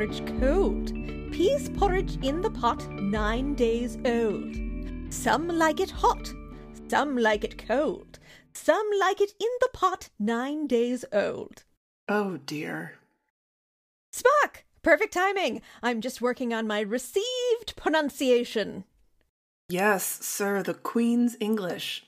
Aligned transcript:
Porridge 0.00 0.40
cold. 0.40 0.94
Peas 1.30 1.68
porridge 1.76 2.16
in 2.24 2.40
the 2.40 2.48
pot 2.48 2.90
nine 2.92 3.54
days 3.54 3.98
old. 4.06 4.56
Some 5.12 5.46
like 5.46 5.78
it 5.78 5.90
hot. 5.90 6.32
Some 6.88 7.18
like 7.18 7.44
it 7.44 7.66
cold. 7.68 8.18
Some 8.54 8.88
like 8.98 9.20
it 9.20 9.34
in 9.38 9.48
the 9.60 9.68
pot 9.74 10.08
nine 10.18 10.66
days 10.66 11.04
old. 11.12 11.64
Oh 12.08 12.38
dear. 12.38 12.94
Spock! 14.10 14.62
Perfect 14.80 15.12
timing. 15.12 15.60
I'm 15.82 16.00
just 16.00 16.22
working 16.22 16.54
on 16.54 16.66
my 16.66 16.80
received 16.80 17.76
pronunciation. 17.76 18.84
Yes, 19.68 20.24
sir, 20.24 20.62
the 20.62 20.72
Queen's 20.72 21.36
English. 21.40 22.06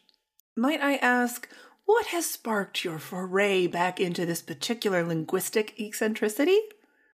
Might 0.56 0.80
I 0.80 0.94
ask, 0.94 1.46
what 1.84 2.06
has 2.06 2.24
sparked 2.24 2.86
your 2.86 2.98
foray 2.98 3.66
back 3.66 4.00
into 4.00 4.24
this 4.24 4.40
particular 4.40 5.04
linguistic 5.04 5.78
eccentricity? 5.78 6.58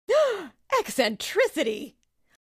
Eccentricity! 0.79 1.97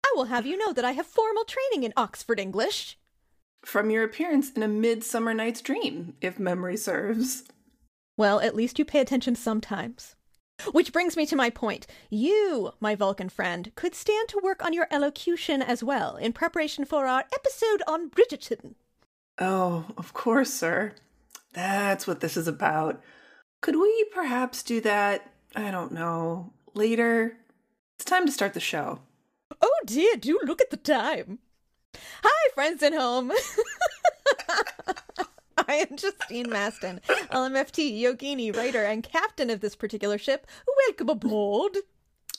I 0.05 0.13
will 0.15 0.25
have 0.25 0.47
you 0.47 0.57
know 0.57 0.73
that 0.73 0.85
I 0.85 0.93
have 0.93 1.07
formal 1.07 1.45
training 1.45 1.85
in 1.85 1.93
Oxford 1.97 2.41
English. 2.41 2.99
From 3.65 3.91
your 3.91 4.05
appearance 4.05 4.51
in 4.53 4.63
A 4.63 4.69
Midsummer 4.69 5.35
Night's 5.35 5.61
Dream, 5.61 6.15
if 6.21 6.39
memory 6.39 6.77
serves. 6.77 7.45
Well, 8.17 8.41
at 8.41 8.55
least 8.55 8.79
you 8.79 8.85
pay 8.85 9.01
attention 9.01 9.35
sometimes. 9.35 10.17
Which 10.73 10.93
brings 10.93 11.17
me 11.17 11.27
to 11.27 11.37
my 11.37 11.51
point. 11.51 11.87
You, 12.11 12.73
my 12.81 12.95
Vulcan 12.95 13.29
friend, 13.29 13.73
could 13.75 13.95
stand 13.95 14.29
to 14.29 14.41
work 14.43 14.65
on 14.65 14.73
your 14.73 14.87
elocution 14.91 15.63
as 15.63 15.83
well 15.83 16.17
in 16.17 16.33
preparation 16.33 16.85
for 16.85 17.07
our 17.07 17.25
episode 17.33 17.83
on 17.87 18.11
Bridgerton. 18.11 18.75
Oh, 19.39 19.87
of 19.97 20.13
course, 20.13 20.53
sir. 20.53 20.93
That's 21.55 22.07
what 22.07 22.21
this 22.21 22.37
is 22.37 22.47
about. 22.47 23.01
Could 23.63 23.77
we 23.77 24.07
perhaps 24.13 24.63
do 24.63 24.81
that, 24.83 25.33
I 25.57 25.71
don't 25.71 25.93
know, 25.93 26.53
later? 26.75 27.39
It's 28.01 28.09
time 28.09 28.25
to 28.25 28.33
start 28.33 28.55
the 28.55 28.61
show. 28.61 29.01
Oh 29.61 29.81
dear, 29.85 30.17
do 30.17 30.41
look 30.47 30.63
at 30.63 30.71
the 30.71 30.79
time. 30.79 31.39
Hi, 32.25 32.51
friends 32.55 32.83
at 32.83 32.95
home. 32.95 33.31
I 35.69 35.75
am 35.75 35.99
Justine 35.99 36.47
Mastin, 36.47 37.03
LMFT, 37.29 38.01
yogini, 38.01 38.57
writer, 38.57 38.83
and 38.83 39.03
captain 39.03 39.51
of 39.51 39.61
this 39.61 39.77
particular 39.77 40.17
ship. 40.17 40.47
Welcome 40.87 41.11
aboard. 41.11 41.77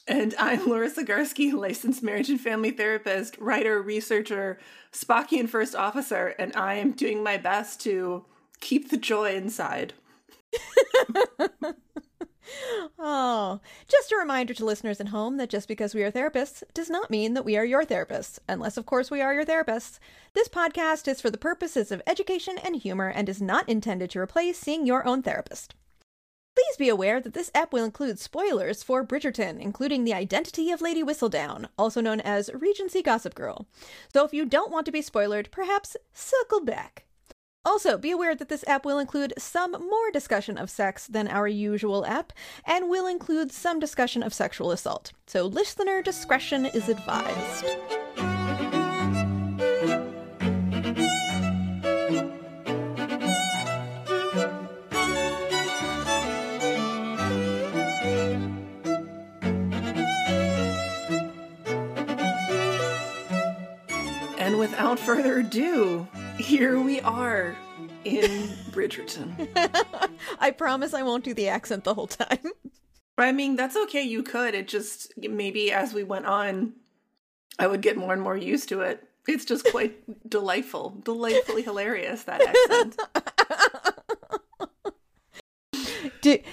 And 0.08 0.34
I'm 0.40 0.62
Larisa 0.62 1.06
Garski, 1.06 1.54
licensed 1.54 2.02
marriage 2.02 2.32
and 2.32 2.42
family 2.42 2.72
therapist, 2.72 3.38
writer, 3.38 3.84
researcher, 3.84 4.58
Spockian 4.92 5.48
first 5.48 5.76
officer, 5.76 6.34
and 6.40 6.56
I 6.56 6.74
am 6.74 6.94
doing 6.94 7.24
my 7.24 7.38
best 7.38 7.80
to 7.82 8.26
keep 8.62 8.90
the 8.90 8.98
joy 8.98 9.36
inside. 9.36 9.94
Oh, 13.00 13.60
just 13.88 14.12
a 14.12 14.18
reminder 14.18 14.54
to 14.54 14.66
listeners 14.66 15.00
at 15.00 15.10
home 15.10 15.38
that 15.38 15.50
just 15.50 15.68
because 15.68 15.94
we 15.94 16.04
are 16.04 16.12
therapists 16.12 16.64
does 16.74 16.90
not 16.90 17.10
mean 17.10 17.34
that 17.34 17.46
we 17.46 17.58
are 17.58 17.66
your 17.66 17.86
therapists, 17.86 18.40
unless, 18.48 18.78
of 18.78 18.86
course, 18.86 19.12
we 19.12 19.22
are 19.22 19.34
your 19.34 19.46
therapists. 19.46 20.00
This 20.34 20.48
podcast 20.48 21.08
is 21.08 21.22
for 21.22 21.30
the 21.30 21.38
purposes 21.38 21.92
of 21.92 22.02
education 22.08 22.58
and 22.58 22.76
humor 22.76 23.10
and 23.10 23.30
is 23.30 23.42
not 23.42 23.68
intended 23.70 24.10
to 24.12 24.20
replace 24.20 24.58
seeing 24.58 24.86
your 24.86 25.06
own 25.08 25.22
therapist. 25.22 25.76
Please 26.54 26.78
be 26.78 26.90
aware 26.90 27.22
that 27.22 27.34
this 27.34 27.50
app 27.56 27.72
will 27.72 27.86
include 27.86 28.20
spoilers 28.20 28.84
for 28.84 29.06
Bridgerton, 29.06 29.60
including 29.60 30.04
the 30.04 30.14
identity 30.14 30.70
of 30.72 30.82
Lady 30.82 31.02
Whistledown, 31.02 31.68
also 31.78 32.02
known 32.02 32.20
as 32.20 32.50
Regency 32.54 33.02
Gossip 33.02 33.36
Girl. 33.36 33.68
So 34.14 34.26
if 34.26 34.34
you 34.34 34.46
don't 34.46 34.72
want 34.72 34.86
to 34.88 34.92
be 34.92 35.02
spoiled, 35.02 35.50
perhaps 35.52 35.96
circle 36.12 36.64
back. 36.64 37.06
Also, 37.64 37.96
be 37.96 38.10
aware 38.10 38.34
that 38.34 38.50
this 38.50 38.64
app 38.66 38.86
will 38.86 38.98
include 38.98 39.36
some 39.38 39.74
more 39.74 40.10
discussion 40.12 40.58
of 40.58 40.68
sex 40.68 41.06
than 41.06 41.28
our 41.28 41.48
usual 41.48 42.04
app, 42.08 42.34
and 42.66 42.90
will 42.90 43.06
include 43.06 43.52
some 43.52 43.80
discussion 43.80 44.24
of 44.24 44.34
sexual 44.34 44.72
assault. 44.72 45.12
So, 45.28 45.46
listener 45.46 46.02
discretion 46.02 46.66
is 46.66 46.90
advised. 46.90 47.66
And 64.40 64.58
without 64.58 64.98
further 64.98 65.38
ado, 65.40 66.08
here 66.42 66.80
we 66.80 67.00
are 67.02 67.56
in 68.04 68.50
Bridgerton. 68.72 69.48
I 70.40 70.52
promise 70.52 70.94
I 70.94 71.04
won't 71.04 71.24
do 71.24 71.34
the 71.34 71.48
accent 71.48 71.84
the 71.84 71.94
whole 71.94 72.08
time. 72.08 72.52
I 73.18 73.32
mean, 73.32 73.56
that's 73.56 73.78
okay, 73.78 74.02
you 74.02 74.24
could. 74.24 74.56
It 74.56 74.68
just, 74.68 75.14
maybe 75.18 75.72
as 75.72 75.94
we 75.94 76.04
went 76.04 76.26
on, 76.26 76.74
I 77.60 77.68
would 77.68 77.82
get 77.82 77.96
more 77.96 78.14
and 78.14 78.22
more 78.22 78.36
used 78.36 78.70
to 78.70 78.82
it. 78.82 79.08
It's 79.28 79.46
just 79.46 79.70
quite 79.70 79.96
delightful, 80.30 80.98
delightfully 81.04 81.62
hilarious, 81.62 82.24
that 82.24 82.42
accent. 82.42 83.00
Did 86.22 86.44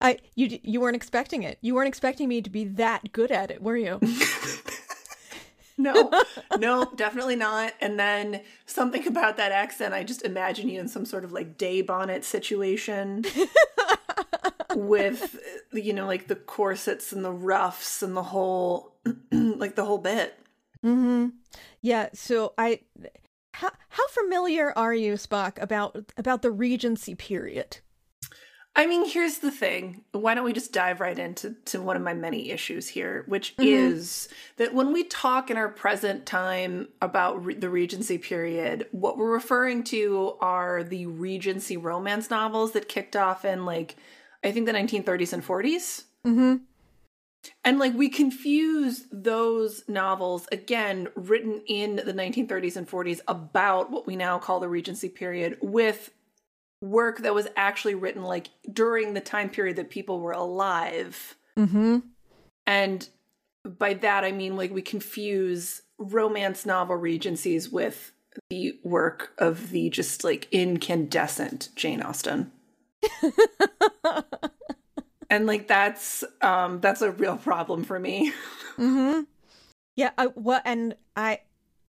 I 0.00 0.18
you 0.34 0.58
you 0.62 0.80
weren't 0.80 0.96
expecting 0.96 1.42
it. 1.42 1.58
You 1.62 1.74
weren't 1.74 1.88
expecting 1.88 2.28
me 2.28 2.42
to 2.42 2.50
be 2.50 2.64
that 2.64 3.12
good 3.12 3.30
at 3.30 3.50
it, 3.50 3.62
were 3.62 3.76
you? 3.76 4.00
No, 5.76 6.10
no, 6.58 6.92
definitely 6.96 7.36
not. 7.36 7.74
And 7.80 7.98
then 7.98 8.42
something 8.66 9.06
about 9.06 9.36
that 9.36 9.52
accent, 9.52 9.94
I 9.94 10.04
just 10.04 10.22
imagine 10.22 10.68
you 10.68 10.80
in 10.80 10.88
some 10.88 11.04
sort 11.04 11.24
of 11.24 11.32
like 11.32 11.58
day 11.58 11.82
bonnet 11.82 12.24
situation 12.24 13.24
with, 14.74 15.38
you 15.72 15.92
know, 15.92 16.06
like 16.06 16.28
the 16.28 16.36
corsets 16.36 17.12
and 17.12 17.24
the 17.24 17.32
ruffs 17.32 18.02
and 18.02 18.16
the 18.16 18.22
whole, 18.22 18.94
like 19.32 19.74
the 19.74 19.84
whole 19.84 19.98
bit. 19.98 20.38
Mm-hmm. 20.84 21.28
Yeah. 21.80 22.10
So 22.12 22.54
I, 22.58 22.80
how 23.54 23.70
how 23.88 24.06
familiar 24.08 24.76
are 24.76 24.94
you, 24.94 25.14
Spock, 25.14 25.62
about 25.62 26.12
about 26.16 26.42
the 26.42 26.50
Regency 26.50 27.14
period? 27.14 27.78
I 28.76 28.86
mean, 28.86 29.08
here's 29.08 29.38
the 29.38 29.52
thing. 29.52 30.02
Why 30.10 30.34
don't 30.34 30.44
we 30.44 30.52
just 30.52 30.72
dive 30.72 31.00
right 31.00 31.16
into 31.16 31.54
to 31.66 31.80
one 31.80 31.96
of 31.96 32.02
my 32.02 32.12
many 32.12 32.50
issues 32.50 32.88
here, 32.88 33.22
which 33.28 33.54
is 33.58 34.28
that 34.56 34.74
when 34.74 34.92
we 34.92 35.04
talk 35.04 35.48
in 35.48 35.56
our 35.56 35.68
present 35.68 36.26
time 36.26 36.88
about 37.00 37.44
re- 37.44 37.54
the 37.54 37.70
Regency 37.70 38.18
period, 38.18 38.88
what 38.90 39.16
we're 39.16 39.30
referring 39.30 39.84
to 39.84 40.34
are 40.40 40.82
the 40.82 41.06
Regency 41.06 41.76
romance 41.76 42.30
novels 42.30 42.72
that 42.72 42.88
kicked 42.88 43.14
off 43.14 43.44
in 43.44 43.64
like 43.64 43.94
I 44.42 44.50
think 44.50 44.66
the 44.66 44.72
1930s 44.72 45.32
and 45.32 45.44
40s. 45.44 46.04
Mm-hmm. 46.26 46.56
And 47.64 47.78
like 47.78 47.94
we 47.94 48.08
confuse 48.08 49.06
those 49.12 49.84
novels 49.86 50.48
again 50.50 51.08
written 51.14 51.62
in 51.66 51.96
the 51.96 52.12
1930s 52.12 52.76
and 52.76 52.88
40s 52.88 53.20
about 53.28 53.90
what 53.90 54.06
we 54.06 54.16
now 54.16 54.38
call 54.38 54.58
the 54.58 54.68
Regency 54.68 55.08
period 55.08 55.58
with 55.62 56.10
work 56.84 57.18
that 57.18 57.34
was 57.34 57.48
actually 57.56 57.94
written 57.94 58.22
like 58.22 58.50
during 58.72 59.14
the 59.14 59.20
time 59.20 59.48
period 59.48 59.76
that 59.76 59.90
people 59.90 60.20
were 60.20 60.32
alive. 60.32 61.36
Mm-hmm. 61.58 61.98
And 62.66 63.08
by 63.64 63.94
that 63.94 64.24
I 64.24 64.32
mean 64.32 64.56
like 64.56 64.72
we 64.72 64.82
confuse 64.82 65.82
romance 65.98 66.66
novel 66.66 66.96
regencies 66.96 67.70
with 67.70 68.12
the 68.50 68.78
work 68.82 69.32
of 69.38 69.70
the 69.70 69.88
just 69.90 70.24
like 70.24 70.48
incandescent 70.50 71.70
Jane 71.76 72.02
Austen. 72.02 72.52
and 75.30 75.46
like 75.46 75.68
that's 75.68 76.24
um 76.40 76.80
that's 76.80 77.02
a 77.02 77.10
real 77.10 77.36
problem 77.36 77.84
for 77.84 77.98
me. 77.98 78.32
mm-hmm. 78.76 79.22
Yeah. 79.96 80.10
I, 80.18 80.26
what? 80.26 80.62
And 80.64 80.96
I, 81.16 81.40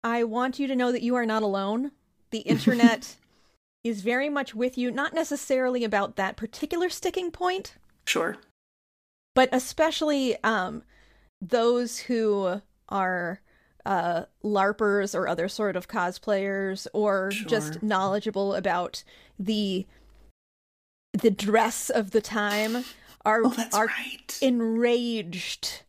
I 0.03 0.23
want 0.23 0.59
you 0.59 0.67
to 0.67 0.75
know 0.75 0.91
that 0.91 1.01
you 1.01 1.15
are 1.15 1.25
not 1.25 1.43
alone. 1.43 1.91
The 2.31 2.39
internet 2.39 3.15
is 3.85 4.01
very 4.01 4.29
much 4.29 4.55
with 4.55 4.77
you. 4.77 4.89
Not 4.91 5.13
necessarily 5.13 5.83
about 5.83 6.15
that 6.15 6.35
particular 6.35 6.89
sticking 6.89 7.29
point, 7.31 7.75
Sure. 8.07 8.35
but 9.35 9.47
especially 9.51 10.35
um, 10.43 10.83
those 11.39 11.99
who 11.99 12.61
are 12.89 13.41
uh, 13.85 14.23
larpers 14.43 15.13
or 15.13 15.27
other 15.27 15.47
sort 15.47 15.75
of 15.75 15.87
cosplayers 15.87 16.87
or 16.93 17.29
just 17.29 17.83
knowledgeable 17.83 18.55
about 18.55 19.03
the 19.39 19.85
the 21.13 21.29
dress 21.31 21.89
of 21.89 22.11
the 22.11 22.21
time 22.21 22.83
are 23.23 23.41
Oh, 23.45 23.55
are 23.73 23.85
right. 23.85 24.37
enraged 24.41 25.83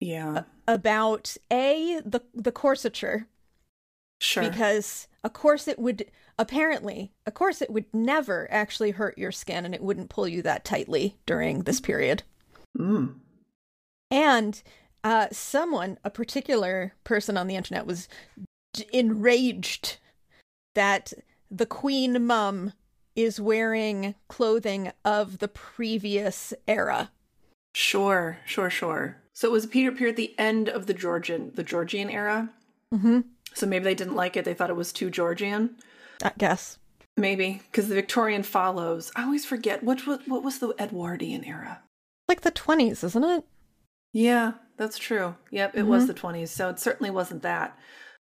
Yeah. 0.00 0.44
about 0.66 1.36
a 1.52 2.00
the 2.04 2.22
the 2.34 2.50
corsature 2.52 3.26
Sure. 4.20 4.42
because 4.48 5.06
a 5.24 5.30
corset 5.30 5.78
would 5.78 6.04
apparently 6.38 7.12
a 7.26 7.32
corset 7.32 7.70
would 7.70 7.86
never 7.92 8.46
actually 8.52 8.92
hurt 8.92 9.18
your 9.18 9.32
skin 9.32 9.64
and 9.64 9.74
it 9.74 9.82
wouldn't 9.82 10.10
pull 10.10 10.28
you 10.28 10.42
that 10.42 10.64
tightly 10.64 11.16
during 11.26 11.60
this 11.60 11.80
period. 11.80 12.22
mm. 12.78 13.14
And 14.10 14.62
uh, 15.02 15.28
someone, 15.32 15.98
a 16.04 16.10
particular 16.10 16.94
person 17.02 17.36
on 17.36 17.46
the 17.46 17.56
internet, 17.56 17.86
was 17.86 18.08
d- 18.74 18.86
enraged 18.92 19.98
that 20.74 21.12
the 21.50 21.66
queen 21.66 22.26
mum 22.26 22.72
is 23.16 23.40
wearing 23.40 24.14
clothing 24.28 24.92
of 25.04 25.38
the 25.38 25.48
previous 25.48 26.52
era. 26.68 27.10
Sure, 27.74 28.38
sure, 28.44 28.70
sure. 28.70 29.16
So 29.32 29.48
it 29.48 29.52
was 29.52 29.66
Peter 29.66 29.90
Peer 29.90 30.08
at 30.08 30.16
the 30.16 30.34
end 30.38 30.68
of 30.68 30.86
the 30.86 30.94
Georgian 30.94 31.52
the 31.54 31.64
Georgian 31.64 32.08
era. 32.08 32.50
Mm-hmm. 32.92 33.20
So 33.54 33.66
maybe 33.66 33.84
they 33.84 33.94
didn't 33.94 34.16
like 34.16 34.36
it. 34.36 34.44
They 34.44 34.54
thought 34.54 34.70
it 34.70 34.76
was 34.76 34.92
too 34.92 35.10
Georgian. 35.10 35.76
I 36.22 36.32
guess. 36.36 36.78
Maybe 37.16 37.62
because 37.70 37.88
the 37.88 37.94
Victorian 37.94 38.42
follows. 38.42 39.12
I 39.14 39.24
always 39.24 39.44
forget 39.46 39.82
what 39.82 40.06
was 40.06 40.20
what 40.26 40.42
was 40.42 40.58
the 40.58 40.74
Edwardian 40.78 41.44
era. 41.44 41.82
Like 42.28 42.40
the 42.40 42.50
20s, 42.50 43.04
isn't 43.04 43.24
it? 43.24 43.44
Yeah, 44.12 44.52
that's 44.76 44.98
true. 44.98 45.36
Yep, 45.50 45.76
it 45.76 45.82
was 45.82 46.06
the 46.06 46.14
20s. 46.14 46.48
So 46.48 46.70
it 46.70 46.78
certainly 46.80 47.10
wasn't 47.10 47.42
that. 47.42 47.78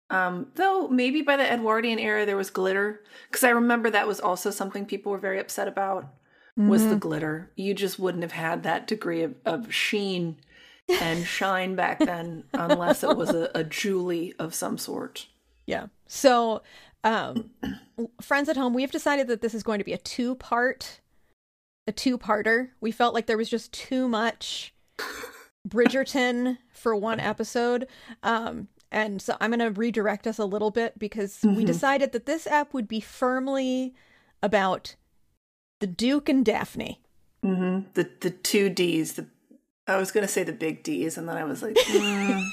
Um, 0.09 0.49
though 0.56 0.88
maybe 0.88 1.23
by 1.23 1.37
the 1.37 1.53
Edwardian 1.53 2.00
era 2.00 2.26
there 2.26 2.37
was 2.37 2.50
glitter 2.50 3.05
because 3.29 3.44
I 3.44 3.50
remember 3.50 3.91
that 3.91 4.09
was 4.09 4.19
also 4.19 4.50
something 4.50 4.85
people 4.85 5.12
were 5.12 5.19
very 5.19 5.38
upset 5.38 5.69
about 5.69 6.12
was 6.56 6.87
the 6.87 6.97
glitter. 6.97 7.50
You 7.55 7.75
just 7.75 7.99
wouldn't 7.99 8.23
have 8.23 8.33
had 8.33 8.65
that 8.65 8.87
degree 8.87 9.23
of, 9.23 9.35
of 9.47 9.73
sheen 9.73 10.37
and 11.01 11.25
shine 11.27 11.75
back 11.75 11.99
then 11.99 12.45
unless 12.53 13.03
it 13.03 13.17
was 13.17 13.31
a, 13.31 13.51
a 13.55 13.65
Julie 13.65 14.35
of 14.39 14.55
some 14.55 14.79
sort. 14.79 15.27
Yeah. 15.67 15.87
So, 16.07 16.63
um, 17.05 17.51
friends 18.21 18.49
at 18.49 18.57
home, 18.57 18.75
we've 18.75 18.91
decided 18.91 19.29
that 19.29 19.41
this 19.41 19.55
is 19.55 19.63
going 19.63 19.79
to 19.79 19.85
be 19.85 19.93
a 19.93 19.99
two 19.99 20.35
part, 20.35 21.01
a 21.87 21.93
two 21.93 22.19
parter. 22.19 22.71
We 22.81 22.91
felt 22.91 23.15
like 23.15 23.27
there 23.27 23.39
was 23.39 23.49
just 23.49 23.73
too 23.73 24.09
much 24.09 24.75
Bridgerton 25.69 26.59
for 26.73 26.95
one 26.95 27.21
episode. 27.21 27.87
Um, 28.23 28.69
and 28.91 29.23
so 29.23 29.37
I'm 29.41 29.51
going 29.51 29.61
to 29.61 29.79
redirect 29.79 30.27
us 30.27 30.39
a 30.39 30.45
little 30.45 30.71
bit 30.71 30.99
because 30.99 31.39
we 31.45 31.65
decided 31.65 32.13
that 32.13 32.27
this 32.27 32.47
app 32.47 32.75
would 32.75 32.89
be 32.89 33.01
firmly 33.01 33.95
about 34.43 34.97
the 35.79 35.87
Duke 35.87 36.29
and 36.29 36.45
Daphne. 36.45 37.01
hmm 37.43 37.81
The 37.95 38.11
the 38.21 38.31
two 38.31 38.69
D's. 38.69 39.13
The 39.15 39.27
I 39.91 39.99
was 39.99 40.13
gonna 40.13 40.29
say 40.29 40.45
the 40.45 40.53
big 40.53 40.83
D's, 40.83 41.19
and 41.19 41.29
then 41.29 41.37
I 41.37 41.45
was 41.45 41.63
like, 41.63 41.75
mm. 41.89 42.47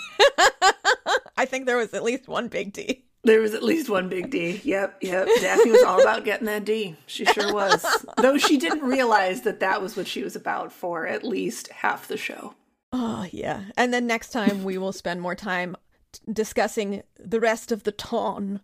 I 1.38 1.46
think 1.46 1.66
there 1.66 1.78
was 1.78 1.94
at 1.94 2.04
least 2.04 2.28
one 2.28 2.48
big 2.48 2.74
D. 2.74 3.06
there 3.24 3.40
was 3.40 3.54
at 3.54 3.64
least 3.64 3.90
one 3.90 4.10
big 4.10 4.32
D. 4.32 4.60
Yep, 4.64 4.98
yep. 5.02 5.28
Daphne 5.40 5.72
was 5.72 5.84
all 5.84 6.02
about 6.02 6.26
getting 6.26 6.48
that 6.48 6.66
D. 6.66 6.96
She 7.06 7.26
sure 7.26 7.54
was. 7.54 7.86
Though 8.18 8.38
she 8.38 8.58
didn't 8.58 8.82
realize 8.82 9.42
that 9.44 9.60
that 9.60 9.82
was 9.82 9.96
what 9.96 10.08
she 10.08 10.24
was 10.24 10.36
about 10.36 10.72
for 10.72 11.06
at 11.06 11.24
least 11.24 11.68
half 11.70 12.08
the 12.08 12.18
show. 12.18 12.56
Oh, 12.92 13.28
yeah. 13.32 13.66
And 13.76 13.94
then 13.94 14.08
next 14.08 14.32
time 14.32 14.64
we 14.64 14.78
will 14.78 14.94
spend 14.94 15.22
more 15.22 15.36
time 15.36 15.76
t- 16.14 16.22
discussing 16.32 17.04
the 17.20 17.40
rest 17.40 17.72
of 17.72 17.84
the 17.84 17.92
ton. 17.92 18.62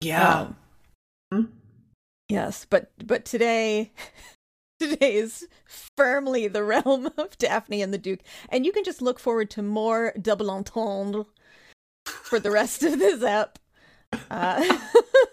Yeah. 0.00 0.48
Um, 1.30 1.52
yes, 2.28 2.66
but 2.68 2.90
but 3.04 3.24
today 3.24 3.92
today 4.78 5.14
is 5.14 5.48
firmly 5.96 6.48
the 6.48 6.64
realm 6.64 7.10
of 7.18 7.38
Daphne 7.38 7.82
and 7.82 7.92
the 7.92 7.98
Duke, 7.98 8.20
and 8.48 8.64
you 8.64 8.72
can 8.72 8.84
just 8.84 9.02
look 9.02 9.18
forward 9.18 9.50
to 9.50 9.62
more 9.62 10.12
double 10.20 10.50
entendre 10.50 11.24
for 12.04 12.40
the 12.40 12.50
rest 12.50 12.82
of 12.82 12.98
this 12.98 13.22
app. 13.22 13.58
Uh, 14.30 14.78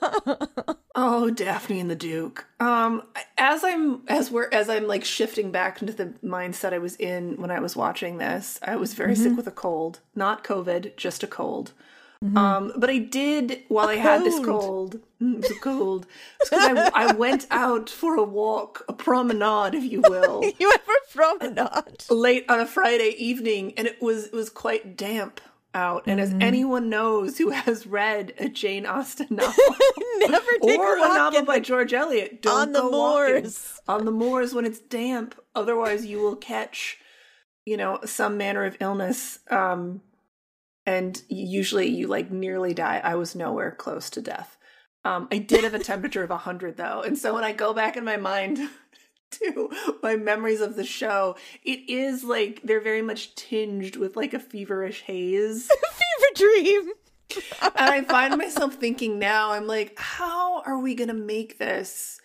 Oh, 0.97 1.29
Daphne 1.29 1.81
and 1.81 1.91
the 1.91 1.95
Duke. 1.95 2.45
Um, 2.61 3.03
as 3.37 3.65
I'm 3.65 4.03
as 4.07 4.31
we're 4.31 4.47
as 4.53 4.69
I'm 4.69 4.87
like 4.87 5.03
shifting 5.03 5.51
back 5.51 5.81
into 5.81 5.91
the 5.91 6.13
mindset 6.23 6.71
I 6.71 6.77
was 6.77 6.95
in 6.95 7.35
when 7.35 7.51
I 7.51 7.59
was 7.59 7.75
watching 7.75 8.17
this, 8.17 8.59
I 8.63 8.77
was 8.77 8.93
very 8.93 9.13
sick 9.13 9.35
with 9.35 9.45
a 9.45 9.51
cold, 9.51 9.99
not 10.15 10.45
COVID, 10.45 10.95
just 10.95 11.21
a 11.21 11.27
cold. 11.27 11.73
Um, 12.35 12.73
but 12.77 12.89
I 12.89 12.97
did 12.97 13.63
while 13.67 13.87
I 13.87 13.95
had 13.95 14.23
this 14.23 14.35
cold. 14.43 14.45
cold. 14.91 14.99
Mm, 15.21 15.61
cold. 15.61 16.07
because 16.39 16.59
I, 16.63 16.91
I 16.93 17.13
went 17.13 17.45
out 17.51 17.89
for 17.89 18.15
a 18.15 18.23
walk, 18.23 18.83
a 18.87 18.93
promenade, 18.93 19.75
if 19.75 19.83
you 19.83 20.01
will, 20.01 20.43
you 20.59 20.71
ever 20.73 20.93
promenade? 21.13 22.03
late 22.09 22.45
on 22.49 22.59
a 22.59 22.65
Friday 22.65 23.15
evening, 23.17 23.73
and 23.77 23.87
it 23.87 24.01
was 24.01 24.25
it 24.27 24.33
was 24.33 24.49
quite 24.49 24.97
damp 24.97 25.39
out. 25.73 26.03
And 26.07 26.19
as 26.21 26.33
anyone 26.39 26.89
knows 26.89 27.37
who 27.37 27.49
has 27.49 27.85
read 27.85 28.33
a 28.39 28.47
Jane 28.49 28.85
Austen 28.85 29.27
novel, 29.35 29.75
Never 30.19 30.51
take 30.63 30.79
or 30.79 30.97
a 30.97 31.03
a 31.03 31.07
novel 31.07 31.43
by 31.43 31.55
the- 31.59 31.65
George 31.65 31.93
Eliot. 31.93 32.41
Don't 32.41 32.53
on 32.57 32.71
the 32.71 32.81
go 32.81 32.89
walking 32.89 33.51
on 33.87 34.05
the 34.05 34.11
moors 34.11 34.53
when 34.53 34.65
it's 34.65 34.79
damp. 34.79 35.35
Otherwise, 35.53 36.05
you 36.05 36.19
will 36.19 36.35
catch, 36.37 36.97
you 37.65 37.77
know, 37.77 37.99
some 38.05 38.37
manner 38.37 38.63
of 38.65 38.77
illness. 38.79 39.39
Um, 39.49 40.01
and 40.85 41.21
usually, 41.29 41.87
you 41.87 42.07
like 42.07 42.31
nearly 42.31 42.73
die. 42.73 43.01
I 43.03 43.15
was 43.15 43.35
nowhere 43.35 43.71
close 43.71 44.09
to 44.11 44.21
death. 44.21 44.57
Um, 45.03 45.27
I 45.31 45.37
did 45.37 45.63
have 45.63 45.73
a 45.73 45.79
temperature 45.79 46.23
of 46.23 46.29
hundred 46.31 46.77
though, 46.77 47.01
and 47.01 47.17
so 47.17 47.33
when 47.33 47.43
I 47.43 47.53
go 47.53 47.73
back 47.73 47.95
in 47.95 48.03
my 48.03 48.17
mind 48.17 48.59
to 49.31 49.69
my 50.01 50.15
memories 50.15 50.61
of 50.61 50.75
the 50.75 50.83
show, 50.83 51.35
it 51.63 51.89
is 51.89 52.23
like 52.23 52.61
they're 52.63 52.81
very 52.81 53.01
much 53.01 53.35
tinged 53.35 53.95
with 53.95 54.15
like 54.15 54.33
a 54.33 54.39
feverish 54.39 55.01
haze 55.01 55.67
fever 55.69 56.31
dream. 56.35 56.91
and 57.61 57.89
I 57.89 58.01
find 58.03 58.37
myself 58.37 58.75
thinking 58.75 59.19
now, 59.19 59.51
I'm 59.51 59.67
like, 59.67 59.93
how 59.97 60.61
are 60.61 60.79
we 60.79 60.95
going 60.95 61.09
to 61.09 61.13
make 61.13 61.57
this 61.57 62.19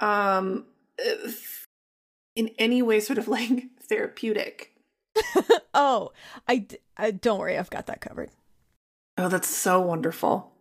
um 0.00 0.66
uh, 1.00 1.30
in 2.34 2.50
any 2.58 2.82
way 2.82 3.00
sort 3.00 3.18
of 3.18 3.28
like 3.28 3.64
therapeutic? 3.88 4.75
Oh, 5.74 6.12
I 6.48 6.66
don't 7.20 7.38
worry, 7.38 7.58
I've 7.58 7.68
got 7.70 7.86
that 7.86 8.00
covered. 8.00 8.30
Oh, 9.18 9.28
that's 9.28 9.48
so 9.48 9.80
wonderful. 9.80 10.52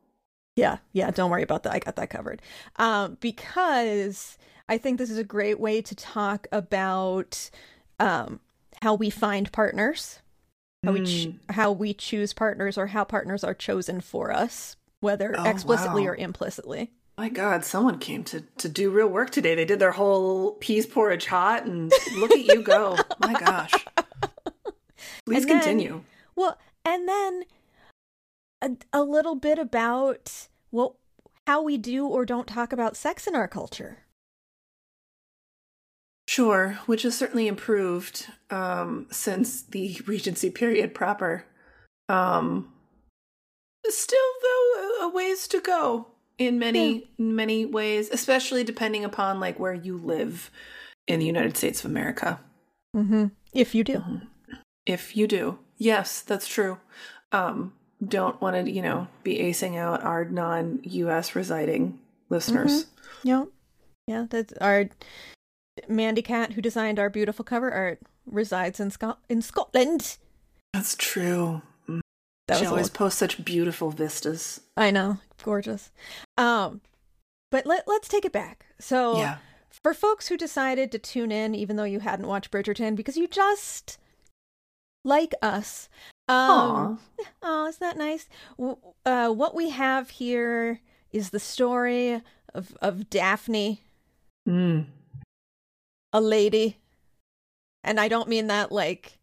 Yeah, 0.57 0.77
yeah, 0.93 1.11
don't 1.11 1.29
worry 1.31 1.43
about 1.43 1.63
that. 1.63 1.73
I 1.73 1.79
got 1.79 1.95
that 1.97 2.09
covered. 2.09 2.41
Um, 2.77 3.17
because 3.19 4.37
I 4.69 4.77
think 4.77 4.97
this 4.97 5.09
is 5.09 5.17
a 5.17 5.23
great 5.23 5.59
way 5.59 5.81
to 5.81 5.95
talk 5.95 6.47
about 6.51 7.49
um, 7.99 8.39
how 8.81 8.93
we 8.93 9.09
find 9.09 9.51
partners, 9.51 10.19
how 10.83 10.91
we 10.93 11.01
ch- 11.01 11.27
Mm. 11.27 11.39
how 11.51 11.71
we 11.71 11.93
choose 11.93 12.33
partners, 12.33 12.77
or 12.77 12.87
how 12.87 13.03
partners 13.05 13.43
are 13.43 13.53
chosen 13.53 14.01
for 14.01 14.31
us, 14.31 14.75
whether 14.99 15.33
Oh, 15.37 15.43
explicitly 15.49 16.03
wow. 16.03 16.09
or 16.09 16.15
implicitly. 16.15 16.91
My 17.17 17.29
God, 17.29 17.63
someone 17.63 17.99
came 17.99 18.23
to 18.25 18.41
to 18.57 18.67
do 18.69 18.89
real 18.91 19.07
work 19.07 19.29
today. 19.29 19.55
They 19.55 19.65
did 19.65 19.79
their 19.79 19.93
whole 19.93 20.53
peas 20.53 20.85
porridge 20.85 21.25
hot, 21.27 21.65
and 21.65 21.91
look 22.17 22.31
at 22.31 22.43
you 22.45 22.61
go. 22.61 22.97
My 23.19 23.33
gosh. 23.33 23.73
Please 25.25 25.43
And 25.43 25.49
then- 25.49 25.59
continue. 25.59 26.03
Well, 26.35 26.57
and 26.83 27.07
then 27.07 27.43
a, 28.61 28.71
a 28.93 29.03
little 29.03 29.35
bit 29.35 29.57
about 29.57 30.47
what 30.69 30.93
how 31.47 31.61
we 31.61 31.77
do 31.77 32.05
or 32.07 32.25
don't 32.25 32.47
talk 32.47 32.73
about 32.73 32.97
sex 32.97 33.27
in 33.27 33.35
our 33.35 33.47
culture. 33.47 33.99
Sure, 36.27 36.79
which 36.87 37.03
has 37.03 37.15
certainly 37.15 37.47
improved 37.47 38.27
um, 38.49 39.05
since 39.11 39.61
the 39.61 40.01
Regency 40.07 40.49
period 40.49 40.93
proper. 40.95 41.45
Um, 42.09 42.73
still, 43.87 44.19
though, 44.41 45.05
a 45.05 45.09
ways 45.09 45.47
to 45.49 45.61
go 45.61 46.07
in 46.37 46.57
many 46.59 47.09
many 47.17 47.65
ways, 47.65 48.09
especially 48.11 48.63
depending 48.63 49.05
upon 49.05 49.39
like 49.39 49.59
where 49.59 49.73
you 49.73 49.97
live 49.97 50.49
in 51.07 51.19
the 51.19 51.25
United 51.25 51.55
States 51.55 51.85
of 51.85 51.91
America. 51.91 52.39
Mm-hmm. 52.95 53.27
If 53.53 53.75
you 53.75 53.83
do. 53.83 54.03
If 54.85 55.15
you 55.17 55.27
do, 55.27 55.59
yes, 55.77 56.21
that's 56.21 56.47
true. 56.47 56.77
Um, 57.31 57.73
don't 58.05 58.39
want 58.41 58.55
to, 58.65 58.71
you 58.71 58.81
know, 58.81 59.07
be 59.23 59.39
acing 59.39 59.77
out 59.77 60.03
our 60.03 60.25
non-U.S. 60.25 61.35
residing 61.35 61.99
listeners. 62.29 62.85
Yeah. 63.23 63.45
Yeah, 64.07 64.25
that's 64.29 64.53
our 64.61 64.89
Mandy 65.87 66.21
Cat 66.21 66.53
who 66.53 66.61
designed 66.61 66.99
our 66.99 67.09
beautiful 67.09 67.43
cover 67.43 67.71
art 67.71 67.99
resides 68.25 68.79
in 68.79 68.91
Scot- 68.91 69.19
in 69.29 69.41
Scotland. 69.41 70.17
That's 70.73 70.95
true. 70.95 71.61
That 72.47 72.57
she 72.59 72.65
always 72.67 72.91
posts 72.91 73.17
such 73.19 73.43
beautiful 73.43 73.89
vistas. 73.89 74.61
I 74.77 74.91
know, 74.91 75.17
gorgeous. 75.43 75.89
Um 76.37 76.81
but 77.49 77.65
let 77.65 77.87
let's 77.87 78.07
take 78.07 78.25
it 78.25 78.31
back. 78.31 78.67
So 78.79 79.17
Yeah. 79.17 79.37
for 79.71 79.95
folks 79.95 80.27
who 80.27 80.37
decided 80.37 80.91
to 80.91 80.99
tune 80.99 81.31
in 81.31 81.55
even 81.55 81.75
though 81.75 81.83
you 81.83 82.01
hadn't 82.01 82.27
watched 82.27 82.51
Bridgerton 82.51 82.95
because 82.95 83.17
you 83.17 83.27
just 83.27 83.97
like 85.05 85.33
us. 85.41 85.87
Um 86.27 86.99
Oh, 87.41 87.67
isn't 87.67 87.79
that 87.79 87.97
nice? 87.97 88.27
Uh, 89.05 89.29
what 89.29 89.55
we 89.55 89.69
have 89.69 90.09
here 90.09 90.81
is 91.11 91.29
the 91.29 91.39
story 91.39 92.21
of, 92.53 92.75
of 92.81 93.09
Daphne, 93.09 93.81
Mm. 94.47 94.85
a 96.13 96.19
lady, 96.21 96.77
and 97.83 97.99
I 97.99 98.07
don't 98.07 98.27
mean 98.29 98.47
that 98.47 98.71
like 98.71 99.19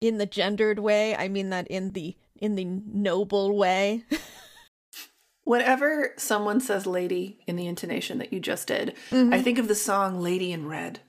in 0.00 0.18
the 0.18 0.26
gendered 0.26 0.78
way. 0.78 1.14
I 1.16 1.28
mean 1.28 1.50
that 1.50 1.66
in 1.68 1.92
the 1.92 2.16
in 2.40 2.54
the 2.56 2.64
noble 2.64 3.56
way. 3.56 4.04
Whenever 5.44 6.12
someone 6.16 6.60
says 6.60 6.86
lady 6.86 7.40
in 7.46 7.56
the 7.56 7.66
intonation 7.66 8.18
that 8.18 8.32
you 8.32 8.40
just 8.40 8.68
did, 8.68 8.94
Mm-hmm. 9.10 9.32
I 9.34 9.42
think 9.42 9.58
of 9.58 9.68
the 9.68 9.74
song 9.74 10.20
Lady 10.20 10.52
in 10.52 10.66
Red. 10.68 11.00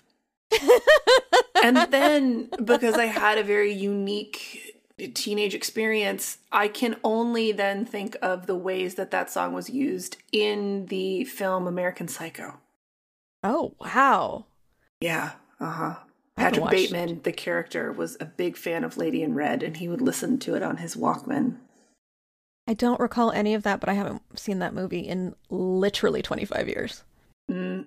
And 1.64 1.78
then 1.92 2.50
because 2.64 2.96
I 2.96 3.06
had 3.06 3.38
a 3.38 3.44
very 3.44 3.74
unique 3.74 4.78
teenage 5.14 5.56
experience, 5.56 6.38
I 6.52 6.68
can 6.68 6.98
only 7.04 7.52
then 7.52 7.86
think 7.86 8.16
of 8.22 8.46
the 8.46 8.56
ways 8.56 8.96
that 8.96 9.12
that 9.12 9.32
song 9.32 9.54
was 9.54 9.70
used 9.70 10.18
in 10.32 10.86
the 10.88 11.24
film 11.26 11.68
American 11.68 12.08
Psycho. 12.08 12.60
oh 13.44 13.74
wow. 13.80 14.46
Yeah, 15.00 15.32
uh 15.60 15.72
huh. 15.72 15.96
Patrick 16.38 16.70
Bateman, 16.70 17.22
the 17.24 17.32
character, 17.32 17.92
was 17.92 18.18
a 18.20 18.26
big 18.26 18.58
fan 18.58 18.84
of 18.84 18.98
Lady 18.98 19.22
in 19.22 19.36
Red, 19.36 19.62
and 19.64 19.78
he 19.78 19.88
would 19.88 20.02
listen 20.02 20.40
to 20.40 20.56
it 20.56 20.64
on 20.64 20.78
his 20.78 20.96
Walkman. 20.96 21.58
I 22.68 22.74
don't 22.74 23.00
recall 23.00 23.32
any 23.32 23.54
of 23.54 23.64
that, 23.64 23.80
but 23.80 23.90
I 23.90 23.94
haven't 23.94 24.22
seen 24.40 24.60
that 24.60 24.74
movie 24.74 25.02
in 25.02 25.36
literally 25.50 26.22
25 26.22 26.68
years. 26.68 27.04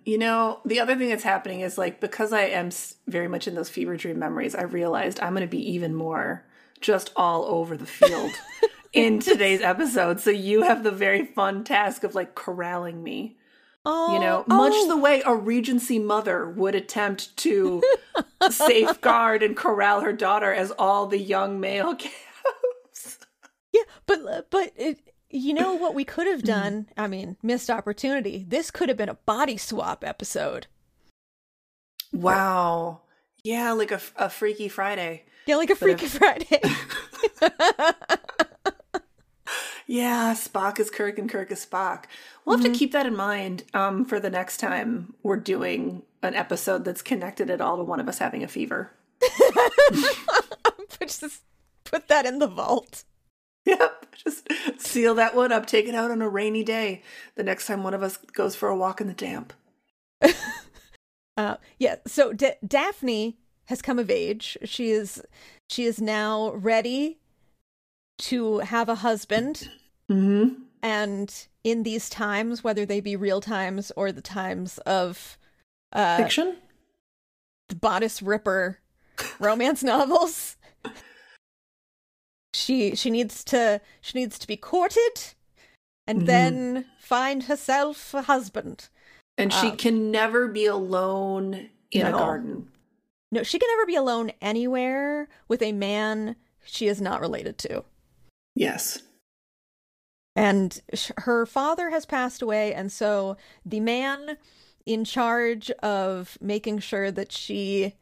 You 0.05 0.19
know, 0.19 0.61
the 0.65 0.81
other 0.81 0.97
thing 0.97 1.09
that's 1.09 1.23
happening 1.23 1.61
is 1.61 1.79
like 1.79 2.01
because 2.01 2.33
I 2.33 2.43
am 2.43 2.71
very 3.07 3.29
much 3.29 3.47
in 3.47 3.55
those 3.55 3.69
fever 3.69 3.97
dream 3.97 4.19
memories, 4.19 4.55
I 4.55 4.63
realized 4.63 5.21
I'm 5.21 5.35
going 5.35 5.47
to 5.47 5.51
be 5.51 5.73
even 5.73 5.95
more 5.95 6.45
just 6.81 7.11
all 7.17 7.45
over 7.45 7.77
the 7.77 7.87
field 7.87 8.33
in 8.93 9.19
today's 9.19 9.61
episode. 9.61 10.21
So 10.21 10.31
you 10.31 10.63
have 10.63 10.85
the 10.85 10.91
very 10.91 11.25
fun 11.25 11.65
task 11.65 12.05
of 12.05 12.15
like 12.15 12.35
corralling 12.35 13.03
me. 13.03 13.37
Oh, 13.87 14.15
You 14.15 14.21
know, 14.21 14.45
oh, 14.49 14.57
much 14.57 14.73
oh. 14.75 14.89
the 14.89 14.97
way 14.97 15.23
a 15.27 15.35
Regency 15.35 15.99
mother 15.99 16.49
would 16.49 16.75
attempt 16.75 17.37
to 17.39 17.83
safeguard 18.51 19.43
and 19.43 19.55
corral 19.57 20.01
her 20.01 20.13
daughter 20.13 20.53
as 20.53 20.71
all 20.73 21.07
the 21.07 21.19
young 21.19 21.61
male 21.61 21.95
calves. 21.97 23.19
Yeah, 23.73 23.83
but 24.07 24.51
but 24.51 24.73
it, 24.77 24.99
you 25.35 25.53
know 25.55 25.75
what 25.75 25.95
we 25.95 26.05
could 26.05 26.27
have 26.27 26.43
done? 26.43 26.89
I 26.97 27.07
mean, 27.07 27.37
missed 27.43 27.71
opportunity. 27.71 28.45
This 28.47 28.71
could 28.71 28.89
have 28.89 28.99
been 28.99 29.09
a 29.09 29.15
body 29.15 29.57
swap 29.57 30.05
episode. 30.05 30.67
Wow. 32.13 33.01
Yeah, 33.43 33.73
like 33.73 33.91
a, 33.91 34.01
a 34.17 34.31
Freaky 34.31 34.69
Friday. 34.69 35.25
Yeah, 35.47 35.57
like 35.57 35.71
a 35.71 35.77
Freaky 35.77 36.07
Friday. 36.07 36.61
Yeah, 39.87 40.33
Spock 40.35 40.81
is 40.81 40.91
Kirk 40.91 41.19
and 41.19 41.29
Kirk 41.29 41.51
is 41.51 41.65
Spock. 41.65 42.05
We'll 42.45 42.57
have 42.57 42.65
to 42.65 42.73
keep 42.73 42.93
that 42.93 43.07
in 43.07 43.15
mind 43.15 43.65
um, 43.75 44.05
for 44.05 44.19
the 44.19 44.31
next 44.31 44.57
time 44.57 45.15
we're 45.23 45.37
doing 45.37 46.03
an 46.23 46.35
episode 46.35 46.85
that's 46.85 47.03
connected 47.03 47.51
at 47.51 47.61
all 47.61 47.77
to 47.77 47.85
one 47.85 48.01
of 48.01 48.09
us 48.09 48.19
having 48.19 48.43
a 48.43 48.49
fever. 48.49 48.93
Just 51.01 51.43
put 51.85 52.09
that 52.09 52.25
in 52.25 52.39
the 52.39 52.47
vault. 52.47 53.05
Yep, 53.67 54.17
just 54.17 54.49
seal 54.79 55.15
that 55.15 55.35
one 55.35 55.51
up, 55.51 55.65
take 55.65 55.89
it 55.89 55.95
out 55.95 56.11
on 56.11 56.21
a 56.21 56.29
rainy 56.29 56.63
day 56.63 57.03
the 57.35 57.43
next 57.43 57.67
time 57.67 57.83
one 57.83 57.95
of 57.95 58.03
us 58.03 58.19
goes 58.19 58.55
for 58.55 58.69
a 58.69 58.77
walk 58.77 59.01
in 59.01 59.07
the 59.07 59.15
damp. 59.15 59.55
Uh, 61.37 61.57
yeah. 61.79 61.97
So 62.07 62.33
D- 62.33 62.53
Daphne 62.67 63.37
has 63.67 63.83
come 63.83 63.99
of 63.99 64.11
age. 64.11 64.57
She 64.65 64.91
is 64.91 65.23
she 65.69 65.85
is 65.85 66.01
now 66.01 66.53
ready 66.53 67.19
to 68.19 68.59
have 68.59 68.89
a 68.89 68.97
husband. 68.97 69.69
Mm-hmm. 70.11 70.63
And 70.83 71.47
in 71.65 71.83
these 71.83 72.09
times, 72.11 72.63
whether 72.63 72.85
they 72.85 73.01
be 73.01 73.17
real 73.17 73.41
times 73.41 73.91
or 73.97 74.13
the 74.13 74.21
times 74.21 74.79
of 74.79 75.39
uh, 75.93 76.19
Fiction? 76.19 76.57
the 77.69 77.77
bodice 77.77 78.21
ripper 78.21 78.79
romance 79.41 79.83
novels, 79.83 80.57
she 82.55 82.95
she 82.95 83.11
needs 83.11 83.45
to 83.45 83.81
she 84.01 84.19
needs 84.19 84.39
to 84.39 84.47
be 84.47 84.57
courted 84.57 85.35
and 86.07 86.23
Mhm. 86.23 86.27
then 86.27 86.87
find 86.99 87.45
herself 87.45 88.15
a 88.15 88.23
husband. 88.23 88.89
And 89.37 89.53
she 89.53 89.69
Um, 89.71 89.77
can 89.77 90.11
never 90.11 90.47
be 90.49 90.67
alone 90.67 91.71
in 91.91 92.07
a 92.07 92.13
garden. 92.13 92.71
No, 93.33 93.43
she 93.43 93.59
can 93.59 93.69
never 93.71 93.87
be 93.87 93.97
alone 93.97 94.31
anywhere 94.41 95.29
with 95.49 95.61
a 95.63 95.73
man 95.73 96.37
she 96.65 96.87
is 96.87 97.01
not 97.01 97.21
related 97.21 97.59
to. 97.59 97.85
Yes. 98.55 99.03
And 100.37 100.81
sh- 100.93 101.11
her 101.19 101.47
father 101.47 101.91
has 101.91 102.07
passed 102.07 102.43
away, 102.43 102.73
and 102.75 102.93
so 102.93 103.37
the 103.65 103.81
man 103.81 104.37
in 104.87 105.05
charge 105.05 105.71
of 105.83 106.37
making 106.41 106.79
sure 106.81 107.11
that 107.11 107.33
she 107.33 107.95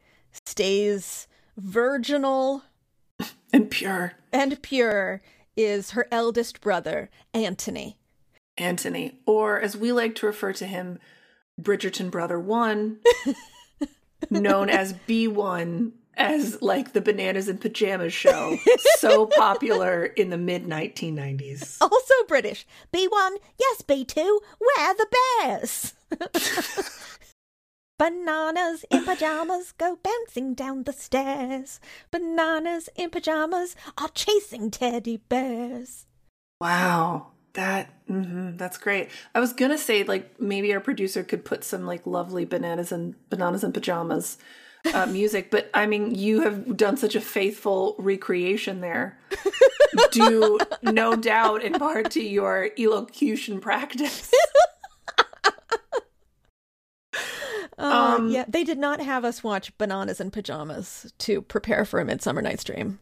stays 0.45 1.27
virginal 1.57 2.63
And 3.53 3.69
pure. 3.69 4.13
and 4.31 4.59
pure 4.61 5.21
is 5.55 5.91
her 5.91 6.07
eldest 6.11 6.59
brother, 6.59 7.09
Anthony. 7.33 7.97
Anthony, 8.57 9.19
or 9.25 9.59
as 9.61 9.77
we 9.77 9.91
like 9.91 10.15
to 10.15 10.25
refer 10.25 10.53
to 10.53 10.65
him, 10.65 10.99
Bridgerton 11.61 12.09
Brother 12.09 12.39
One, 12.39 12.97
known 14.29 14.69
as 14.69 14.93
B1, 15.07 15.91
as 16.15 16.61
like 16.61 16.93
the 16.93 17.01
Bananas 17.01 17.47
in 17.47 17.57
Pajamas 17.57 18.13
show, 18.13 18.57
so 18.97 19.25
popular 19.27 20.05
in 20.05 20.29
the 20.29 20.37
mid 20.37 20.65
1990s. 20.65 21.77
Also 21.81 22.13
British. 22.27 22.65
B1, 22.93 23.37
yes, 23.59 23.81
B2, 23.83 24.39
where 24.59 24.93
the 24.95 25.07
bears? 25.41 25.93
Bananas 28.03 28.83
in 28.91 29.05
pajamas 29.05 29.71
go 29.77 29.97
bouncing 30.03 30.53
down 30.55 30.83
the 30.83 30.91
stairs. 30.91 31.79
Bananas 32.11 32.89
in 32.97 33.09
pajamas 33.09 33.77
are 33.97 34.09
chasing 34.09 34.69
teddy 34.69 35.21
bears. 35.29 36.05
Wow. 36.59 37.27
That 37.53 37.93
hmm 38.07 38.57
that's 38.57 38.77
great. 38.77 39.07
I 39.33 39.39
was 39.39 39.53
gonna 39.53 39.77
say 39.77 40.03
like 40.03 40.37
maybe 40.37 40.73
our 40.73 40.81
producer 40.81 41.23
could 41.23 41.45
put 41.45 41.63
some 41.63 41.85
like 41.85 42.05
lovely 42.05 42.43
bananas 42.43 42.91
and 42.91 43.15
bananas 43.29 43.63
and 43.63 43.73
pajamas 43.73 44.37
uh, 44.93 45.05
music, 45.09 45.49
but 45.49 45.69
I 45.73 45.85
mean 45.85 46.13
you 46.13 46.41
have 46.41 46.75
done 46.75 46.97
such 46.97 47.15
a 47.15 47.21
faithful 47.21 47.95
recreation 47.97 48.81
there, 48.81 49.17
due 50.11 50.59
no 50.81 51.15
doubt 51.15 51.63
in 51.63 51.79
part 51.79 52.11
to 52.11 52.21
your 52.21 52.71
elocution 52.77 53.61
practice. 53.61 54.29
Uh, 57.83 58.15
Um, 58.17 58.29
yeah, 58.29 58.45
they 58.47 58.63
did 58.63 58.77
not 58.77 59.01
have 59.01 59.25
us 59.25 59.43
watch 59.43 59.75
Bananas 59.77 60.19
in 60.21 60.31
Pajamas 60.31 61.13
to 61.19 61.41
prepare 61.41 61.85
for 61.85 61.99
a 61.99 62.05
Midsummer 62.05 62.41
Night's 62.41 62.63
Dream. 62.63 62.99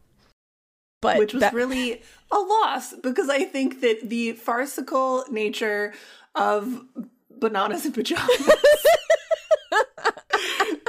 But 1.02 1.18
which 1.18 1.34
was 1.34 1.42
that- 1.42 1.54
really 1.54 2.02
a 2.32 2.40
loss 2.40 2.94
because 2.96 3.30
I 3.30 3.44
think 3.46 3.82
that 3.82 4.10
the 4.10 4.34
farcical 4.34 5.24
nature 5.32 5.94
of 6.36 6.84
bananas 7.30 7.86
and 7.86 7.94
pajamas 7.94 8.50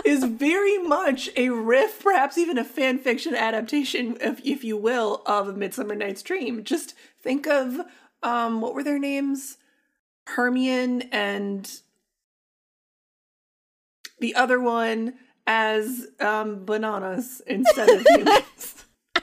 is 0.05 0.25
very 0.25 0.79
much 0.79 1.31
a 1.37 1.49
riff, 1.51 2.03
perhaps 2.03 2.37
even 2.37 2.59
a 2.59 2.65
fan 2.65 2.99
fiction 2.99 3.35
adaptation, 3.35 4.17
if, 4.21 4.41
if 4.45 4.65
you 4.65 4.77
will, 4.77 5.23
of 5.27 5.49
A 5.49 5.53
Midsummer 5.55 5.95
Night's 5.95 6.23
Dream. 6.23 6.65
Just 6.65 6.95
think 7.23 7.47
of 7.47 7.81
um, 8.23 8.61
what 8.61 8.75
were 8.75 8.85
their 8.85 8.99
names? 8.99 9.57
Hermione 10.27 11.09
and 11.11 11.71
the 14.23 14.35
other 14.37 14.59
one 14.61 15.15
as 15.49 16.07
um, 16.21 16.65
bananas 16.65 17.43
instead 17.47 17.91
of 17.91 18.07
humans. 18.09 18.87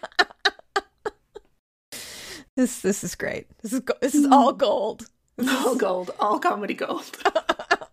this 2.55 2.81
this 2.81 3.03
is 3.03 3.15
great. 3.15 3.47
This 3.61 3.73
is 3.73 3.79
go- 3.79 3.95
this 4.01 4.13
is 4.13 4.25
all 4.27 4.53
gold. 4.53 5.07
all 5.49 5.75
gold, 5.75 6.11
all 6.19 6.39
comedy 6.39 6.73
gold. 6.73 7.17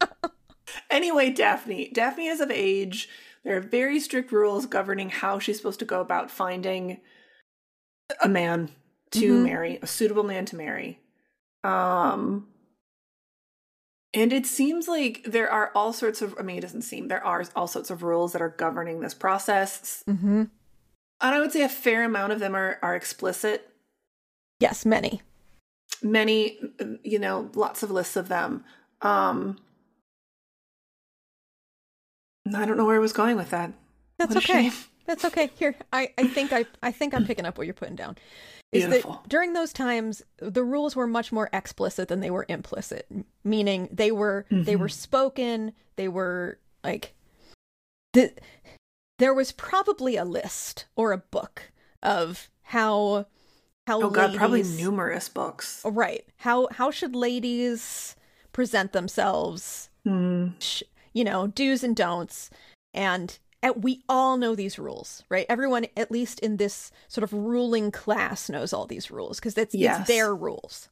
anyway, 0.90 1.30
Daphne. 1.30 1.90
Daphne 1.92 2.26
is 2.26 2.40
of 2.40 2.50
age. 2.50 3.08
There 3.44 3.56
are 3.56 3.60
very 3.60 4.00
strict 4.00 4.32
rules 4.32 4.66
governing 4.66 5.10
how 5.10 5.38
she's 5.38 5.56
supposed 5.56 5.78
to 5.78 5.84
go 5.84 6.00
about 6.00 6.32
finding 6.32 7.00
a 8.20 8.28
man 8.28 8.70
to 9.12 9.38
Mhm. 9.38 9.42
marry, 9.44 9.78
a 9.80 9.86
suitable 9.86 10.24
man 10.24 10.44
to 10.46 10.56
marry. 10.56 10.98
Um 11.62 12.48
and 14.16 14.32
it 14.32 14.46
seems 14.46 14.88
like 14.88 15.22
there 15.24 15.48
are 15.48 15.70
all 15.76 15.92
sorts 15.92 16.22
of 16.22 16.34
I 16.38 16.42
mean 16.42 16.56
it 16.58 16.62
doesn't 16.62 16.82
seem 16.82 17.06
there 17.06 17.24
are 17.24 17.44
all 17.54 17.68
sorts 17.68 17.90
of 17.90 18.02
rules 18.02 18.32
that 18.32 18.42
are 18.42 18.48
governing 18.48 19.00
this 19.00 19.14
process. 19.14 20.02
Mm-hmm. 20.08 20.44
And 21.20 21.34
I 21.34 21.38
would 21.38 21.52
say 21.52 21.62
a 21.62 21.68
fair 21.68 22.02
amount 22.04 22.32
of 22.32 22.40
them 22.40 22.56
are 22.56 22.78
are 22.82 22.96
explicit. 22.96 23.68
Yes, 24.58 24.84
many. 24.84 25.20
many 26.02 26.58
you 27.04 27.18
know 27.18 27.50
lots 27.54 27.82
of 27.82 27.90
lists 27.90 28.16
of 28.16 28.28
them 28.28 28.64
um 29.02 29.56
i 32.54 32.64
don't 32.66 32.76
know 32.76 32.84
where 32.84 32.96
i 32.96 32.98
was 32.98 33.12
going 33.14 33.36
with 33.36 33.50
that 33.50 33.72
That's 34.18 34.34
What 34.34 34.44
okay. 34.44 34.70
shame. 34.70 34.72
That's 35.06 35.24
okay. 35.24 35.50
Here, 35.56 35.74
I, 35.92 36.12
I 36.18 36.26
think 36.28 36.52
I 36.52 36.66
I 36.82 36.92
think 36.92 37.14
I'm 37.14 37.24
picking 37.24 37.46
up 37.46 37.58
what 37.58 37.66
you're 37.66 37.74
putting 37.74 37.96
down. 37.96 38.16
Is 38.72 38.84
Beautiful. 38.84 39.12
that 39.12 39.28
during 39.28 39.52
those 39.52 39.72
times 39.72 40.22
the 40.38 40.64
rules 40.64 40.96
were 40.96 41.06
much 41.06 41.30
more 41.30 41.48
explicit 41.52 42.08
than 42.08 42.20
they 42.20 42.30
were 42.30 42.46
implicit, 42.48 43.06
meaning 43.44 43.88
they 43.92 44.10
were 44.10 44.44
they 44.50 44.76
were 44.76 44.88
mm-hmm. 44.88 44.92
spoken, 44.92 45.72
they 45.94 46.08
were 46.08 46.58
like 46.82 47.14
the 48.12 48.32
there 49.18 49.34
was 49.34 49.52
probably 49.52 50.16
a 50.16 50.24
list 50.24 50.86
or 50.96 51.12
a 51.12 51.18
book 51.18 51.70
of 52.02 52.50
how 52.62 53.26
how 53.86 54.02
Oh 54.02 54.10
god, 54.10 54.34
probably 54.34 54.62
numerous 54.62 55.28
books. 55.28 55.82
right 55.84 56.24
how 56.38 56.68
how 56.72 56.90
should 56.90 57.14
ladies 57.14 58.16
present 58.52 58.92
themselves 58.92 59.90
hmm. 60.04 60.48
sh- 60.58 60.82
you 61.12 61.24
know 61.24 61.46
do's 61.46 61.84
and 61.84 61.94
don'ts 61.94 62.50
and 62.92 63.38
and 63.74 63.84
we 63.84 64.02
all 64.08 64.36
know 64.36 64.54
these 64.54 64.78
rules 64.78 65.22
right 65.28 65.46
everyone 65.48 65.86
at 65.96 66.10
least 66.10 66.40
in 66.40 66.56
this 66.56 66.90
sort 67.08 67.22
of 67.24 67.32
ruling 67.32 67.90
class 67.90 68.48
knows 68.48 68.72
all 68.72 68.86
these 68.86 69.10
rules 69.10 69.38
because 69.38 69.56
it's, 69.58 69.74
Yes. 69.74 70.00
it's 70.00 70.08
their 70.08 70.34
rules 70.34 70.88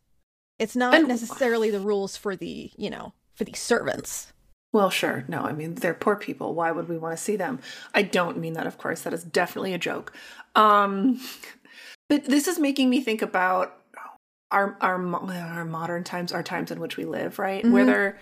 it's 0.58 0.76
not 0.76 0.94
And- 0.94 1.08
necessarily 1.08 1.70
the 1.70 1.80
rules 1.80 2.16
for 2.16 2.36
the 2.36 2.70
you 2.76 2.90
know 2.90 3.12
for 3.34 3.44
the 3.44 3.54
servants 3.54 4.32
Well, 4.72 4.90
sure. 4.90 5.24
No, 5.28 5.40
I 5.42 5.52
mean 5.52 5.74
they're 5.76 5.94
poor 5.94 6.16
people. 6.16 6.52
Why 6.54 6.72
would 6.72 6.88
we 6.88 6.98
want 6.98 7.16
to 7.16 7.22
see 7.22 7.36
them? 7.36 7.60
I 7.94 8.02
don't 8.02 8.38
mean 8.38 8.54
that, 8.54 8.66
of 8.66 8.76
course. 8.76 9.02
That 9.02 9.12
is 9.14 9.22
definitely 9.22 9.72
a 9.72 9.78
joke. 9.78 10.12
Um, 10.56 11.20
but 12.08 12.24
this 12.24 12.48
is 12.48 12.58
making 12.58 12.90
me 12.90 13.00
think 13.00 13.22
about 13.22 13.76
our 14.50 14.76
our 14.80 14.96
our 15.30 15.64
modern 15.64 16.02
times, 16.02 16.32
our 16.32 16.42
times 16.42 16.70
in 16.72 16.80
which 16.80 16.96
we 16.96 17.04
live, 17.04 17.38
right? 17.38 17.64
Where 17.64 17.84
Mhm. 17.84 17.86
there, 17.86 18.18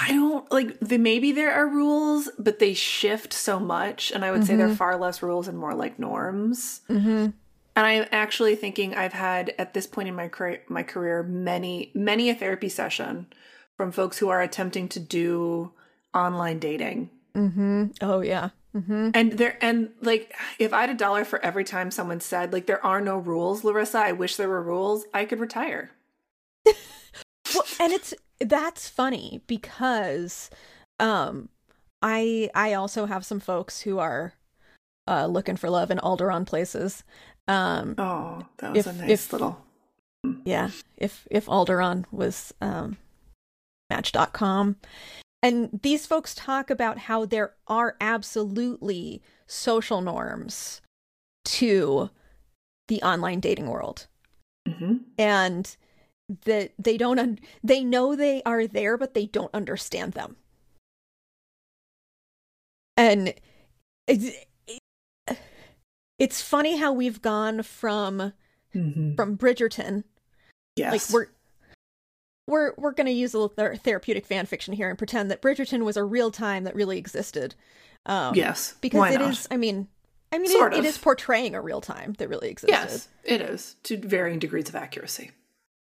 I 0.00 0.12
don't 0.12 0.50
like. 0.50 0.78
The, 0.80 0.98
maybe 0.98 1.32
there 1.32 1.52
are 1.52 1.68
rules, 1.68 2.30
but 2.38 2.58
they 2.58 2.72
shift 2.72 3.32
so 3.32 3.60
much, 3.60 4.10
and 4.10 4.24
I 4.24 4.30
would 4.30 4.44
say 4.46 4.56
they're 4.56 4.74
far 4.74 4.96
less 4.96 5.22
rules 5.22 5.46
and 5.46 5.58
more 5.58 5.74
like 5.74 5.98
norms. 5.98 6.80
mm-hmm. 6.88 7.28
And 7.76 7.86
I'm 7.86 8.06
actually 8.10 8.56
thinking 8.56 8.94
I've 8.94 9.12
had 9.12 9.54
at 9.58 9.74
this 9.74 9.86
point 9.86 10.08
in 10.08 10.14
my 10.14 10.28
career, 10.28 10.62
my 10.68 10.82
career 10.82 11.22
many 11.22 11.90
many 11.94 12.30
a 12.30 12.34
therapy 12.34 12.68
session 12.68 13.26
from 13.76 13.92
folks 13.92 14.18
who 14.18 14.28
are 14.28 14.42
attempting 14.42 14.88
to 14.88 15.00
do 15.00 15.72
online 16.14 16.58
dating. 16.58 17.10
Mm-hmm. 17.34 17.86
oh 18.00 18.20
yeah 18.22 18.48
mm-hmm. 18.76 19.10
And 19.14 19.32
there 19.32 19.56
and 19.62 19.90
like 20.02 20.34
if 20.58 20.72
I 20.72 20.80
had 20.80 20.90
a 20.90 20.94
dollar 20.94 21.24
for 21.24 21.38
every 21.44 21.62
time 21.62 21.92
someone 21.92 22.20
said 22.20 22.52
like 22.52 22.66
there 22.66 22.84
are 22.84 23.00
no 23.00 23.18
rules, 23.18 23.62
Larisa, 23.62 24.00
I 24.00 24.12
wish 24.12 24.36
there 24.36 24.48
were 24.48 24.62
rules, 24.62 25.04
I 25.14 25.24
could 25.24 25.38
retire. 25.38 25.92
well, 26.66 27.64
and 27.78 27.92
it's 27.92 28.14
that's 28.40 28.88
funny 28.88 29.42
because 29.46 30.50
um 30.98 31.48
i 32.02 32.48
i 32.54 32.72
also 32.72 33.06
have 33.06 33.24
some 33.24 33.40
folks 33.40 33.80
who 33.82 33.98
are 33.98 34.32
uh 35.06 35.26
looking 35.26 35.56
for 35.56 35.68
love 35.70 35.90
in 35.90 35.98
Alderaan 35.98 36.46
places. 36.46 37.02
Um 37.48 37.94
Oh, 37.98 38.46
that 38.58 38.72
was 38.72 38.86
If- 38.86 38.92
a 38.94 38.96
nice 38.98 39.10
if- 39.10 39.32
little 39.32 39.64
yeah 40.44 40.70
if 40.98 41.26
if 41.30 41.46
Alderaan 41.46 42.04
was 42.12 42.52
um 42.60 42.96
match.com 43.88 44.76
and 45.42 45.80
these 45.82 46.06
folks 46.06 46.34
talk 46.34 46.68
about 46.70 46.98
how 46.98 47.24
there 47.24 47.54
are 47.66 47.96
absolutely 48.00 49.22
social 49.46 50.00
norms 50.02 50.80
to 51.46 52.10
the 52.88 53.02
online 53.02 53.40
dating 53.40 53.66
world. 53.68 54.06
Mhm. 54.68 55.00
and 55.18 55.76
that 56.44 56.72
they 56.78 56.96
don't 56.96 57.18
un- 57.18 57.38
they 57.62 57.82
know 57.84 58.14
they 58.16 58.42
are 58.44 58.66
there 58.66 58.96
but 58.96 59.14
they 59.14 59.26
don't 59.26 59.52
understand 59.54 60.12
them 60.12 60.36
and 62.96 63.34
it's, 64.06 64.30
it's 66.18 66.40
funny 66.42 66.76
how 66.76 66.92
we've 66.92 67.22
gone 67.22 67.62
from 67.62 68.32
Mhm. 68.74 69.16
from 69.16 69.36
bridgerton 69.36 70.04
Yes. 70.76 70.92
like 70.92 71.14
we're 71.14 71.26
we're 72.46 72.74
we're 72.78 72.92
going 72.92 73.06
to 73.06 73.12
use 73.12 73.34
a 73.34 73.38
little 73.38 73.48
ther- 73.54 73.76
therapeutic 73.76 74.24
fan 74.26 74.46
fiction 74.46 74.72
here 74.74 74.88
and 74.88 74.96
pretend 74.98 75.30
that 75.30 75.42
bridgerton 75.42 75.84
was 75.84 75.96
a 75.96 76.04
real 76.04 76.30
time 76.30 76.64
that 76.64 76.74
really 76.76 76.98
existed 76.98 77.54
um 78.06 78.34
yes. 78.34 78.74
because 78.80 79.12
it 79.12 79.20
is 79.20 79.48
i 79.50 79.56
mean 79.56 79.88
i 80.32 80.38
mean 80.38 80.50
it, 80.50 80.74
it 80.74 80.84
is 80.84 80.96
portraying 80.98 81.54
a 81.56 81.60
real 81.60 81.80
time 81.80 82.14
that 82.18 82.28
really 82.28 82.48
existed 82.48 82.72
Yes, 82.72 83.08
it 83.24 83.40
is 83.40 83.74
to 83.84 83.96
varying 83.96 84.38
degrees 84.38 84.68
of 84.68 84.76
accuracy. 84.76 85.32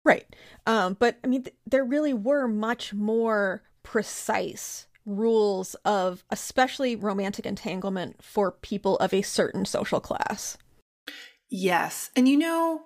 Right. 0.07 0.25
Um, 0.65 0.95
but 0.97 1.17
I 1.23 1.27
mean, 1.27 1.43
th- 1.43 1.55
there 1.65 1.83
really 1.83 2.13
were 2.13 2.47
much 2.47 2.93
more 2.93 3.61
precise 3.83 4.87
rules 5.05 5.75
of 5.85 6.23
especially 6.29 6.95
romantic 6.95 7.45
entanglement 7.45 8.23
for 8.23 8.51
people 8.51 8.97
of 8.99 9.13
a 9.13 9.21
certain 9.21 9.65
social 9.65 9.99
class. 9.99 10.57
Yes. 11.49 12.09
And 12.15 12.27
you 12.27 12.37
know, 12.37 12.83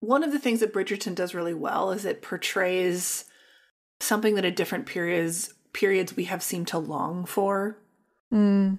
one 0.00 0.22
of 0.22 0.30
the 0.30 0.38
things 0.38 0.60
that 0.60 0.72
Bridgerton 0.74 1.14
does 1.14 1.34
really 1.34 1.54
well 1.54 1.90
is 1.90 2.04
it 2.04 2.20
portrays 2.22 3.24
something 4.00 4.34
that 4.34 4.44
at 4.44 4.56
different 4.56 4.84
periods 4.86 5.54
periods 5.72 6.16
we 6.16 6.24
have 6.24 6.42
seemed 6.42 6.68
to 6.68 6.78
long 6.78 7.24
for 7.24 7.78
Mm. 8.32 8.78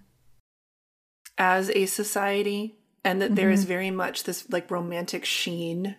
as 1.40 1.72
a 1.72 1.88
society 1.88 2.78
and 3.04 3.20
that 3.20 3.36
there 3.36 3.50
is 3.50 3.64
very 3.64 3.90
much 3.90 4.24
this 4.26 4.48
like 4.52 4.70
romantic 4.70 5.26
sheen 5.26 5.96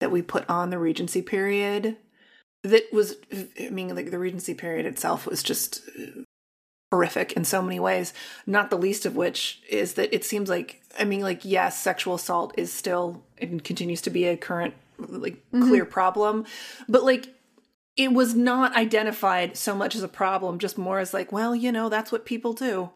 that 0.00 0.10
we 0.10 0.22
put 0.22 0.48
on 0.50 0.70
the 0.70 0.78
regency 0.78 1.22
period 1.22 1.96
that 2.62 2.82
was 2.92 3.16
i 3.60 3.68
mean 3.70 3.94
like 3.94 4.10
the 4.10 4.18
regency 4.18 4.54
period 4.54 4.84
itself 4.86 5.26
was 5.26 5.42
just 5.42 5.80
uh, 5.98 6.22
horrific 6.90 7.32
in 7.34 7.44
so 7.44 7.62
many 7.62 7.78
ways 7.78 8.12
not 8.46 8.68
the 8.68 8.76
least 8.78 9.06
of 9.06 9.14
which 9.14 9.62
is 9.70 9.94
that 9.94 10.12
it 10.14 10.24
seems 10.24 10.48
like 10.50 10.82
i 10.98 11.04
mean 11.04 11.20
like 11.20 11.44
yes 11.44 11.78
sexual 11.80 12.14
assault 12.16 12.52
is 12.58 12.72
still 12.72 13.22
and 13.38 13.62
continues 13.62 14.02
to 14.02 14.10
be 14.10 14.24
a 14.26 14.36
current 14.36 14.74
like 14.98 15.36
clear 15.52 15.84
problem 15.84 16.44
but 16.88 17.04
like 17.04 17.28
it 17.96 18.12
was 18.12 18.34
not 18.34 18.74
identified 18.76 19.56
so 19.56 19.74
much 19.74 19.94
as 19.94 20.02
a 20.02 20.08
problem 20.08 20.58
just 20.58 20.76
more 20.76 20.98
as 20.98 21.14
like 21.14 21.30
well 21.30 21.54
you 21.54 21.70
know 21.70 21.88
that's 21.88 22.10
what 22.10 22.26
people 22.26 22.52
do 22.52 22.90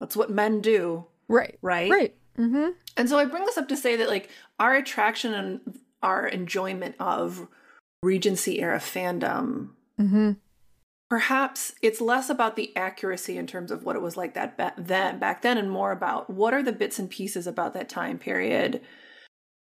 that's 0.00 0.16
what 0.16 0.30
men 0.30 0.60
do 0.60 1.04
Right. 1.28 1.58
right 1.62 1.90
Right. 1.90 2.14
Mm-hmm. 2.38 2.70
and 2.96 3.08
so 3.08 3.18
I 3.18 3.24
bring 3.24 3.44
this 3.44 3.58
up 3.58 3.68
to 3.68 3.76
say 3.76 3.96
that 3.96 4.08
like 4.08 4.30
our 4.58 4.74
attraction 4.74 5.32
and 5.34 5.78
our 6.02 6.26
enjoyment 6.26 6.94
of 6.98 7.48
Regency 8.02 8.60
era 8.60 8.78
fandom, 8.78 9.70
Mm-hmm. 10.00 10.32
perhaps 11.10 11.72
it's 11.82 12.00
less 12.00 12.30
about 12.30 12.54
the 12.54 12.76
accuracy 12.76 13.36
in 13.36 13.46
terms 13.48 13.70
of 13.72 13.82
what 13.82 13.96
it 13.96 14.02
was 14.02 14.16
like 14.16 14.34
that 14.34 14.56
ba- 14.56 14.74
then 14.78 15.18
back 15.18 15.42
then, 15.42 15.58
and 15.58 15.70
more 15.70 15.90
about 15.90 16.30
what 16.30 16.54
are 16.54 16.62
the 16.62 16.72
bits 16.72 16.98
and 16.98 17.10
pieces 17.10 17.46
about 17.46 17.74
that 17.74 17.88
time 17.88 18.18
period 18.18 18.80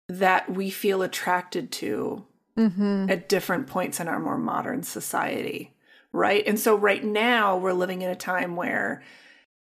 that 0.10 0.50
we 0.52 0.70
feel 0.70 1.02
attracted 1.02 1.72
to 1.72 2.26
Mm-hmm. 2.58 3.08
at 3.08 3.30
different 3.30 3.68
points 3.68 4.00
in 4.00 4.08
our 4.08 4.20
more 4.20 4.36
modern 4.38 4.82
society, 4.82 5.76
right? 6.12 6.44
And 6.48 6.60
so 6.60 6.76
right 6.76 7.04
now 7.04 7.56
we're 7.56 7.72
living 7.72 8.02
in 8.02 8.10
a 8.10 8.16
time 8.16 8.56
where 8.56 9.04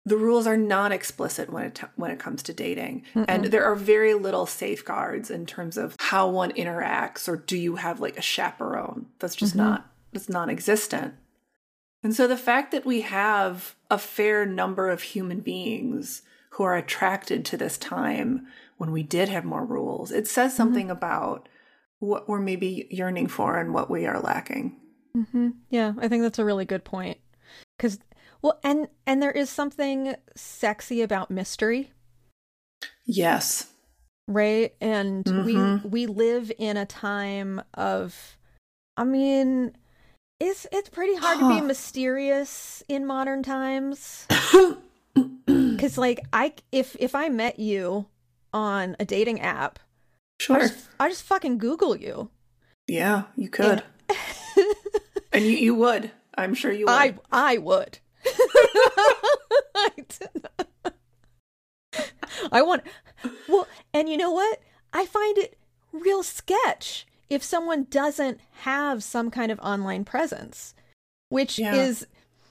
the 0.05 0.17
rules 0.17 0.47
are 0.47 0.57
not 0.57 0.93
explicit 0.93 1.53
when 1.53 1.65
it 1.65 1.81
when 1.97 2.11
it 2.11 2.19
comes 2.19 2.43
to 2.45 2.53
dating, 2.53 3.05
and 3.15 3.47
there 3.47 3.65
are 3.65 3.77
very 3.77 4.15
little 4.15 4.47
safeguards 4.47 5.31
in 5.31 5.47
terms 5.47 5.77
of 5.77 5.97
how 5.99 6.29
one 6.29 6.53
interacts 6.53 7.29
or 7.29 7.37
do 7.37 7.57
you 7.57 7.77
have 7.77 8.01
like 8.01 8.19
a 8.19 8.23
chaperone? 8.23 9.07
That's 9.19 9.37
just 9.37 9.55
not 9.55 9.87
that's 10.13 10.29
non-existent. 10.29 11.15
And 12.03 12.15
so 12.15 12.27
the 12.27 12.37
fact 12.37 12.73
that 12.73 12.85
we 12.85 13.03
have 13.03 13.77
a 13.91 13.99
fair 13.99 14.45
number 14.45 14.89
of 14.89 15.03
human 15.03 15.41
beings 15.41 16.23
who 16.51 16.65
are 16.65 16.77
attracted 16.77 17.45
to 17.45 17.57
this 17.57 17.79
time 17.79 18.47
when 18.77 18.91
we 18.91 19.03
did 19.03 19.29
have 19.29 19.45
more 19.45 19.65
rules, 19.65 20.11
it 20.11 20.27
says 20.27 20.55
something 20.55 20.91
about 20.91 21.49
what 22.01 22.29
we're 22.29 22.41
maybe 22.41 22.89
yearning 22.91 23.29
for 23.29 23.59
and 23.59 23.73
what 23.73 23.89
we 23.89 24.07
are 24.07 24.21
lacking. 24.21 24.77
Mm-hmm. 25.17 25.51
Yeah, 25.71 25.93
I 25.99 26.09
think 26.09 26.23
that's 26.23 26.41
a 26.41 26.45
really 26.45 26.65
good 26.65 26.85
point. 26.85 27.19
Because, 27.77 28.01
well, 28.43 28.59
and 28.63 28.89
and 29.07 29.23
there 29.23 29.31
is 29.31 29.49
something 29.49 30.15
sexy 30.37 31.01
about 31.03 31.31
mystery, 31.31 31.93
Yes. 33.07 33.73
right? 34.29 34.75
And 34.81 35.25
Mhm. 35.25 35.83
we 35.85 35.89
we 35.89 36.07
live 36.07 36.53
in 36.59 36.77
a 36.77 36.87
time 36.87 37.63
of, 37.75 38.37
I 38.97 39.05
mean, 39.05 39.77
it's 40.41 40.67
it's 40.73 40.89
pretty 40.89 41.15
hard 41.17 41.39
to 41.39 41.49
be 41.49 41.61
mysterious 41.61 42.83
in 42.89 43.07
modern 43.07 43.43
times. 43.43 44.27
Because, 45.45 45.99
like, 45.99 46.21
I 46.33 46.55
if 46.71 46.97
if 47.01 47.15
I 47.15 47.29
met 47.29 47.59
you 47.59 48.07
on 48.55 48.95
a 49.01 49.05
dating 49.05 49.41
app, 49.41 49.79
I 49.81 50.43
Sure. 50.43 50.59
just, 50.61 50.89
I 51.01 51.09
just 51.09 51.25
fucking 51.25 51.59
Google 51.59 51.97
you. 51.97 52.31
Yeah, 52.87 53.25
you 53.37 53.49
could. 53.49 53.83
And 55.33 55.45
you, 55.45 55.51
you 55.57 55.75
would. 55.75 56.13
I'm 56.39 56.55
sure 56.55 56.71
you 56.73 56.87
would. 56.87 56.93
I 56.93 57.15
I 57.33 57.59
would. 57.59 57.99
I, 62.51 62.63
want 62.63 62.83
well, 63.49 63.67
and 63.93 64.09
you 64.09 64.17
know 64.17 64.31
what? 64.31 64.61
I 64.93 65.07
find 65.07 65.39
it 65.39 65.59
real 65.93 66.23
sketch 66.23 67.07
if 67.31 67.43
someone 67.43 67.85
doesn't 67.91 68.41
have 68.61 69.03
some 69.03 69.31
kind 69.31 69.51
of 69.53 69.59
online 69.61 70.05
presence, 70.05 70.75
which 71.29 71.59
Yeah. 71.59 71.75
is 71.75 72.07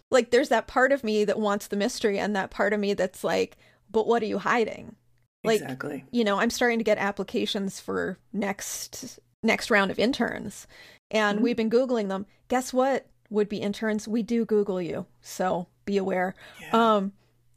like 0.10 0.32
there's 0.32 0.50
that 0.50 0.68
part 0.68 0.92
of 0.92 1.04
me 1.04 1.24
that 1.26 1.40
wants 1.40 1.68
the 1.68 1.76
mystery 1.78 2.20
and 2.20 2.36
that 2.36 2.52
part 2.52 2.74
of 2.74 2.80
me 2.80 2.94
that's 2.94 3.24
like, 3.24 3.58
but 3.90 4.08
what 4.08 4.22
are 4.24 4.28
you 4.28 4.40
hiding? 4.40 4.96
Like 5.44 5.62
exactly. 5.62 6.06
you 6.12 6.24
know, 6.24 6.40
I'm 6.40 6.50
starting 6.52 6.78
to 6.80 6.84
get 6.86 6.98
applications 7.00 7.80
for 7.80 8.18
next 8.34 9.20
next 9.44 9.72
round 9.72 9.90
of 9.92 9.98
interns. 10.00 10.68
And 11.10 11.40
Mhm. 11.40 11.42
we've 11.42 11.58
been 11.58 11.70
googling 11.72 12.10
them. 12.10 12.26
Guess 12.48 12.72
what? 12.74 13.08
Would 13.32 13.50
be 13.50 13.58
interns, 13.58 14.08
we 14.08 14.22
do 14.22 14.46
Google 14.46 14.82
you. 14.82 15.08
So 15.22 15.68
be 15.86 15.98
aware. 15.98 16.36
Yeah. 16.62 16.96
Um 16.96 17.14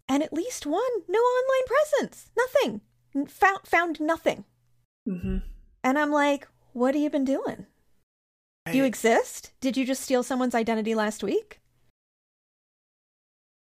and 0.09 0.23
at 0.23 0.33
least 0.33 0.65
one 0.67 0.83
no 1.09 1.19
online 1.19 1.67
presence. 1.67 2.31
Nothing. 2.37 2.81
Found 3.29 3.67
found 3.67 4.01
nothing. 4.01 4.45
Mm-hmm. 5.07 5.39
And 5.83 5.99
I'm 5.99 6.11
like, 6.11 6.49
what 6.73 6.95
have 6.95 7.03
you 7.03 7.11
been 7.11 7.25
doing? 7.25 7.67
Do 8.71 8.79
you 8.79 8.85
exist? 8.85 9.53
Did 9.61 9.77
you 9.77 9.85
just 9.85 10.03
steal 10.03 10.23
someone's 10.23 10.55
identity 10.55 10.95
last 10.95 11.23
week? 11.23 11.61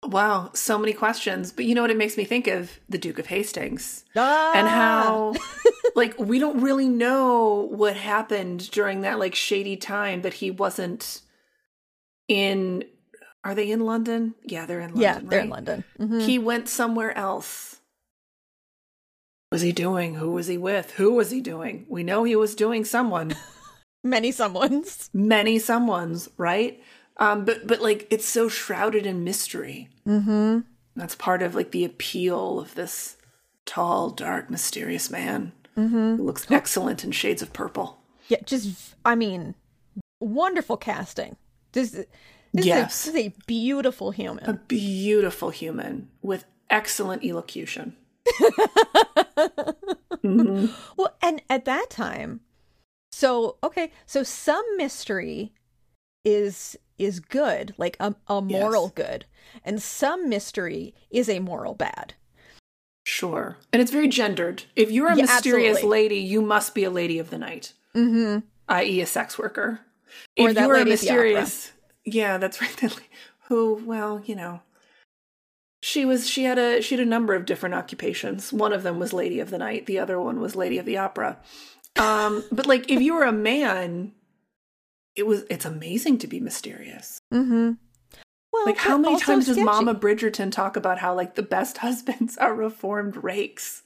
Wow, 0.04 0.50
so 0.54 0.78
many 0.78 0.92
questions. 0.92 1.50
But 1.50 1.64
you 1.64 1.74
know 1.74 1.82
what 1.82 1.90
it 1.90 1.96
makes 1.96 2.16
me 2.16 2.24
think 2.24 2.46
of? 2.46 2.78
The 2.88 2.98
Duke 2.98 3.18
of 3.18 3.26
Hastings. 3.26 4.04
Ah! 4.14 4.52
And 4.54 4.68
how 4.68 5.34
like 5.94 6.18
we 6.18 6.38
don't 6.38 6.60
really 6.60 6.88
know 6.88 7.68
what 7.70 7.96
happened 7.96 8.70
during 8.70 9.00
that 9.02 9.18
like 9.18 9.34
shady 9.34 9.76
time 9.76 10.20
but 10.20 10.34
he 10.34 10.50
wasn't 10.50 11.20
in 12.32 12.84
are 13.44 13.54
they 13.54 13.70
in 13.70 13.80
London? 13.80 14.34
Yeah, 14.44 14.66
they're 14.66 14.80
in 14.80 14.90
London. 14.94 15.02
yeah, 15.02 15.18
they're 15.22 15.40
in 15.40 15.50
right? 15.50 15.56
London. 15.56 15.84
Mhm. 15.98 16.22
He 16.22 16.38
went 16.38 16.68
somewhere 16.68 17.16
else. 17.16 17.80
What 19.48 19.56
was 19.56 19.62
he 19.62 19.72
doing? 19.72 20.14
Who 20.14 20.30
was 20.32 20.46
he 20.46 20.56
with? 20.56 20.92
Who 20.92 21.12
was 21.14 21.30
he 21.30 21.40
doing? 21.40 21.84
We 21.88 22.02
know 22.02 22.24
he 22.24 22.36
was 22.36 22.54
doing 22.54 22.84
someone. 22.84 23.34
Many 24.04 24.32
someone's. 24.32 25.10
Many 25.12 25.58
someone's, 25.58 26.28
right? 26.36 26.82
Um, 27.18 27.44
but 27.44 27.66
but 27.66 27.80
like 27.82 28.06
it's 28.10 28.24
so 28.24 28.48
shrouded 28.48 29.06
in 29.06 29.24
mystery. 29.24 29.88
Mm-hmm. 30.06 30.60
That's 30.96 31.14
part 31.14 31.42
of 31.42 31.54
like 31.54 31.70
the 31.72 31.84
appeal 31.84 32.58
of 32.60 32.74
this 32.74 33.16
tall, 33.66 34.10
dark, 34.10 34.50
mysterious 34.50 35.10
man 35.10 35.52
Mm-hmm. 35.76 36.16
who 36.16 36.22
looks 36.22 36.50
excellent 36.50 37.02
in 37.02 37.12
shades 37.12 37.40
of 37.40 37.54
purple. 37.54 37.98
Yeah, 38.28 38.40
just 38.44 38.94
I 39.06 39.14
mean, 39.14 39.54
wonderful 40.20 40.76
casting. 40.76 41.36
This, 41.72 41.90
this, 41.90 42.06
Yes. 42.66 43.06
is, 43.06 43.08
a, 43.08 43.12
this 43.12 43.22
is 43.22 43.26
a 43.26 43.34
beautiful 43.46 44.10
human. 44.10 44.44
A 44.48 44.54
beautiful 44.54 45.50
human 45.50 46.08
with 46.22 46.44
excellent 46.70 47.24
elocution. 47.24 47.96
Mhm. 50.24 50.70
Well, 50.96 51.16
and 51.22 51.42
at 51.50 51.64
that 51.64 51.86
time, 51.90 52.40
so 53.10 53.56
okay, 53.64 53.90
so 54.06 54.22
some 54.22 54.64
mystery 54.76 55.52
is 56.24 56.76
is 56.98 57.18
good, 57.20 57.74
like 57.78 57.96
a, 57.98 58.14
a 58.28 58.40
moral 58.40 58.90
good, 58.90 59.24
and 59.64 59.82
some 59.82 60.28
mystery 60.28 60.94
is 61.10 61.28
a 61.28 61.40
moral 61.40 61.74
bad. 61.74 62.14
Sure. 63.04 63.56
And 63.72 63.82
it's 63.82 63.90
very 63.90 64.06
gendered. 64.06 64.62
If 64.76 64.92
you're 64.92 65.08
a 65.10 65.16
Yeah, 65.16 65.22
mysterious 65.22 65.78
absolutely. 65.78 65.98
lady, 66.02 66.16
you 66.18 66.40
must 66.40 66.74
be 66.74 66.84
a 66.84 66.90
lady 66.90 67.18
of 67.18 67.30
the 67.30 67.38
night, 67.38 67.72
Mm-hmm. 67.96 68.46
i.e., 68.68 69.00
a 69.00 69.06
sex 69.06 69.36
worker. 69.38 69.80
Or 70.38 70.50
if 70.50 70.54
that 70.54 70.66
you're 70.66 70.76
a 70.76 70.78
lady 70.78 70.92
at 70.92 71.00
the 71.00 71.10
opera. 71.10 71.42
mysterious, 71.42 71.72
yeah, 72.04 72.38
that's 72.38 72.60
right. 72.60 72.76
that 72.78 72.98
Who, 73.48 73.82
well, 73.84 74.22
you 74.24 74.34
know, 74.34 74.60
she 75.82 76.04
was. 76.04 76.28
She 76.28 76.44
had 76.44 76.58
a. 76.58 76.80
She 76.80 76.96
had 76.96 77.06
a 77.06 77.08
number 77.08 77.34
of 77.34 77.44
different 77.44 77.74
occupations. 77.74 78.52
One 78.52 78.72
of 78.72 78.82
them 78.82 78.98
was 78.98 79.12
lady 79.12 79.40
of 79.40 79.50
the 79.50 79.58
night. 79.58 79.86
The 79.86 79.98
other 79.98 80.20
one 80.20 80.40
was 80.40 80.54
lady 80.56 80.78
of 80.78 80.86
the 80.86 80.98
opera. 80.98 81.38
Um, 81.96 82.44
but 82.52 82.66
like, 82.66 82.90
if 82.90 83.00
you 83.00 83.14
were 83.14 83.24
a 83.24 83.32
man, 83.32 84.12
it 85.16 85.26
was. 85.26 85.44
It's 85.50 85.64
amazing 85.64 86.18
to 86.18 86.26
be 86.26 86.40
mysterious. 86.40 87.18
Mm-hmm. 87.32 87.72
Well, 88.52 88.66
Like, 88.66 88.76
how 88.76 88.98
many 88.98 89.18
times 89.18 89.46
does. 89.46 89.56
Mama 89.58 89.94
Bridgerton 89.94 90.52
talk 90.52 90.76
about 90.76 90.98
how 90.98 91.14
like 91.14 91.34
the 91.34 91.42
best 91.42 91.78
husbands 91.78 92.36
are 92.36 92.54
reformed 92.54 93.16
rakes? 93.22 93.82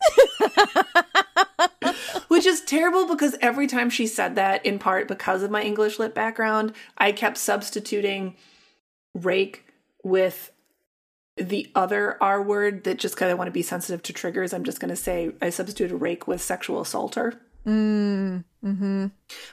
Which 2.29 2.47
is 2.47 2.61
terrible 2.61 3.07
because 3.07 3.37
every 3.41 3.67
time 3.67 3.91
she 3.91 4.07
said 4.07 4.35
that, 4.35 4.65
in 4.65 4.79
part 4.79 5.09
because 5.09 5.43
of 5.43 5.51
my 5.51 5.63
English 5.63 5.99
lit 5.99 6.15
background, 6.15 6.73
I 6.99 7.13
kept 7.13 7.39
substituting 7.39 8.37
rake 9.15 9.65
with 10.03 10.53
the 11.37 11.71
other 11.75 12.17
R 12.23 12.43
word 12.43 12.85
that 12.85 12.99
just 12.99 13.17
kind 13.17 13.31
of 13.31 13.39
want 13.39 13.49
to 13.49 13.53
be 13.53 13.63
sensitive 13.63 14.03
to 14.05 14.13
triggers. 14.13 14.53
I'm 14.53 14.65
just 14.65 14.81
going 14.81 14.89
to 14.91 14.97
say 14.97 15.33
I 15.43 15.51
substituted 15.51 15.97
rake 15.97 16.27
with 16.27 16.43
sexual 16.43 16.81
assaulter. 16.81 17.41
Mm, 17.67 18.45
mm-hmm. 18.65 19.07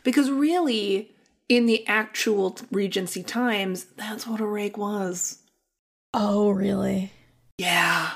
Because 0.04 0.30
really, 0.30 1.12
in 1.50 1.66
the 1.66 1.86
actual 1.88 2.58
Regency 2.72 3.24
times, 3.24 3.86
that's 3.98 4.28
what 4.28 4.40
a 4.40 4.46
rake 4.46 4.78
was. 4.78 5.40
Oh, 6.14 6.52
really? 6.52 7.12
Yeah. 7.58 8.12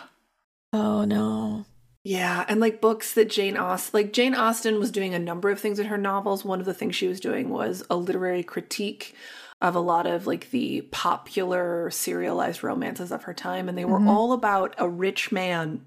Oh 0.73 1.05
no. 1.05 1.65
Yeah, 2.07 2.45
and 2.47 2.61
like 2.61 2.79
books 2.79 3.13
that 3.15 3.29
Jane 3.29 3.57
Austen, 3.57 3.91
like 3.93 4.13
Jane 4.13 4.33
Austen 4.33 4.79
was 4.79 4.91
doing 4.91 5.13
a 5.13 5.19
number 5.19 5.49
of 5.49 5.59
things 5.59 5.77
in 5.77 5.87
her 5.87 5.97
novels. 5.97 6.45
One 6.45 6.61
of 6.61 6.65
the 6.65 6.73
things 6.73 6.95
she 6.95 7.09
was 7.09 7.19
doing 7.19 7.49
was 7.49 7.83
a 7.89 7.97
literary 7.97 8.43
critique 8.43 9.13
of 9.61 9.75
a 9.75 9.81
lot 9.81 10.07
of 10.07 10.25
like 10.25 10.51
the 10.51 10.81
popular 10.91 11.89
serialized 11.91 12.63
romances 12.63 13.11
of 13.11 13.23
her 13.23 13.33
time, 13.33 13.67
and 13.67 13.77
they 13.77 13.83
were 13.83 13.99
Mhm. 13.99 14.07
all 14.07 14.31
about 14.31 14.73
a 14.77 14.87
rich 14.87 15.33
man 15.33 15.85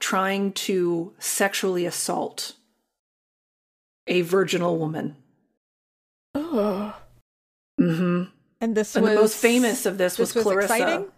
trying 0.00 0.52
to 0.52 1.12
sexually 1.18 1.84
assault 1.84 2.54
a 4.06 4.22
virginal 4.22 4.78
woman. 4.78 5.16
Oh. 6.34 6.96
hmm 7.78 8.22
And 8.62 8.74
this 8.74 8.96
And 8.96 9.02
was 9.04 9.12
the 9.14 9.20
most 9.20 9.36
famous 9.36 9.84
of 9.84 9.98
this, 9.98 10.16
this 10.16 10.34
was 10.34 10.44
Clarissa. 10.44 10.74
exciting? 10.74 11.12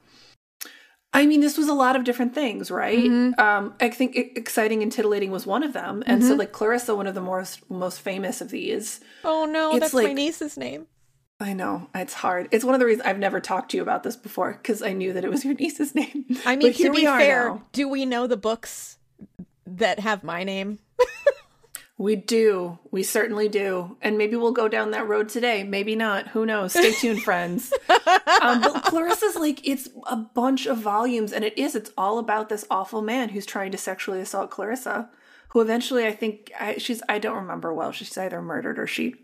I 1.12 1.24
mean, 1.26 1.40
this 1.40 1.56
was 1.56 1.68
a 1.68 1.74
lot 1.74 1.96
of 1.96 2.04
different 2.04 2.34
things, 2.34 2.70
right? 2.70 2.98
Mhm. 3.10 3.38
Um, 3.38 3.74
I 3.80 3.88
think 3.88 4.14
exciting 4.14 4.82
and 4.82 4.92
titillating 4.92 5.30
was 5.30 5.46
one 5.46 5.62
of 5.62 5.72
them, 5.72 6.02
and 6.06 6.22
so 6.22 6.34
Mhm. 6.34 6.38
like 6.38 6.52
Clarissa, 6.52 6.94
one 6.94 7.06
of 7.06 7.14
the 7.14 7.20
most 7.22 7.68
most 7.70 8.00
famous 8.00 8.40
of 8.40 8.50
these. 8.50 9.00
Oh 9.24 9.46
no, 9.46 9.70
It's 9.72 9.80
that's 9.80 9.94
my 9.94 10.12
niece's 10.12 10.56
name. 10.58 10.86
I 11.40 11.52
know 11.54 11.88
it's 11.94 12.14
hard. 12.14 12.48
It's 12.50 12.64
one 12.64 12.74
of 12.74 12.80
the 12.80 12.86
reasons 12.86 13.06
I've 13.06 13.18
never 13.18 13.40
talked 13.40 13.70
to 13.70 13.76
you 13.76 13.82
about 13.82 14.02
this 14.02 14.16
before 14.16 14.52
because 14.52 14.82
I 14.82 14.92
knew 14.92 15.12
that 15.12 15.24
it 15.24 15.30
was 15.30 15.44
your 15.44 15.54
niece's 15.58 15.94
name. 15.94 16.26
I 16.44 16.56
mean, 16.56 16.72
to 16.74 16.90
be 16.92 17.04
fair, 17.04 17.44
now. 17.48 17.62
do 17.72 17.88
we 17.88 18.04
know 18.04 18.26
the 18.26 18.36
books 18.36 18.98
that 19.66 20.00
have 20.00 20.22
my 20.24 20.42
name? 20.44 20.78
We 21.98 22.14
do, 22.14 22.78
we 22.92 23.02
certainly 23.02 23.48
do, 23.48 23.96
and 24.00 24.16
maybe 24.16 24.36
we'll 24.36 24.52
go 24.52 24.68
down 24.68 24.92
that 24.92 25.08
road 25.08 25.28
today. 25.28 25.64
Maybe 25.64 25.96
not. 25.96 26.28
Who 26.28 26.46
knows? 26.46 26.70
Stay 26.70 26.92
tuned, 26.92 27.24
friends. 27.24 27.72
um, 28.40 28.60
but 28.60 28.84
Clarissa's 28.84 29.34
like 29.34 29.66
it's 29.66 29.88
a 30.06 30.14
bunch 30.14 30.66
of 30.66 30.78
volumes, 30.78 31.32
and 31.32 31.44
it 31.44 31.58
is. 31.58 31.74
It's 31.74 31.90
all 31.98 32.20
about 32.20 32.48
this 32.48 32.64
awful 32.70 33.02
man 33.02 33.30
who's 33.30 33.44
trying 33.44 33.72
to 33.72 33.78
sexually 33.78 34.20
assault 34.20 34.48
Clarissa, 34.48 35.10
who 35.48 35.60
eventually, 35.60 36.06
I 36.06 36.12
think, 36.12 36.52
I, 36.58 36.78
she's. 36.78 37.02
I 37.08 37.18
don't 37.18 37.36
remember 37.36 37.74
well. 37.74 37.90
She's 37.90 38.16
either 38.16 38.40
murdered 38.40 38.78
or 38.78 38.86
she 38.86 39.16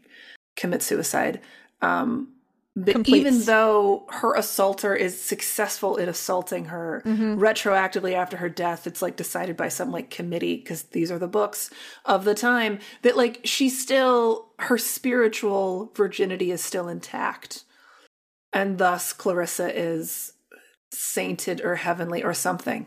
commits 0.56 0.84
suicide. 0.84 1.40
Um, 1.80 2.33
but 2.76 2.92
Completes. 2.92 3.20
even 3.26 3.44
though 3.44 4.04
her 4.08 4.34
assaulter 4.34 4.96
is 4.96 5.20
successful 5.20 5.96
in 5.96 6.08
assaulting 6.08 6.64
her 6.66 7.02
Mm-hmm. 7.06 7.40
retroactively 7.40 8.14
after 8.14 8.38
her 8.38 8.48
death, 8.48 8.86
it's 8.86 9.00
like 9.00 9.14
decided 9.16 9.56
by 9.56 9.68
some 9.68 9.92
like 9.92 10.10
committee 10.10 10.56
because 10.56 10.82
these 10.84 11.10
are 11.12 11.18
the 11.18 11.28
books 11.28 11.70
of 12.04 12.24
the 12.24 12.34
time 12.34 12.80
that 13.02 13.16
like 13.16 13.40
she's 13.44 13.80
still 13.80 14.48
her 14.58 14.76
spiritual 14.78 15.92
virginity 15.94 16.50
is 16.50 16.64
still 16.64 16.88
intact, 16.88 17.62
and 18.52 18.78
thus 18.78 19.12
Clarissa 19.12 19.72
is 19.72 20.32
sainted 20.92 21.60
or 21.60 21.76
heavenly 21.76 22.22
or 22.24 22.34
something. 22.34 22.86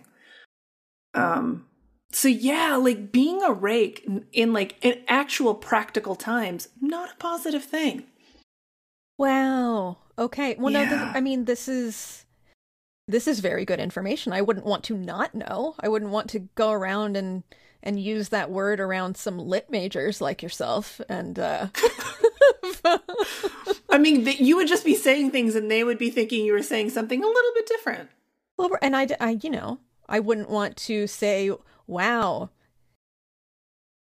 Um. 1.13 1.65
So 2.11 2.27
yeah, 2.29 2.75
like 2.77 3.11
being 3.11 3.41
a 3.43 3.51
rake 3.51 4.03
in, 4.05 4.25
in 4.33 4.53
like 4.53 4.75
in 4.81 5.01
actual 5.07 5.53
practical 5.55 6.15
times, 6.15 6.69
not 6.81 7.11
a 7.11 7.15
positive 7.17 7.63
thing. 7.63 8.03
Wow. 9.17 9.97
Okay. 10.17 10.55
Well, 10.59 10.71
no. 10.73 10.85
This, 10.85 11.01
I 11.01 11.21
mean, 11.21 11.45
this 11.45 11.67
is 11.67 12.25
this 13.07 13.27
is 13.27 13.39
very 13.39 13.65
good 13.65 13.79
information. 13.79 14.33
I 14.33 14.41
wouldn't 14.41 14.65
want 14.65 14.83
to 14.85 14.97
not 14.97 15.33
know. 15.33 15.75
I 15.79 15.87
wouldn't 15.87 16.11
want 16.11 16.29
to 16.31 16.39
go 16.55 16.71
around 16.71 17.15
and 17.17 17.43
and 17.83 17.99
use 17.99 18.29
that 18.29 18.51
word 18.51 18.79
around 18.79 19.17
some 19.17 19.37
lit 19.37 19.69
majors 19.69 20.19
like 20.21 20.43
yourself. 20.43 20.99
And 21.09 21.39
uh 21.39 21.67
I 23.89 23.97
mean, 23.97 24.25
you 24.27 24.55
would 24.57 24.67
just 24.67 24.85
be 24.85 24.95
saying 24.95 25.31
things 25.31 25.55
and 25.55 25.69
they 25.71 25.83
would 25.83 25.97
be 25.97 26.09
thinking 26.09 26.45
you 26.45 26.53
were 26.53 26.61
saying 26.63 26.89
something 26.91 27.23
a 27.23 27.27
little 27.27 27.51
bit 27.55 27.67
different. 27.67 28.09
well, 28.57 28.71
and 28.81 28.95
I, 28.95 29.07
I, 29.19 29.39
you 29.41 29.49
know, 29.49 29.79
I 30.07 30.19
wouldn't 30.19 30.49
want 30.49 30.77
to 30.77 31.07
say, 31.07 31.51
"Wow, 31.87 32.49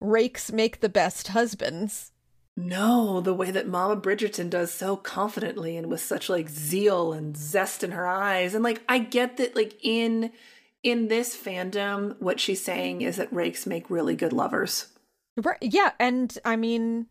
rakes 0.00 0.50
make 0.52 0.80
the 0.80 0.88
best 0.88 1.28
husbands." 1.28 2.10
No, 2.56 3.20
the 3.20 3.34
way 3.34 3.50
that 3.50 3.66
Mama 3.66 4.00
Bridgerton 4.00 4.48
does 4.48 4.72
so 4.72 4.96
confidently 4.96 5.76
and 5.76 5.88
with 5.88 6.00
such 6.00 6.28
like 6.28 6.48
zeal 6.48 7.12
and 7.12 7.36
zest 7.36 7.82
in 7.82 7.90
her 7.90 8.06
eyes. 8.06 8.54
And 8.54 8.62
like 8.62 8.82
I 8.88 8.98
get 8.98 9.38
that 9.38 9.56
like 9.56 9.74
in 9.82 10.30
in 10.84 11.08
this 11.08 11.36
fandom, 11.36 12.14
what 12.20 12.38
she's 12.38 12.62
saying 12.62 13.00
is 13.00 13.16
that 13.16 13.32
rakes 13.32 13.66
make 13.66 13.90
really 13.90 14.14
good 14.14 14.32
lovers. 14.32 14.88
Right? 15.36 15.58
Yeah, 15.60 15.92
and 15.98 16.36
I 16.44 16.54
mean, 16.54 17.06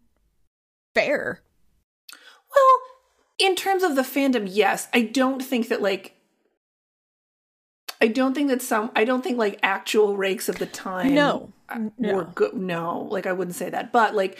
fair. 0.96 1.42
Well, 2.56 2.80
in 3.40 3.56
terms 3.56 3.84
of 3.84 3.96
the 3.96 4.04
fandom, 4.04 4.48
yes. 4.50 4.88
I 4.94 5.02
don't 5.02 5.42
think 5.44 5.68
that 5.68 5.82
like 5.82 6.16
I 8.00 8.08
don't 8.08 8.34
think 8.34 8.50
that 8.50 8.62
some 8.62 8.92
I 8.96 9.04
don't 9.04 9.24
think 9.24 9.38
like 9.38 9.60
actual 9.62 10.16
rakes 10.16 10.48
of 10.48 10.60
the 10.60 10.66
time 10.66 11.14
No, 11.16 11.52
uh, 11.68 11.90
no. 11.98 12.16
were 12.16 12.26
good. 12.26 12.54
No, 12.54 13.08
like 13.12 13.26
I 13.26 13.34
wouldn't 13.34 13.56
say 13.56 13.70
that. 13.70 13.92
But 13.92 14.16
like 14.16 14.38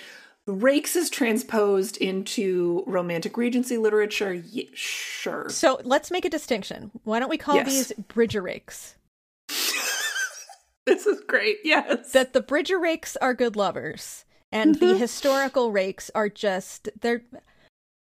rakes 0.48 0.96
is 0.96 1.10
transposed 1.10 1.98
into 1.98 2.84
romantic 2.88 3.38
regency 3.38 3.78
literature. 3.78 4.34
Yeah, 4.34 4.66
sure. 4.74 5.50
So 5.50 5.80
let's 5.84 6.12
make 6.12 6.26
a 6.26 6.30
distinction. 6.30 6.92
Why 7.04 7.20
don't 7.20 7.30
we 7.30 7.38
call 7.38 7.56
Yes. 7.56 7.68
these 7.68 7.92
bridger 8.08 8.42
rakes? 8.42 8.96
this 10.86 11.06
is 11.06 11.22
great. 11.28 11.58
Yes. 11.64 12.12
that 12.12 12.34
the 12.34 12.42
Bridger 12.42 12.78
rakes 12.80 13.16
are 13.18 13.34
good 13.34 13.56
lovers 13.56 14.26
and 14.52 14.76
the 14.76 14.98
historical 14.98 15.72
rakes 15.72 16.12
are 16.14 16.30
just 16.30 16.90
they're 17.02 17.24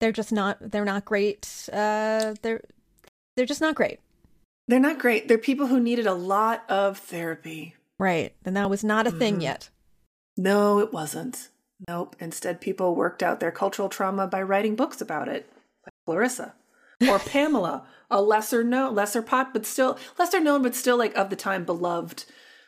they're 0.01 0.13
just 0.13 0.33
not 0.33 0.59
they're 0.71 0.85
not 0.85 1.05
great. 1.05 1.69
Uh 1.73 2.35
they're 2.43 2.63
they're 3.37 3.47
just 3.47 3.61
not 3.61 3.75
great. 3.75 4.01
They're 4.69 4.81
not 4.81 4.99
great. 4.99 5.29
They're 5.29 5.39
people 5.39 5.67
who 5.67 5.81
needed 5.81 6.07
a 6.07 6.15
lot 6.15 6.65
of 6.69 6.99
therapy. 6.99 7.75
Right. 7.99 8.33
And 8.45 8.57
that 8.57 8.71
was 8.71 8.83
not 8.85 9.07
a 9.07 9.11
thing 9.11 9.39
Mhm. 9.39 9.43
yet. 9.43 9.69
No, 10.37 10.79
it 10.79 10.93
wasn't. 10.93 11.49
Nope. 11.89 12.17
Instead, 12.21 12.61
people 12.61 12.95
worked 12.95 13.23
out 13.23 13.41
their 13.41 13.51
cultural 13.53 13.89
trauma 13.89 14.27
by 14.27 14.43
writing 14.43 14.77
books 14.77 15.01
about 15.01 15.29
it, 15.29 15.51
like 15.87 15.95
Clarissa 16.07 16.55
or 17.09 17.19
Pamela, 17.19 17.87
a 18.11 18.21
lesser 18.21 18.63
known, 18.63 18.95
lesser 18.95 19.23
pot, 19.23 19.53
but 19.53 19.65
still 19.65 19.99
lesser 20.19 20.41
known, 20.41 20.63
but 20.63 20.75
still 20.75 20.97
like 20.99 21.15
of 21.17 21.31
the 21.31 21.37
time 21.37 21.65
beloved 21.65 22.25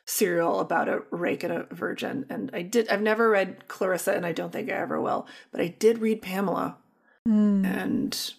serial 0.06 0.60
about 0.60 0.88
a 0.88 1.02
rake 1.10 1.44
and 1.44 1.52
a 1.52 1.66
virgin. 1.74 2.24
And 2.30 2.50
I 2.54 2.62
did. 2.62 2.88
I've 2.88 3.02
never 3.02 3.28
read 3.28 3.68
Clarissa, 3.68 4.12
and 4.14 4.24
I 4.24 4.32
don't 4.32 4.50
think 4.52 4.70
I 4.70 4.74
ever 4.74 5.00
will. 5.00 5.26
But 5.50 5.60
I 5.60 5.68
did 5.68 5.98
read 5.98 6.22
Pamela, 6.22 6.78
Hmm. 7.26 7.64
and 7.64 8.32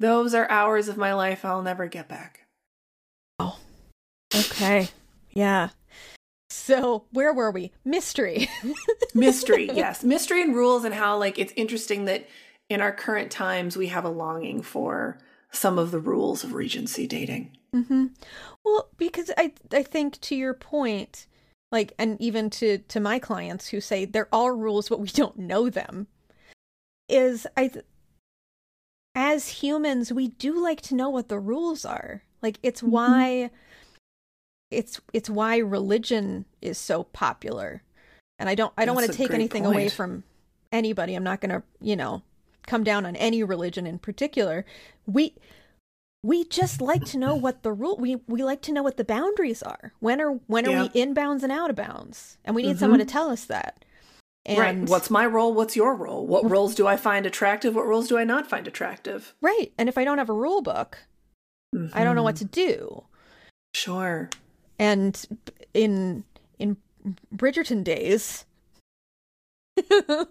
those 0.00 0.32
are 0.34 0.48
hours 0.50 0.88
of 0.88 0.96
my 0.96 1.12
life 1.12 1.44
I'll 1.44 1.62
never 1.62 1.88
get 1.88 2.08
back. 2.08 2.46
Oh, 3.38 3.58
Okay. 4.34 4.88
Yeah. 5.32 5.70
So, 6.68 7.06
where 7.12 7.32
were 7.32 7.50
we? 7.50 7.72
Mystery. 7.82 8.46
mystery 9.14 9.70
yes 9.72 10.04
mystery 10.04 10.42
and 10.42 10.54
rules 10.54 10.84
and 10.84 10.94
how 10.94 11.16
like 11.16 11.38
it's 11.38 11.52
interesting 11.56 12.04
that 12.04 12.28
in 12.68 12.82
our 12.82 12.92
current 12.92 13.30
times 13.30 13.74
we 13.74 13.86
have 13.86 14.04
a 14.04 14.08
longing 14.10 14.60
for 14.60 15.18
some 15.50 15.78
of 15.78 15.90
the 15.90 15.98
rules 15.98 16.44
of 16.44 16.52
regency 16.52 17.06
dating 17.06 17.56
hmm 17.72 18.08
Well, 18.62 18.90
because 18.98 19.30
I 19.38 19.54
I 19.72 19.82
think 19.82 20.20
to 20.20 20.36
your 20.36 20.52
point, 20.52 21.26
like, 21.72 21.94
and 21.98 22.20
even 22.20 22.50
to 22.50 22.76
to 22.78 23.00
my 23.00 23.18
clients 23.18 23.68
who 23.68 23.80
say 23.80 24.04
there 24.04 24.28
are 24.30 24.54
rules, 24.54 24.90
but 24.90 25.00
we 25.00 25.08
don't 25.08 25.38
know 25.38 25.70
them, 25.70 26.06
is 27.08 27.46
I, 27.56 27.70
as 29.14 29.48
humans, 29.62 30.12
we 30.12 30.28
do 30.28 30.62
like 30.62 30.82
to 30.82 30.94
know 30.94 31.08
what 31.08 31.28
the 31.28 31.40
rules 31.40 31.86
are. 31.86 32.22
Like, 32.42 32.58
it's 32.62 32.82
Mhm. 32.82 32.90
why, 32.90 33.50
it's 34.70 35.00
it's 35.12 35.30
why 35.30 35.58
religion 35.58 36.44
is 36.60 36.78
so 36.78 37.04
popular, 37.04 37.82
and 38.38 38.48
I 38.48 38.54
don't 38.54 38.72
I 38.76 38.84
don't 38.84 38.94
want 38.94 39.06
to 39.10 39.16
take 39.16 39.32
anything 39.32 39.64
away 39.64 39.88
from 39.88 40.24
anybody. 40.72 41.14
I'm 41.14 41.24
not 41.24 41.40
going 41.40 41.50
to 41.50 41.62
you 41.80 41.96
know 41.96 42.22
come 42.66 42.84
down 42.84 43.06
on 43.06 43.16
any 43.16 43.42
religion 43.42 43.86
in 43.86 43.98
particular. 43.98 44.64
We 45.06 45.34
we 46.22 46.44
just 46.44 46.80
like 46.80 47.04
to 47.06 47.18
know 47.18 47.34
what 47.34 47.62
the 47.62 47.72
rule 47.72 47.96
we 47.96 48.16
we 48.26 48.42
like 48.44 48.60
to 48.62 48.72
know 48.72 48.82
what 48.82 48.96
the 48.96 49.04
boundaries 49.04 49.62
are. 49.62 49.92
When 50.00 50.20
are 50.20 50.32
when 50.46 50.66
are 50.66 50.82
we 50.82 50.90
in 50.92 51.14
bounds 51.14 51.42
and 51.42 51.52
out 51.52 51.70
of 51.70 51.76
bounds? 51.76 52.36
And 52.44 52.54
we 52.54 52.62
need 52.62 52.78
someone 52.78 52.98
to 52.98 53.04
tell 53.04 53.30
us 53.30 53.44
that. 53.46 53.84
And 54.44 54.58
right 54.58 54.88
what's 54.88 55.10
my 55.10 55.26
role? 55.26 55.54
What's 55.54 55.76
your 55.76 55.94
role? 55.94 56.26
What 56.26 56.48
roles 56.50 56.74
do 56.74 56.86
i 56.86 56.96
find 56.96 57.24
attractive? 57.26 57.74
What 57.74 57.86
roles 57.86 58.08
do 58.08 58.18
i 58.18 58.24
not 58.24 58.48
find 58.48 58.66
attractive? 58.66 59.34
Right. 59.40 59.72
And 59.78 59.88
if 59.88 59.96
i 59.96 60.04
don't 60.04 60.18
have 60.18 60.30
a 60.30 60.34
rule 60.34 60.62
book 60.62 60.98
i 61.92 62.02
don't 62.04 62.16
know 62.16 62.22
what 62.22 62.36
to 62.36 62.44
Mhm. 62.44 62.50
do. 62.50 63.04
Sure 63.74 64.30
and 64.78 65.26
in 65.74 66.24
in 66.58 66.76
bridgerton 67.34 67.82
days 67.82 68.44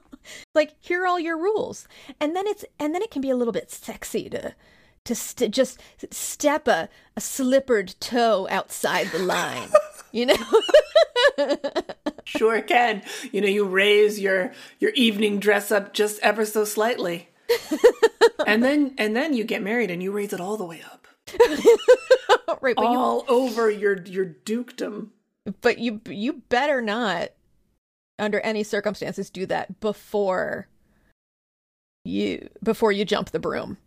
like 0.55 0.75
here 0.79 1.03
are 1.03 1.07
all 1.07 1.19
your 1.19 1.37
rules. 1.37 1.87
And 2.19 2.35
then 2.35 2.47
it's 2.47 2.65
and 2.79 2.93
then 2.93 3.01
it 3.01 3.11
can 3.11 3.21
be 3.21 3.29
a 3.29 3.35
little 3.35 3.53
bit 3.53 3.71
sexy 3.71 4.29
to 4.29 4.53
to 5.05 5.15
st- 5.15 5.53
just 5.53 5.79
step 6.11 6.67
a, 6.67 6.89
a 7.15 7.21
slippered 7.21 7.95
toe 7.99 8.47
outside 8.49 9.07
the 9.07 9.19
line 9.19 9.69
you 10.11 10.25
know? 10.25 10.35
Sure 12.25 12.61
can. 12.61 13.03
You 13.31 13.39
know 13.39 13.47
you 13.47 13.63
raise 13.65 14.19
your 14.19 14.51
your 14.79 14.91
evening 14.95 15.39
dress 15.39 15.71
up 15.71 15.93
just 15.93 16.19
ever 16.19 16.45
so 16.45 16.65
slightly. 16.65 17.29
And 18.45 18.61
then 18.61 18.95
and 18.97 19.15
then 19.15 19.33
you 19.33 19.45
get 19.45 19.63
married 19.63 19.89
and 19.89 20.03
you 20.03 20.11
raise 20.11 20.33
it 20.33 20.41
all 20.41 20.57
the 20.57 20.65
way 20.65 20.81
up 20.91 21.06
right 22.61 22.75
but 22.75 22.83
you 22.83 22.97
all 22.97 23.25
over 23.27 23.69
your 23.69 24.01
your 24.03 24.25
dukedom 24.25 25.11
but 25.61 25.77
you 25.79 26.01
you 26.07 26.41
better 26.49 26.81
not 26.81 27.29
under 28.19 28.39
any 28.41 28.63
circumstances 28.63 29.29
do 29.29 29.45
that 29.45 29.79
before 29.79 30.67
you 32.03 32.49
before 32.63 32.91
you 32.91 33.05
jump 33.05 33.31
the 33.31 33.39
broom 33.39 33.77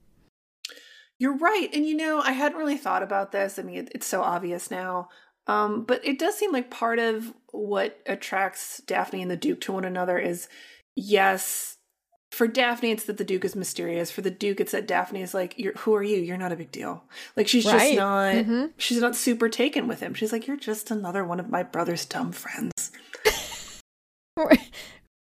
You're 1.19 1.37
right. 1.37 1.69
And 1.75 1.87
you 1.87 1.95
know, 1.95 2.21
I 2.21 2.33
hadn't 2.33 2.57
really 2.59 2.79
thought 2.79 3.03
about 3.03 3.31
this. 3.31 3.59
I 3.59 3.63
mean, 3.63 3.77
it, 3.77 3.93
it's 3.95 4.07
so 4.07 4.23
obvious 4.23 4.71
now. 4.71 5.11
Um, 5.47 5.85
but 5.85 6.05
it 6.05 6.19
does 6.19 6.37
seem 6.37 6.51
like 6.51 6.71
part 6.71 6.99
of 6.99 7.35
what 7.53 8.01
attracts 8.07 8.81
Daphne 8.87 9.21
and 9.21 9.31
the 9.31 9.37
Duke 9.37 9.61
to 9.63 9.73
one 9.73 9.85
another 9.85 10.19
is 10.19 10.49
yes, 10.97 11.77
for 12.33 12.47
Daphne, 12.47 12.91
it's 12.93 13.05
that 13.05 13.17
the 13.19 13.25
Duke 13.25 13.45
is 13.45 13.57
mysterious. 13.57 14.11
For 14.11 14.21
the 14.23 14.31
Duke, 14.31 14.61
it's 14.61 14.73
that 14.73 14.87
Daphne 14.87 15.21
is 15.23 15.35
like, 15.35 15.55
You're, 15.59 15.73
who 15.75 15.95
are 15.95 16.03
you? 16.03 16.19
You're 16.19 16.37
not 16.37 16.53
a 16.53 16.57
big 16.57 16.71
deal. 16.71 17.03
Like, 17.37 17.49
she's 17.49 17.65
just 17.65 17.77
Right. 17.77 17.97
not, 17.97 18.35
Mhm. 18.35 18.71
she's 18.77 19.01
not 19.01 19.17
super 19.17 19.49
taken 19.49 19.89
with 19.89 20.01
him. 20.01 20.15
She's 20.15 20.33
like, 20.33 20.47
You're 20.47 20.57
just 20.57 20.91
another 20.91 21.25
one 21.25 21.41
of 21.41 21.49
my 21.51 21.63
brother's 21.63 22.05
dumb 22.05 22.33
friends. 22.33 22.93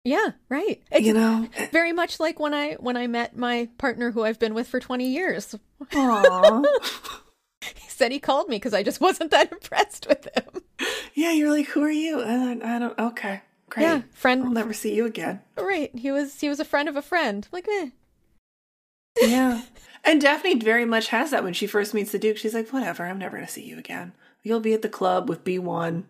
yeah 0.04 0.32
right 0.50 0.82
it's 0.92 1.04
you 1.06 1.12
know? 1.14 1.48
very 1.72 1.92
much 1.92 2.20
like 2.20 2.38
when 2.38 2.52
i 2.54 2.74
when 2.74 2.96
i 2.96 3.06
met 3.06 3.36
my 3.36 3.68
partner 3.78 4.10
who 4.12 4.22
i've 4.22 4.38
been 4.38 4.52
with 4.54 4.68
for 4.68 4.78
20 4.78 5.08
years 5.08 5.54
Aww. 5.92 6.64
he 7.74 7.88
said 7.88 8.12
he 8.12 8.18
called 8.20 8.48
me 8.48 8.56
because 8.56 8.74
i 8.74 8.82
just 8.82 9.00
wasn't 9.00 9.30
that 9.30 9.50
impressed 9.56 10.06
with 10.08 10.28
him 10.36 10.62
yeah, 11.14 11.32
you're 11.32 11.50
like, 11.50 11.68
Who 11.68 11.82
are 11.82 11.90
you? 11.90 12.20
And 12.20 12.62
I, 12.62 12.76
I 12.76 12.78
don't, 12.78 12.98
okay, 12.98 13.40
great. 13.76 13.84
yeah 13.84 14.02
I'll 14.24 14.50
never 14.50 14.72
see 14.72 14.94
you 14.94 15.06
again. 15.06 15.40
right 15.56 15.90
he 15.94 16.10
was 16.10 16.40
he 16.40 16.48
was 16.48 16.60
a 16.60 16.64
friend 16.64 16.88
of 16.88 16.96
a 16.96 17.02
friend 17.02 17.46
like 17.52 17.66
eh. 17.68 17.90
Yeah. 19.20 19.62
And 20.08 20.20
Daphne 20.20 20.54
very 20.60 20.84
much 20.84 21.08
has 21.08 21.32
that 21.32 21.42
when 21.42 21.52
she 21.52 21.66
first 21.66 21.92
meets 21.92 22.12
the 22.12 22.18
Duke. 22.20 22.36
She's 22.36 22.54
like, 22.54 22.72
whatever, 22.72 23.04
I'm 23.04 23.18
never 23.18 23.38
going 23.38 23.46
to 23.46 23.52
see 23.52 23.64
you 23.64 23.76
again. 23.76 24.12
You'll 24.44 24.60
be 24.60 24.72
at 24.72 24.82
the 24.82 24.88
club 24.88 25.28
with 25.28 25.42
B1 25.42 26.04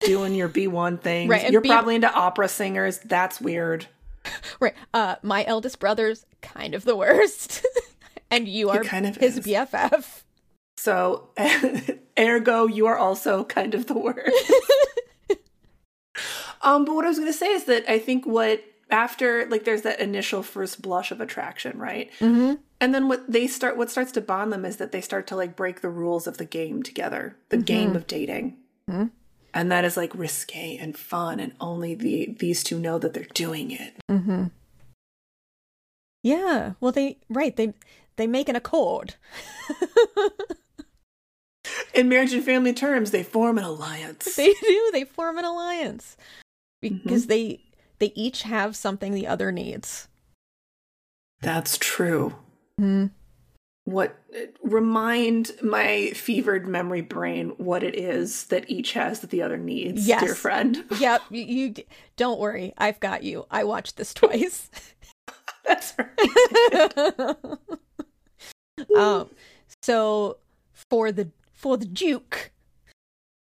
doing 0.00 0.34
your 0.34 0.48
B1 0.48 1.00
thing. 1.00 1.28
Right, 1.28 1.52
You're 1.52 1.60
B- 1.60 1.68
probably 1.68 1.94
into 1.94 2.12
opera 2.12 2.48
singers. 2.48 2.98
That's 2.98 3.40
weird. 3.40 3.86
right 4.60 4.74
uh 4.92 5.14
my 5.22 5.44
eldest 5.44 5.78
brother's 5.78 6.26
kind 6.42 6.74
of 6.74 6.84
the 6.84 6.96
worst 6.96 7.64
and 8.32 8.48
you 8.48 8.68
are 8.70 8.82
kind 8.82 9.06
of 9.06 9.14
his 9.16 9.38
is. 9.38 9.46
bff 9.46 10.22
So, 10.76 11.28
ergo, 12.18 12.66
you 12.66 12.86
are 12.86 12.98
also 12.98 13.44
kind 13.44 13.74
of 13.74 13.86
the 13.86 13.96
worst. 13.96 14.52
Um, 16.66 16.84
but 16.84 16.94
what 16.94 17.04
I 17.04 17.08
was 17.08 17.18
going 17.18 17.32
to 17.32 17.38
say 17.38 17.52
is 17.52 17.64
that 17.64 17.88
I 17.90 17.98
think 17.98 18.26
what 18.26 18.62
after 18.90 19.46
like 19.48 19.64
there's 19.64 19.82
that 19.82 20.00
initial 20.00 20.42
first 20.42 20.82
blush 20.82 21.10
of 21.10 21.20
attraction, 21.20 21.78
right? 21.78 22.10
mm-hmm. 22.18 22.54
And 22.80 22.94
then 22.94 23.08
what 23.08 23.30
they 23.30 23.46
start 23.46 23.76
what 23.76 23.90
starts 23.90 24.12
to 24.12 24.20
bond 24.20 24.52
them 24.52 24.64
is 24.64 24.76
that 24.76 24.92
they 24.92 25.00
start 25.00 25.26
to 25.28 25.36
like 25.36 25.56
break 25.56 25.80
the 25.80 25.88
rules 25.88 26.26
of 26.26 26.36
the 26.38 26.44
game 26.44 26.82
together, 26.82 27.36
the 27.48 27.56
game 27.56 27.96
of 27.96 28.06
dating. 28.06 28.56
Mhm. 28.90 29.10
And 29.54 29.72
that 29.72 29.84
is 29.86 29.96
like 29.96 30.14
risque 30.14 30.76
and 30.76 30.96
fun 30.98 31.40
and 31.40 31.52
only 31.60 31.94
the 31.94 32.34
these 32.38 32.62
two 32.62 32.78
know 32.78 32.98
that 32.98 33.14
they're 33.14 33.24
doing 33.32 33.70
it. 33.70 33.94
Mm-hmm. 34.10 34.44
Yeah. 36.22 36.72
Well, 36.80 36.92
they 36.92 37.18
right 37.30 37.56
they 37.56 37.72
they 38.16 38.26
make 38.26 38.48
an 38.48 38.56
accord. 38.56 39.14
In 41.94 42.08
marriage 42.10 42.32
and 42.34 42.44
family 42.44 42.72
terms, 42.74 43.10
they 43.10 43.22
form 43.22 43.56
an 43.58 43.64
alliance. 43.72 44.36
they 44.36 44.52
do. 44.52 44.90
They 44.92 45.04
form 45.04 45.38
an 45.38 45.44
alliance 45.46 46.16
because 46.90 47.26
they 47.26 47.60
they 47.98 48.12
each 48.14 48.42
have 48.42 48.76
something 48.76 49.12
the 49.12 49.26
other 49.26 49.50
needs. 49.52 50.08
That's 51.42 51.78
true. 51.78 52.34
Mm. 52.80 53.10
What 53.84 54.16
remind 54.62 55.52
my 55.62 56.10
fevered 56.14 56.66
memory 56.66 57.02
brain 57.02 57.50
what 57.56 57.82
it 57.84 57.94
is 57.96 58.44
that 58.44 58.68
each 58.68 58.92
has 58.94 59.20
that 59.20 59.30
the 59.30 59.42
other 59.42 59.56
needs, 59.56 60.06
Yes. 60.08 60.22
dear 60.22 60.34
friend. 60.34 60.84
Yep. 60.98 61.22
You, 61.30 61.42
you 61.44 61.74
don't 62.16 62.40
worry. 62.40 62.74
I've 62.78 62.98
got 63.00 63.22
you. 63.22 63.46
I 63.50 63.64
watched 63.64 63.96
this 63.96 64.12
twice. 64.14 64.70
That's 65.64 65.94
right. 65.98 67.36
um. 68.96 69.30
So 69.82 70.38
for 70.90 71.12
the 71.12 71.30
for 71.52 71.76
the 71.76 71.86
Duke, 71.86 72.50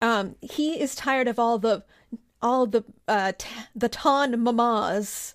um, 0.01 0.35
he 0.41 0.79
is 0.79 0.95
tired 0.95 1.27
of 1.27 1.39
all 1.39 1.57
the 1.57 1.83
all 2.45 2.67
the 2.67 2.83
uh 3.07 3.31
t- 3.35 3.49
the 3.75 3.89
ton 3.89 4.39
mamas 4.39 5.33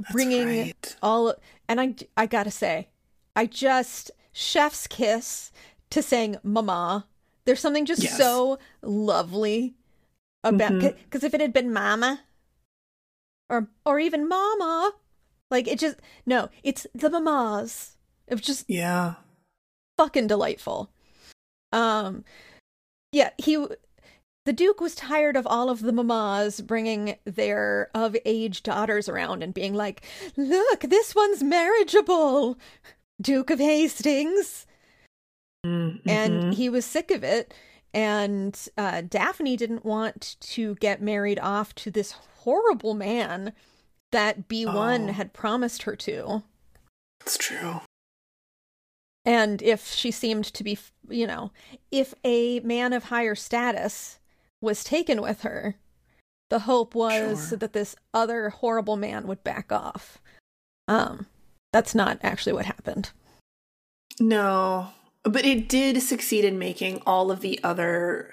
That's 0.00 0.12
bringing 0.12 0.46
right. 0.66 0.96
all 1.00 1.34
and 1.68 1.80
I 1.80 1.94
I 2.16 2.26
gotta 2.26 2.50
say, 2.50 2.88
I 3.36 3.46
just 3.46 4.10
chef's 4.32 4.86
kiss 4.88 5.52
to 5.90 6.02
saying 6.02 6.36
mama. 6.42 7.06
There's 7.44 7.60
something 7.60 7.86
just 7.86 8.02
Yes. 8.02 8.16
so 8.18 8.58
lovely 8.82 9.74
about 10.42 10.80
because 10.80 11.22
if 11.22 11.32
it 11.34 11.40
had 11.40 11.52
been 11.52 11.72
mama 11.72 12.20
or 13.48 13.68
or 13.84 14.00
even 14.00 14.28
mama, 14.28 14.92
like 15.50 15.68
it 15.68 15.78
just 15.78 15.98
no, 16.26 16.50
it's 16.64 16.86
the 16.94 17.08
mamas. 17.10 17.96
It 18.26 18.34
was 18.34 18.42
just 18.42 18.64
Yeah. 18.68 19.14
fucking 19.96 20.26
delightful. 20.26 20.90
Um, 21.72 22.24
yeah, 23.12 23.30
he 23.38 23.54
the 24.46 24.52
Duke 24.52 24.80
was 24.80 24.94
tired 24.94 25.36
of 25.36 25.46
all 25.46 25.68
of 25.68 25.82
the 25.82 25.92
mamas 25.92 26.60
bringing 26.60 27.16
their 27.24 27.90
of 27.94 28.16
age 28.24 28.62
daughters 28.62 29.08
around 29.08 29.42
and 29.42 29.52
being 29.52 29.74
like, 29.74 30.02
Look, 30.36 30.80
this 30.80 31.14
one's 31.14 31.42
marriageable, 31.42 32.56
Duke 33.20 33.50
of 33.50 33.58
Hastings. 33.58 34.66
Mm-hmm. 35.66 36.08
And 36.08 36.54
he 36.54 36.68
was 36.68 36.84
sick 36.86 37.10
of 37.10 37.24
it. 37.24 37.52
And 37.92 38.58
uh, 38.78 39.02
Daphne 39.02 39.56
didn't 39.56 39.84
want 39.84 40.36
to 40.40 40.76
get 40.76 41.02
married 41.02 41.40
off 41.40 41.74
to 41.76 41.90
this 41.90 42.12
horrible 42.12 42.94
man 42.94 43.52
that 44.12 44.48
B1 44.48 45.08
Oh. 45.08 45.12
had 45.12 45.32
promised 45.32 45.82
her 45.82 45.96
to. 45.96 46.42
It's 47.20 47.36
true. 47.36 47.80
And 49.24 49.60
if 49.60 49.88
she 49.92 50.12
seemed 50.12 50.44
to 50.44 50.62
be, 50.62 50.78
you 51.08 51.26
know, 51.26 51.50
if 51.90 52.14
a 52.22 52.60
man 52.60 52.92
of 52.92 53.04
higher 53.04 53.34
status 53.34 54.20
was 54.60 54.84
taken 54.84 55.20
with 55.20 55.42
her, 55.42 55.76
the 56.50 56.60
hope 56.60 56.94
was 56.94 57.48
Sure. 57.50 57.58
that 57.58 57.72
this 57.72 57.96
other 58.14 58.50
horrible 58.50 58.96
man 58.96 59.26
would 59.26 59.42
back 59.44 59.70
off. 59.72 60.18
Um, 60.88 61.26
that's 61.72 61.94
not 61.94 62.18
actually 62.22 62.52
what 62.52 62.66
happened. 62.66 63.10
No, 64.20 64.90
but 65.24 65.44
it 65.44 65.68
did 65.68 66.00
succeed 66.02 66.44
in 66.44 66.58
making 66.58 67.02
all 67.06 67.30
of 67.30 67.40
the 67.40 67.60
other 67.62 68.32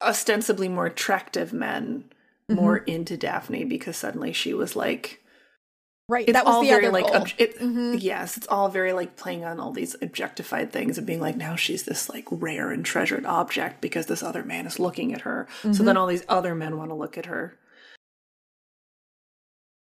ostensibly 0.00 0.68
more 0.68 0.86
attractive 0.86 1.52
men 1.52 2.04
more 2.48 2.78
into 2.78 3.16
Daphne 3.16 3.64
because 3.64 3.96
suddenly 3.96 4.32
she 4.32 4.54
was 4.54 4.74
like 4.76 5.22
Right. 6.10 6.26
it's 6.26 6.32
that 6.32 6.46
was 6.46 6.54
all 6.54 6.62
the 6.62 6.68
very 6.68 6.86
other 6.86 7.02
like 7.02 7.34
it, 7.38 7.58
Mhm. 7.58 8.00
yes 8.00 8.38
it's 8.38 8.46
all 8.46 8.68
very 8.70 8.94
like 8.94 9.16
playing 9.16 9.44
on 9.44 9.60
all 9.60 9.72
these 9.72 9.94
objectified 10.00 10.72
things 10.72 10.96
and 10.96 11.06
being 11.06 11.20
like 11.20 11.36
now 11.36 11.54
she's 11.54 11.82
this 11.82 12.08
like 12.08 12.24
rare 12.30 12.70
and 12.70 12.82
treasured 12.84 13.26
object 13.26 13.82
because 13.82 14.06
this 14.06 14.22
other 14.22 14.42
man 14.42 14.66
is 14.66 14.78
looking 14.78 15.12
at 15.12 15.20
her 15.22 15.46
so 15.62 15.68
Mhm. 15.68 15.84
then 15.84 15.96
all 15.98 16.06
these 16.06 16.24
other 16.28 16.54
men 16.54 16.78
want 16.78 16.90
to 16.90 16.94
look 16.94 17.18
at 17.18 17.26
her 17.26 17.58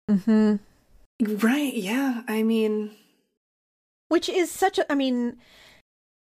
hmm 0.09 0.55
right 1.21 1.73
yeah 1.75 2.23
i 2.27 2.41
mean 2.43 2.91
Which 4.09 4.29
is 4.29 4.49
such 4.49 4.79
a, 4.79 4.89
I 4.91 4.95
mean, 4.95 5.37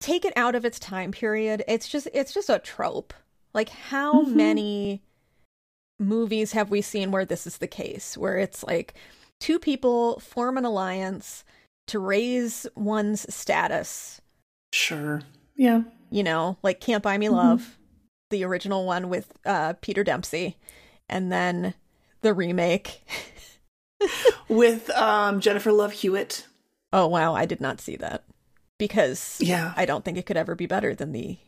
take 0.00 0.24
it 0.24 0.32
out 0.34 0.56
of 0.56 0.64
its 0.64 0.80
time 0.80 1.12
period. 1.12 1.62
It's 1.68 1.86
just, 1.86 2.08
it's 2.12 2.34
just 2.34 2.50
a 2.50 2.58
trope. 2.58 3.14
Like, 3.54 3.68
how 3.68 4.24
Mhm. 4.24 4.34
many 4.34 5.02
movies 6.00 6.50
have 6.50 6.68
we 6.68 6.82
seen 6.82 7.12
where 7.12 7.24
this 7.24 7.46
is 7.46 7.58
the 7.58 7.68
case? 7.68 8.18
Where 8.18 8.36
it's 8.38 8.64
like 8.64 8.94
two 9.40 9.58
people 9.58 10.20
form 10.20 10.56
an 10.58 10.64
alliance 10.64 11.44
to 11.88 11.98
raise 11.98 12.66
one's 12.76 13.32
status. 13.34 14.20
sure 14.72 15.22
yeah 15.56 15.82
You 16.10 16.22
know, 16.22 16.56
like 16.62 16.80
Can't 16.80 17.02
Buy 17.02 17.18
Me 17.18 17.26
Mhm. 17.26 17.32
Love, 17.32 17.78
the 18.30 18.44
original 18.44 18.84
one 18.86 19.08
with 19.08 19.32
uh, 19.44 19.72
Peter 19.80 20.04
Dempsey, 20.04 20.56
and 21.08 21.32
then 21.32 21.74
the 22.20 22.32
remake. 22.34 23.04
with 24.48 24.88
um 24.90 25.40
jennifer 25.40 25.72
love 25.72 25.92
hewitt 25.92 26.46
Oh, 26.92 27.06
wow. 27.06 27.34
I 27.36 27.46
did 27.46 27.60
not 27.60 27.80
see 27.80 27.94
that 27.96 28.24
because 28.76 29.38
yeah 29.40 29.72
I 29.76 29.84
don't 29.86 30.04
think 30.04 30.18
it 30.18 30.26
could 30.26 30.36
ever 30.36 30.56
be 30.56 30.66
better 30.66 30.92
than 30.94 31.12
the 31.12 31.38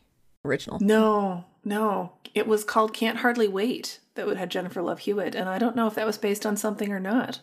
original. 0.45 0.77
No, 0.79 1.43
no. 1.65 2.13
It 2.33 2.47
was 2.47 2.63
called 2.63 2.93
Can't 2.93 3.17
Hardly 3.17 3.49
Wait 3.49 3.99
that 4.15 4.25
would 4.25 4.37
had 4.37 4.49
Jennifer 4.49 4.81
Love 4.81 4.99
Hewitt, 4.99 5.35
and 5.35 5.49
I 5.49 5.57
don't 5.59 5.75
know 5.75 5.87
if 5.87 5.95
that 5.95 6.05
was 6.05 6.17
based 6.17 6.45
on 6.45 6.55
something 6.55 6.91
or 6.93 6.99
not. 6.99 7.41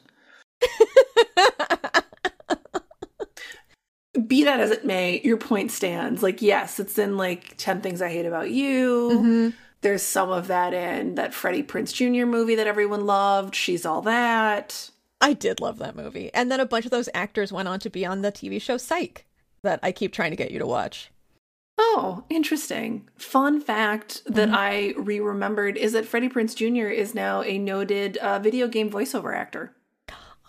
Be 4.27 4.42
that 4.44 4.59
as 4.61 4.70
it 4.73 4.85
may, 4.85 5.20
your 5.23 5.37
point 5.37 5.70
stands. 5.70 6.20
Like, 6.23 6.42
yes, 6.42 6.81
it's 6.81 6.99
in 6.99 7.16
like 7.16 7.57
10 7.57 7.81
Things 7.81 8.03
I 8.03 8.09
Hate 8.11 8.27
About 8.27 8.51
You. 8.51 9.11
Mhm. 9.12 9.55
There's 9.83 10.03
some 10.03 10.31
of 10.31 10.49
that 10.49 10.75
in 10.75 11.14
that 11.14 11.33
Freddie 11.33 11.62
Prinze 11.62 11.94
Jr. 11.94 12.27
movie 12.27 12.55
that 12.57 12.66
everyone 12.66 13.07
loved. 13.07 13.55
She's 13.55 13.87
All 13.87 14.03
That. 14.03 14.90
I 15.20 15.33
did 15.33 15.61
love 15.61 15.79
that 15.79 15.96
movie. 15.96 16.31
And 16.35 16.51
then 16.51 16.61
a 16.61 16.66
bunch 16.66 16.85
of 16.85 16.90
those 16.90 17.09
actors 17.14 17.53
went 17.53 17.68
on 17.68 17.79
to 17.81 17.90
be 17.90 18.05
on 18.05 18.23
the 18.23 18.33
TV 18.33 18.61
show 18.61 18.77
Psych 18.77 19.25
that 19.62 19.79
I 19.83 19.92
keep 19.92 20.12
trying 20.12 20.31
to 20.31 20.37
get 20.37 20.51
you 20.51 20.59
to 20.59 20.66
watch. 20.66 21.11
Oh, 21.79 22.25
interesting. 22.29 23.09
Fun 23.16 23.61
fact 23.61 24.23
that 24.27 24.51
Mhm. 24.51 24.55
I 24.55 24.94
re 24.99 25.20
remembered 25.20 25.77
is 25.79 25.92
that 25.92 26.05
Freddie 26.07 26.29
Prinze 26.29 26.55
Jr. 26.55 26.88
is 26.88 27.14
now 27.14 27.42
a 27.42 27.57
noted 27.59 28.16
uh, 28.18 28.38
video 28.38 28.68
game 28.68 28.90
voiceover 28.90 29.35
actor. 29.35 29.75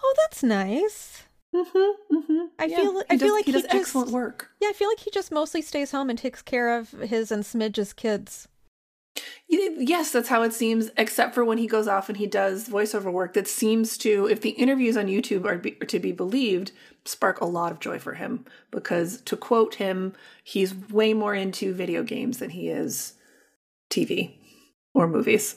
Oh, 0.04 0.14
that's 0.18 0.44
nice. 0.44 1.24
Mm-hmm, 1.56 2.16
mm-hmm. 2.16 2.46
I 2.60 2.68
feel- 2.70 3.04
I 3.10 3.14
he 3.14 3.20
feel 3.20 3.28
does, 3.28 3.32
like 3.32 3.46
he 3.46 3.52
he 3.52 3.62
does 3.62 3.68
excellent 3.70 4.12
work. 4.12 4.50
Yeah, 4.62 4.70
I 4.70 4.74
feel 4.74 4.88
like 4.88 5.00
he 5.02 5.12
just 5.12 5.32
mostly 5.32 5.62
stays 5.62 5.92
home 5.92 6.10
and 6.10 6.18
takes 6.18 6.42
care 6.42 6.78
of 6.78 6.92
his 6.92 7.32
and 7.32 7.44
Smidge's 7.46 7.94
kids. 7.94 8.48
Yes, 9.50 10.12
that's 10.12 10.30
how 10.30 10.44
it 10.44 10.54
seems. 10.54 10.90
Except 10.96 11.36
for 11.36 11.44
when 11.44 11.58
he 11.58 11.68
goes 11.68 11.88
off 11.88 12.08
and 12.08 12.18
he 12.18 12.26
does 12.28 12.70
voiceover 12.70 13.12
work, 13.12 13.34
that 13.34 13.48
seems 13.48 13.98
to, 14.00 14.28
if 14.28 14.40
the 14.40 14.52
interviews 14.52 14.96
on 14.96 15.08
YouTube 15.08 15.46
are, 15.46 15.58
be, 15.58 15.78
are 15.82 15.86
to 15.88 16.00
be 16.00 16.14
believed, 16.14 16.72
spark 17.04 17.42
a 17.42 17.46
lot 17.46 17.74
of 17.74 17.80
joy 17.82 18.00
for 18.00 18.14
him. 18.14 18.46
Because 18.72 19.20
to 19.24 19.36
quote 19.36 19.76
him, 19.76 20.14
he's 20.44 20.74
way 20.74 21.14
more 21.14 21.36
into 21.36 21.74
video 21.74 22.04
games 22.04 22.38
than 22.38 22.52
he 22.52 22.70
is 22.70 23.14
TV 23.90 24.36
or 24.94 25.08
movies. 25.08 25.56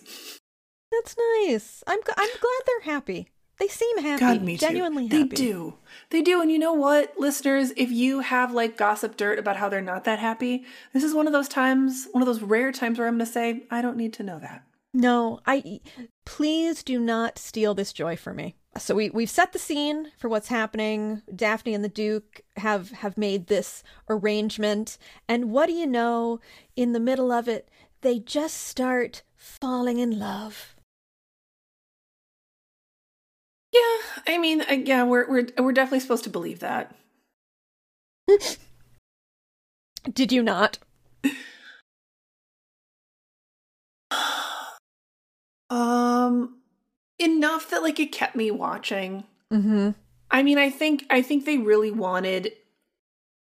That's 0.91 1.15
nice. 1.47 1.85
I'm 1.87 2.01
I'm 2.17 2.31
glad 2.41 2.63
they're 2.67 2.93
happy. 2.93 3.29
They 3.59 3.69
seem 3.69 3.99
happy. 3.99 4.21
God, 4.21 4.43
me 4.43 4.57
too. 4.57 4.67
Genuinely 4.67 5.07
happy. 5.07 5.23
They 5.23 5.37
do. 5.37 5.75
They 6.11 6.23
do. 6.23 6.41
And 6.41 6.51
you 6.51 6.59
know 6.59 6.73
what, 6.73 7.15
listeners? 7.19 7.73
If 7.77 7.91
you 7.91 8.21
have 8.21 8.53
like 8.53 8.77
gossip 8.77 9.17
dirt 9.17 9.39
about 9.39 9.57
how 9.57 9.69
they're 9.69 9.81
not 9.81 10.05
that 10.05 10.19
happy, 10.19 10.65
this 10.93 11.05
is 11.05 11.15
one 11.15 11.27
of 11.27 11.33
those 11.33 11.49
times, 11.49 12.09
one 12.13 12.23
of 12.23 12.27
those 12.27 12.43
rare 12.43 12.73
times 12.73 12.99
where 12.99 13.07
I'm 13.07 13.15
going 13.15 13.27
to 13.27 13.33
say, 13.33 13.63
I 13.71 13.81
don't 13.81 13.97
need 13.97 14.13
to 14.15 14.23
know 14.23 14.39
that. 14.41 14.65
No, 14.93 15.41
I 15.45 15.81
please 16.25 16.85
do 16.85 17.01
not 17.01 17.39
steal 17.39 17.75
this 17.75 17.93
joy 17.93 18.17
from 18.17 18.37
me. 18.37 18.55
So 18.79 18.95
we 18.95 19.11
we've 19.11 19.31
set 19.31 19.53
the 19.53 19.59
scene 19.59 20.13
for 20.17 20.29
what's 20.29 20.49
happening. 20.49 21.23
Daphne 21.35 21.75
and 21.75 21.85
the 21.85 21.89
Duke 21.89 22.43
have 22.57 22.91
have 22.93 23.19
made 23.19 23.49
this 23.49 23.83
arrangement, 24.09 24.97
and 25.29 25.51
what 25.51 25.67
do 25.67 25.73
you 25.73 25.87
know? 25.87 26.41
In 26.77 26.93
the 26.93 27.01
middle 27.01 27.33
of 27.33 27.49
it, 27.49 27.69
they 28.03 28.21
just 28.21 28.57
start 28.57 29.23
falling 29.37 29.99
in 29.99 30.19
love. 30.19 30.74
Yeah, 33.75 33.97
I 34.29 34.39
mean, 34.39 34.63
I, 34.69 34.75
yeah, 34.75 35.03
we're 35.03 35.29
we're 35.29 35.47
we're 35.59 35.73
definitely 35.73 36.01
supposed 36.01 36.25
to 36.25 36.31
believe 36.31 36.61
that. 36.61 36.95
Did 40.13 40.33
you 40.33 40.43
not? 40.43 40.79
Um, 45.71 46.59
enough 47.19 47.71
that 47.71 47.83
like 47.83 47.99
it 47.99 48.13
kept 48.13 48.37
me 48.37 48.51
watching. 48.53 49.25
Mm-hmm. 49.53 49.91
I 50.31 50.43
mean, 50.45 50.59
I 50.59 50.71
think 50.71 51.05
I 51.11 51.21
think 51.21 51.47
they 51.47 51.59
really 51.59 51.91
wanted 51.91 52.53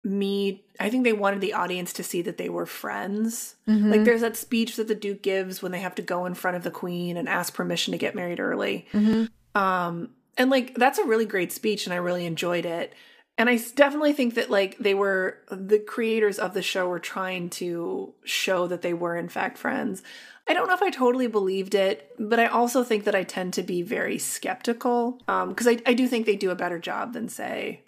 me. 0.02 0.64
I 0.80 0.88
think 0.88 1.04
they 1.04 1.12
wanted 1.12 1.42
the 1.42 1.52
audience 1.52 1.92
to 1.94 2.02
see 2.02 2.22
that 2.22 2.38
they 2.38 2.48
were 2.48 2.64
friends. 2.64 3.56
Mm-hmm. 3.68 3.90
Like, 3.90 4.04
there's 4.04 4.22
that 4.22 4.36
speech 4.36 4.76
that 4.76 4.88
the 4.88 4.94
Duke 4.94 5.22
gives 5.22 5.60
when 5.60 5.72
they 5.72 5.80
have 5.80 5.96
to 5.96 6.02
go 6.02 6.24
in 6.24 6.32
front 6.32 6.56
of 6.56 6.62
the 6.62 6.70
Queen 6.70 7.18
and 7.18 7.28
ask 7.28 7.52
permission 7.52 7.92
to 7.92 7.98
get 7.98 8.14
married 8.14 8.40
early. 8.40 8.86
mm-hmm. 8.92 9.24
Um, 9.60 10.10
and 10.36 10.50
like 10.50 10.74
that's 10.74 10.98
a 10.98 11.04
really 11.04 11.26
great 11.26 11.52
speech, 11.52 11.86
and 11.86 11.94
I 11.94 11.98
really 11.98 12.26
enjoyed 12.26 12.66
it. 12.66 12.94
And 13.38 13.48
I 13.48 13.58
definitely 13.74 14.12
think 14.12 14.34
that 14.34 14.50
like 14.50 14.78
they 14.78 14.94
were 14.94 15.38
the 15.50 15.78
creators 15.78 16.38
of 16.38 16.54
the 16.54 16.62
show 16.62 16.88
were 16.88 16.98
trying 16.98 17.50
to 17.50 18.14
show 18.24 18.66
that 18.66 18.82
they 18.82 18.94
were 18.94 19.16
in 19.16 19.28
fact 19.28 19.58
friends. 19.58 20.02
I 20.48 20.54
don't 20.54 20.66
know 20.66 20.74
if 20.74 20.82
I 20.82 20.90
totally 20.90 21.28
believed 21.28 21.74
it, 21.74 22.14
but 22.18 22.40
I 22.40 22.46
also 22.46 22.82
think 22.82 23.04
that 23.04 23.14
I 23.14 23.22
tend 23.22 23.54
to 23.54 23.62
be 23.62 23.80
very 23.82 24.18
skeptical 24.18 25.20
um, 25.28 25.50
because 25.50 25.68
I, 25.68 25.78
I 25.86 25.94
do 25.94 26.08
think 26.08 26.26
they 26.26 26.36
do 26.36 26.50
a 26.50 26.56
better 26.56 26.80
job 26.80 27.12
than 27.12 27.28
say 27.28 27.82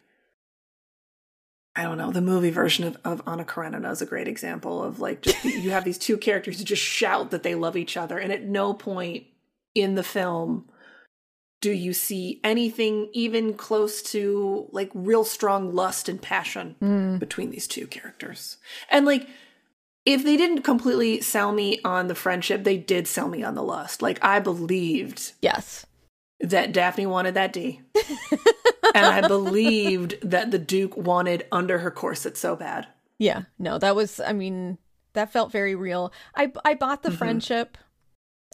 I 1.76 1.82
don't 1.82 1.98
know. 1.98 2.12
The 2.12 2.20
movie 2.20 2.50
version 2.50 2.84
of, 2.84 2.96
of 3.04 3.22
Anna 3.26 3.44
Karenina 3.44 3.90
is 3.90 4.00
a 4.00 4.06
great 4.06 4.28
example 4.28 4.82
of 4.82 5.00
like 5.00 5.22
just 5.22 5.44
you 5.44 5.70
have 5.70 5.84
these 5.84 5.98
two 5.98 6.16
characters 6.16 6.58
who 6.58 6.64
just 6.64 6.82
shout 6.82 7.32
that 7.32 7.42
they 7.42 7.54
love 7.54 7.76
each 7.76 7.96
other, 7.96 8.18
and 8.18 8.32
at 8.32 8.44
no 8.44 8.74
point 8.74 9.24
in 9.74 9.96
the 9.96 10.04
film 10.04 10.68
do 11.64 11.72
you 11.72 11.92
see 11.94 12.40
anything 12.44 13.08
even 13.12 13.54
close 13.54 14.02
to 14.02 14.68
like 14.78 14.90
real 14.94 15.24
strong 15.24 15.74
lust 15.74 16.08
and 16.10 16.20
passion 16.20 16.76
Mm. 16.82 17.18
between 17.18 17.50
these 17.50 17.66
two 17.66 17.86
characters. 17.86 18.58
And 18.90 19.06
like 19.06 19.26
if 20.04 20.22
they 20.22 20.36
didn't 20.36 20.62
completely 20.62 21.20
sell 21.22 21.52
me 21.52 21.80
on 21.84 22.08
the 22.08 22.14
friendship, 22.14 22.64
they 22.64 22.76
did 22.76 23.08
sell 23.08 23.28
me 23.28 23.42
on 23.42 23.54
the 23.54 23.62
lust. 23.62 24.02
Like 24.02 24.18
I 24.22 24.38
believed 24.40 25.32
Yes. 25.40 25.86
that 26.40 26.72
Daphne 26.72 27.06
wanted 27.06 27.34
that 27.34 27.52
D. 27.54 27.80
and 28.94 29.06
I 29.06 29.26
believed 29.26 30.16
that 30.22 30.50
the 30.50 30.58
Duke 30.58 30.96
wanted 30.96 31.46
under 31.50 31.78
her 31.78 31.90
corset 31.90 32.36
so 32.36 32.54
bad. 32.56 32.86
Yeah. 33.18 33.42
No, 33.58 33.78
that 33.78 33.96
was. 33.96 34.20
I 34.20 34.32
mean, 34.34 34.76
that 35.14 35.32
felt 35.32 35.50
very 35.52 35.74
real. 35.74 36.12
I 36.36 36.52
I 36.64 36.74
bought 36.74 37.02
the 37.02 37.10
Mhm. 37.10 37.16
friendship. 37.18 37.78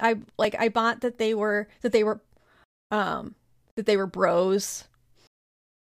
I 0.01 0.19
like. 0.39 0.55
I 0.59 0.69
bought 0.69 1.01
that 1.01 1.19
they 1.19 1.35
were 1.35 1.67
that 1.83 1.93
they 1.93 2.05
were, 2.05 2.21
um, 2.91 3.35
that 3.77 3.87
they 3.87 3.97
were 3.97 4.07
bros, 4.07 4.85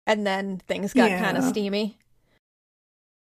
and 0.06 0.26
then 0.26 0.60
things 0.66 0.92
got 0.92 1.10
kind 1.10 1.36
of 1.36 1.44
steamy. 1.44 1.98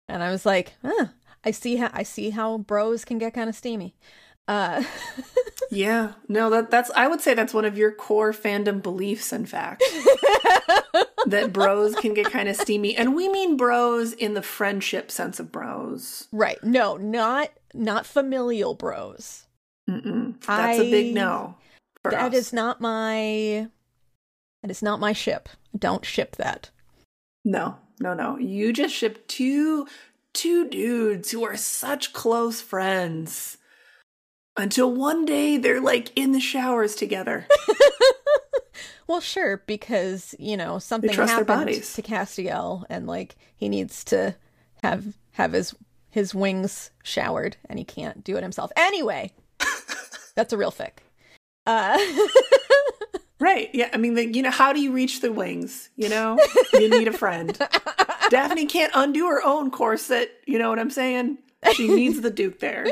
And 0.07 0.23
I 0.23 0.31
was 0.31 0.45
like, 0.45 0.73
huh, 0.83 1.07
I 1.43 1.51
see 1.51 1.75
how 1.77 1.89
I 1.93 2.03
see 2.03 2.31
how 2.31 2.57
bros 2.57 3.05
can 3.05 3.17
get 3.17 3.33
kind 3.33 3.49
of 3.49 3.55
steamy. 3.55 3.95
Uh, 4.47 4.83
yeah, 5.71 6.13
no, 6.27 6.49
that 6.49 6.71
that's 6.71 6.89
I 6.95 7.07
would 7.07 7.21
say 7.21 7.33
that's 7.35 7.53
one 7.53 7.65
of 7.65 7.77
your 7.77 7.91
core 7.91 8.33
fandom 8.33 8.81
beliefs. 8.81 9.31
In 9.31 9.45
fact, 9.45 9.83
that 11.27 11.51
bros 11.53 11.93
can 11.95 12.15
get 12.15 12.31
kind 12.31 12.49
of 12.49 12.55
steamy, 12.55 12.95
and 12.95 13.15
we 13.15 13.29
mean 13.29 13.57
bros 13.57 14.13
in 14.13 14.33
the 14.33 14.41
friendship 14.41 15.11
sense 15.11 15.39
of 15.39 15.51
bros. 15.51 16.27
right. 16.31 16.57
No, 16.63 16.97
not 16.97 17.49
not 17.75 18.07
familial 18.07 18.73
bros. 18.73 19.45
Mm-mm. 19.87 20.39
That's 20.45 20.79
a 20.79 20.89
big 20.89 21.13
no. 21.13 21.55
For 22.01 22.11
That 22.11 22.33
us. 22.33 22.39
is 22.39 22.53
not 22.53 22.81
my 22.81 23.67
that 24.61 24.71
is 24.71 24.81
not 24.81 24.99
my 24.99 25.13
ship. 25.13 25.49
Don't 25.77 26.05
ship 26.05 26.35
that. 26.37 26.69
no, 27.45 27.77
no, 27.99 28.13
no. 28.13 28.37
You 28.37 28.71
just 28.73 28.95
ship 28.95 29.27
two 29.27 29.87
two 30.33 30.67
dudes 30.69 31.31
who 31.31 31.43
are 31.43 31.57
such 31.57 32.13
close 32.13 32.61
friends 32.61 33.57
until 34.55 34.93
one 34.93 35.25
day 35.25 35.57
they're 35.57 35.81
like 35.81 36.11
in 36.17 36.31
the 36.31 36.39
showers 36.39 36.95
together. 36.95 37.47
Well, 39.09 39.21
sure, 39.21 39.63
because 39.65 40.35
you 40.37 40.55
know 40.55 40.77
something 40.77 41.11
happened 41.11 41.83
to 41.83 42.01
Castiel, 42.03 42.85
and 42.91 43.07
like 43.07 43.35
he 43.55 43.67
needs 43.67 44.03
to 44.03 44.35
have 44.83 45.15
have 45.31 45.53
his 45.53 45.73
his 46.11 46.35
wings 46.35 46.91
showered, 47.03 47.57
and 47.67 47.79
he 47.79 47.85
can't 47.85 48.23
do 48.23 48.37
it 48.37 48.43
himself. 48.43 48.71
Anyway, 48.75 49.31
that's 50.35 50.53
a 50.53 50.57
real 50.57 50.71
fic. 50.71 50.99
Uh, 51.65 51.97
Right. 53.39 53.69
Yeah. 53.73 53.89
I 53.93 53.97
mean, 53.97 54.15
the, 54.15 54.25
you 54.25 54.41
know, 54.41 54.51
how 54.51 54.73
do 54.73 54.81
you 54.81 54.91
reach 54.91 55.21
the 55.21 55.31
wings? 55.31 55.89
You 55.95 56.09
know, 56.09 56.37
you 56.73 56.89
need 56.89 57.07
a 57.07 57.13
friend. 57.13 57.57
Daphne 58.29 58.65
can't 58.65 58.91
undo 58.93 59.27
her 59.27 59.41
own 59.43 59.71
corset. 59.71 60.31
You 60.45 60.59
know 60.59 60.69
what 60.69 60.79
I'm 60.79 60.91
saying? 60.91 61.37
She 61.73 61.87
needs 61.87 62.21
the 62.21 62.31
Duke 62.31 62.59
there. 62.59 62.85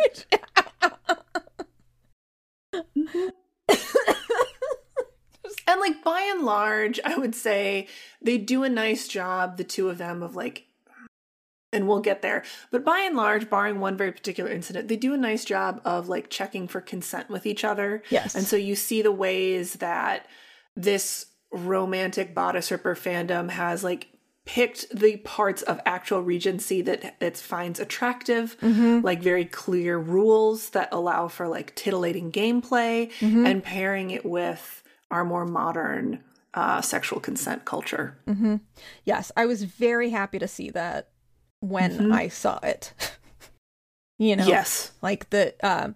and 5.68 5.80
like 5.80 6.04
by 6.04 6.22
and 6.22 6.44
large, 6.44 7.00
I 7.04 7.18
would 7.18 7.36
say 7.36 7.88
they 8.22 8.38
do 8.38 8.64
a 8.64 8.70
nice 8.70 9.08
job, 9.08 9.58
the 9.58 9.64
two 9.64 9.90
of 9.90 9.98
them, 9.98 10.24
of 10.24 10.36
like, 10.36 10.66
and 11.74 11.88
we'll 11.88 12.00
get 12.00 12.22
there. 12.22 12.44
But 12.72 12.86
by 12.86 13.00
and 13.00 13.16
large, 13.16 13.50
barring 13.50 13.80
one 13.80 13.98
very 13.98 14.12
particular 14.12 14.50
incident, 14.50 14.88
they 14.88 14.96
do 14.96 15.14
a 15.14 15.18
nice 15.18 15.44
job 15.44 15.82
of 15.84 16.08
like 16.08 16.30
checking 16.30 16.68
for 16.68 16.82
consent 16.82 17.30
with 17.30 17.46
each 17.46 17.64
other. 17.64 18.04
Yes. 18.10 18.36
And 18.36 18.46
so 18.46 18.56
you 18.56 18.76
see 18.76 19.02
the 19.02 19.12
ways 19.12 19.74
that 19.74 20.28
this 20.76 21.28
romantic 21.52 22.34
bodice 22.34 22.72
ripper 22.72 22.96
fandom 22.96 23.50
has 23.50 23.84
like 23.84 24.08
picked 24.46 24.90
the 24.98 25.18
parts 25.18 25.62
of 25.62 25.80
actual 25.86 26.22
regency 26.22 26.82
that 26.82 27.16
it 27.20 27.38
finds 27.38 27.82
attractive 27.82 28.58
mm-hmm. 28.62 29.02
like 29.02 29.22
very 29.22 29.44
clear 29.44 29.98
rules 29.98 30.70
that 30.70 30.88
allow 30.94 31.28
for 31.28 31.50
like 31.50 31.76
titillating 31.76 32.32
gameplay 32.32 33.12
mm-hmm. 33.20 33.46
and 33.46 33.62
pairing 33.62 34.10
it 34.10 34.26
with 34.26 34.84
our 35.12 35.26
more 35.26 35.46
modern 35.46 36.24
uh, 36.54 36.80
sexual 36.80 37.20
consent 37.20 37.66
culture 37.66 38.18
mm-hmm. 38.26 38.56
yes, 39.04 39.34
I 39.36 39.46
was 39.46 39.64
very 39.64 40.12
happy 40.12 40.40
to 40.40 40.48
see 40.48 40.70
that 40.70 41.10
when 41.60 41.92
Mm-hmm. 41.98 42.14
I 42.14 42.28
saw 42.28 42.60
it. 42.64 42.94
you 44.20 44.36
know, 44.36 44.46
yes. 44.48 44.92
like 45.02 45.30
the 45.30 45.54
um 45.68 45.96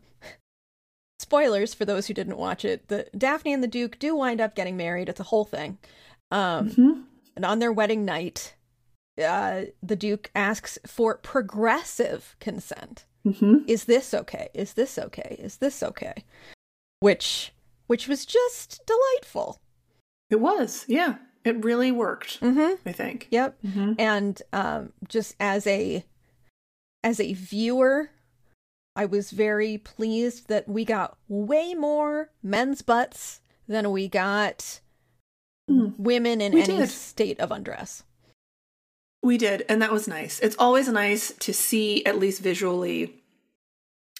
spoilers 1.19 1.73
for 1.73 1.85
those 1.85 2.07
who 2.07 2.13
didn't 2.13 2.37
watch 2.37 2.65
it 2.65 2.87
the 2.87 3.07
daphne 3.17 3.53
and 3.53 3.63
the 3.63 3.67
duke 3.67 3.99
do 3.99 4.15
wind 4.15 4.41
up 4.41 4.55
getting 4.55 4.75
married. 4.75 5.07
It's 5.09 5.19
a 5.19 5.23
whole 5.25 5.45
thing. 5.45 5.77
Um 6.31 6.69
Mhm. 6.71 7.03
and 7.35 7.45
on 7.45 7.59
their 7.59 7.71
wedding 7.71 8.03
night 8.05 8.55
uh 9.23 9.63
the 9.83 9.95
duke 9.95 10.31
asks 10.35 10.79
for 10.85 11.17
progressive 11.17 12.35
consent. 12.39 13.05
Hmm 13.23 13.59
is 13.67 13.85
this 13.85 14.13
okay? 14.13 14.49
Is 14.53 14.73
this 14.73 14.97
okay? 14.97 15.35
Is 15.39 15.57
this 15.57 15.83
okay? 15.83 16.23
Which 17.01 17.53
which 17.87 18.07
was 18.07 18.25
just 18.25 18.81
delightful. 18.87 19.59
It 20.29 20.39
was 20.39 20.85
yeah 20.87 21.15
it 21.43 21.63
really 21.63 21.91
worked 21.91 22.39
mm-hmm 22.41 22.75
i 22.87 22.91
think 22.91 23.27
yep 23.31 23.57
Mhm. 23.63 23.95
and 23.99 24.41
um 24.53 24.93
just 25.07 25.35
as 25.39 25.65
a 25.67 26.03
as 27.03 27.19
a 27.19 27.33
viewer 27.33 28.09
i 28.95 29.05
was 29.05 29.31
very 29.31 29.77
pleased 29.77 30.47
that 30.49 30.67
we 30.67 30.85
got 30.85 31.17
way 31.27 31.73
more 31.73 32.29
men's 32.43 32.81
butts 32.81 33.41
than 33.67 33.91
we 33.91 34.07
got 34.07 34.79
Mm. 35.69 35.93
women 35.97 36.41
in 36.41 36.53
We 36.53 36.63
any 36.63 36.77
did. 36.77 36.89
state 36.89 37.39
of 37.39 37.51
undress 37.51 38.03
We 39.23 39.37
did, 39.37 39.63
and 39.69 39.79
that 39.83 39.91
was 39.91 40.07
nice. 40.07 40.39
It's 40.39 40.55
always 40.57 40.87
nice 40.89 41.31
to 41.45 41.53
see, 41.53 42.03
at 42.07 42.17
least 42.17 42.41
visually, 42.41 43.21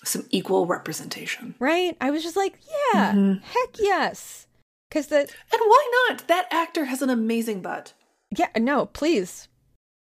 some 0.06 0.28
equal 0.30 0.66
representation. 0.68 1.56
right 1.60 1.98
i 2.00 2.10
was 2.12 2.22
just 2.24 2.36
like 2.38 2.54
yeah 2.94 3.14
Mhm. 3.14 3.42
heck 3.42 3.80
yes 3.80 4.46
because 4.92 5.08
that 5.08 5.30
And 5.54 5.62
why 5.66 6.06
not? 6.10 6.28
That 6.28 6.48
actor 6.52 6.86
has 6.86 7.02
an 7.02 7.10
amazing 7.10 7.62
butt. 7.62 7.94
yeah 8.38 8.50
no 8.58 8.86
please 8.86 9.48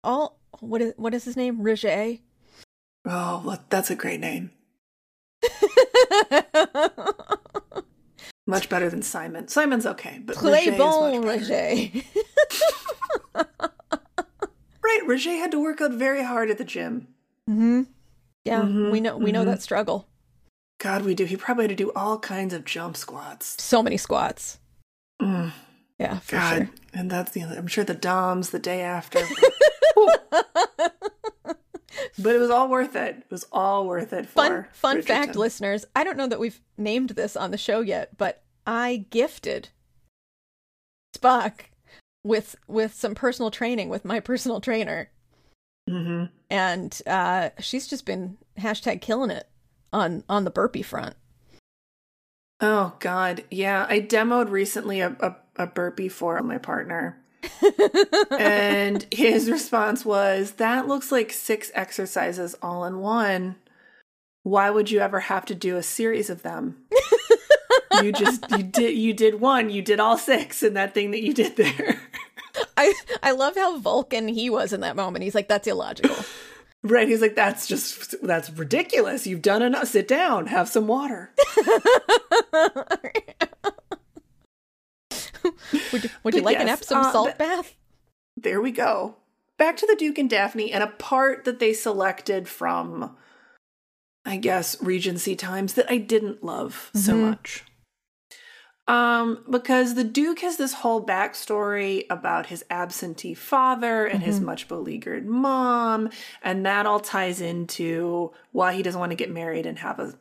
all 0.04 0.40
what 0.62 0.82
is 0.82 0.94
what 0.96 1.14
is 1.14 1.26
his 1.26 1.36
name 1.36 1.62
roger 1.62 2.18
Oh, 3.06 3.42
well, 3.46 3.64
that's 3.70 3.90
a 3.90 3.96
great 3.96 4.20
name. 4.20 4.52
Much 8.46 8.68
better 8.70 8.90
than 8.90 9.02
Simon. 9.02 9.48
Simon's 9.48 9.86
okay, 9.86 10.20
but 10.24 10.36
play 10.36 10.52
Roger 10.68 10.72
is 10.74 10.78
bon 10.78 11.22
roger 11.22 11.90
Right, 14.84 15.02
Roger 15.06 15.32
had 15.32 15.52
to 15.52 15.62
work 15.62 15.82
out 15.82 15.92
very 15.94 16.24
hard 16.24 16.50
at 16.50 16.58
the 16.58 16.64
gym. 16.66 17.08
hmm 17.48 17.84
yeah 18.46 18.62
Mhm, 18.64 18.92
we 18.92 19.00
know 19.02 19.18
we 19.18 19.32
know 19.32 19.44
mhm. 19.44 19.48
that 19.48 19.62
struggle 19.62 20.08
God, 20.80 21.04
we 21.04 21.14
do. 21.14 21.26
He 21.26 21.36
probably 21.36 21.64
had 21.66 21.76
to 21.78 21.84
do 21.84 21.92
all 21.94 22.18
kinds 22.20 22.54
of 22.54 22.64
jump 22.64 22.96
squats. 22.96 23.62
so 23.62 23.84
many 23.84 23.98
squats 23.98 24.60
Mm, 25.22 25.52
yeah 26.00 26.20
God, 26.28 26.58
sure 26.58 26.70
and 26.94 27.10
that's 27.12 27.32
the. 27.32 27.44
other. 27.44 27.58
I'm 27.58 27.68
sure 27.68 27.84
the 27.84 27.94
DOMs 27.94 28.50
the 28.52 28.60
day 28.60 28.82
after. 28.82 29.20
but 32.18 32.36
it 32.36 32.40
was 32.40 32.50
all 32.50 32.70
worth 32.70 32.96
it. 32.96 33.18
It 33.18 33.32
was 33.32 33.46
all 33.52 33.86
worth 33.88 34.14
it. 34.14 34.28
For 34.28 34.34
fun 34.36 34.66
fun 34.72 35.02
fact 35.02 35.36
listeners 35.36 35.86
i 35.96 36.04
don't 36.04 36.18
know 36.18 36.28
that 36.28 36.40
we've 36.40 36.60
named 36.78 37.12
this 37.12 37.36
on 37.36 37.52
the 37.52 37.58
show 37.58 37.82
yet 37.82 38.18
but 38.18 38.42
i 38.68 39.06
gifted 39.10 39.70
spock 41.18 41.62
with 42.24 42.56
with 42.68 42.94
some 42.94 43.16
personal 43.16 43.50
training 43.52 43.90
with 43.90 44.06
my 44.06 44.20
personal 44.20 44.62
trainer 44.62 45.10
Mhm. 45.90 46.30
and 46.52 47.02
uh 47.08 47.50
she's 47.60 47.88
just 47.88 48.06
been 48.06 48.38
hashtag 48.60 49.02
killing 49.02 49.32
it 49.32 49.48
on 49.92 50.24
on 50.30 50.44
the 50.44 50.52
burpee 50.52 50.84
front 50.84 51.16
Oh 52.62 52.94
God, 53.00 53.44
yeah. 53.50 53.86
I 53.90 54.02
demoed 54.02 54.50
recently 54.50 55.00
a, 55.00 55.16
a, 55.20 55.36
a 55.56 55.68
burpee 55.68 56.10
for 56.10 56.42
my 56.42 56.58
partner, 56.58 57.18
and 58.32 59.06
his 59.12 59.50
response 59.50 60.06
was, 60.06 60.54
"That 60.54 60.88
looks 60.88 61.12
like 61.12 61.32
six 61.32 61.72
exercises 61.74 62.56
all 62.62 62.84
in 62.86 63.00
one. 63.00 63.56
Why 64.44 64.70
would 64.70 64.92
you 64.92 65.00
ever 65.00 65.22
have 65.22 65.46
to 65.46 65.56
do 65.56 65.78
a 65.78 65.84
series 65.84 66.30
of 66.30 66.42
them? 66.42 66.84
you 68.04 68.12
just 68.12 68.50
you 68.52 68.64
did 68.64 68.98
you 68.98 69.14
did 69.14 69.40
one, 69.40 69.70
you 69.70 69.82
did 69.82 70.00
all 70.00 70.18
six 70.18 70.62
in 70.62 70.74
that 70.74 70.94
thing 70.94 71.12
that 71.12 71.24
you 71.24 71.34
did 71.34 71.56
there." 71.56 72.00
i 72.76 72.94
i 73.24 73.32
love 73.32 73.56
how 73.56 73.78
vulcan 73.78 74.28
he 74.28 74.50
was 74.50 74.74
in 74.74 74.82
that 74.82 74.96
moment 74.96 75.24
he's 75.24 75.36
like 75.36 75.48
that's 75.48 75.68
illogical 75.68 76.16
Right. 76.84 77.08
He's 77.10 77.22
like, 77.22 77.36
that's 77.36 77.68
just, 77.68 78.16
that's 78.26 78.50
ridiculous. 78.52 79.28
You've 79.28 79.42
done 79.42 79.62
enough. 79.62 79.88
Sit 79.90 80.08
down, 80.08 80.48
have 80.48 80.70
some 80.70 80.88
water. 80.88 81.34
would 85.92 86.04
you, 86.04 86.10
would 86.24 86.34
you 86.36 86.42
like 86.42 86.60
an 86.60 86.70
epsom 86.70 86.98
uh, 87.00 87.12
salt 87.12 87.28
th- 87.28 87.38
bath 87.38 87.76
There 88.38 88.62
we 88.62 88.72
go. 88.72 89.16
Back 89.58 89.78
to 89.78 89.86
the 89.88 89.96
Duke 89.96 90.18
and 90.18 90.30
Daphne 90.30 90.72
and 90.72 90.84
a 90.84 90.88
part 90.88 91.44
that 91.46 91.60
they 91.60 91.74
selected 91.74 92.48
from, 92.48 93.16
I 94.26 94.38
guess, 94.38 94.82
Regency 94.82 95.36
times 95.36 95.74
that 95.74 95.92
I 95.92 95.98
didn't 95.98 96.44
love 96.44 96.92
so 96.94 97.14
Mhm. 97.14 97.22
much. 97.32 97.64
Um, 98.90 99.44
because 99.50 99.94
the 99.94 100.04
Duke 100.04 100.40
has 100.40 100.58
this 100.58 100.74
whole 100.74 101.06
backstory 101.06 102.06
about 102.10 102.48
his 102.48 102.66
absentee 102.72 103.36
father 103.36 104.06
and 104.08 104.24
his 104.24 104.40
Mhm. 104.40 104.44
much 104.46 104.68
beleaguered 104.68 105.28
mom, 105.28 106.10
and 106.42 106.66
that 106.66 106.88
all 106.88 107.00
ties 107.00 107.40
into 107.40 108.32
why 108.52 108.74
he 108.74 108.82
doesn't 108.82 109.00
want 109.00 109.12
to 109.12 109.16
get 109.24 109.30
married 109.32 109.66
and 109.68 109.80
have 109.80 110.00
a 110.00 110.14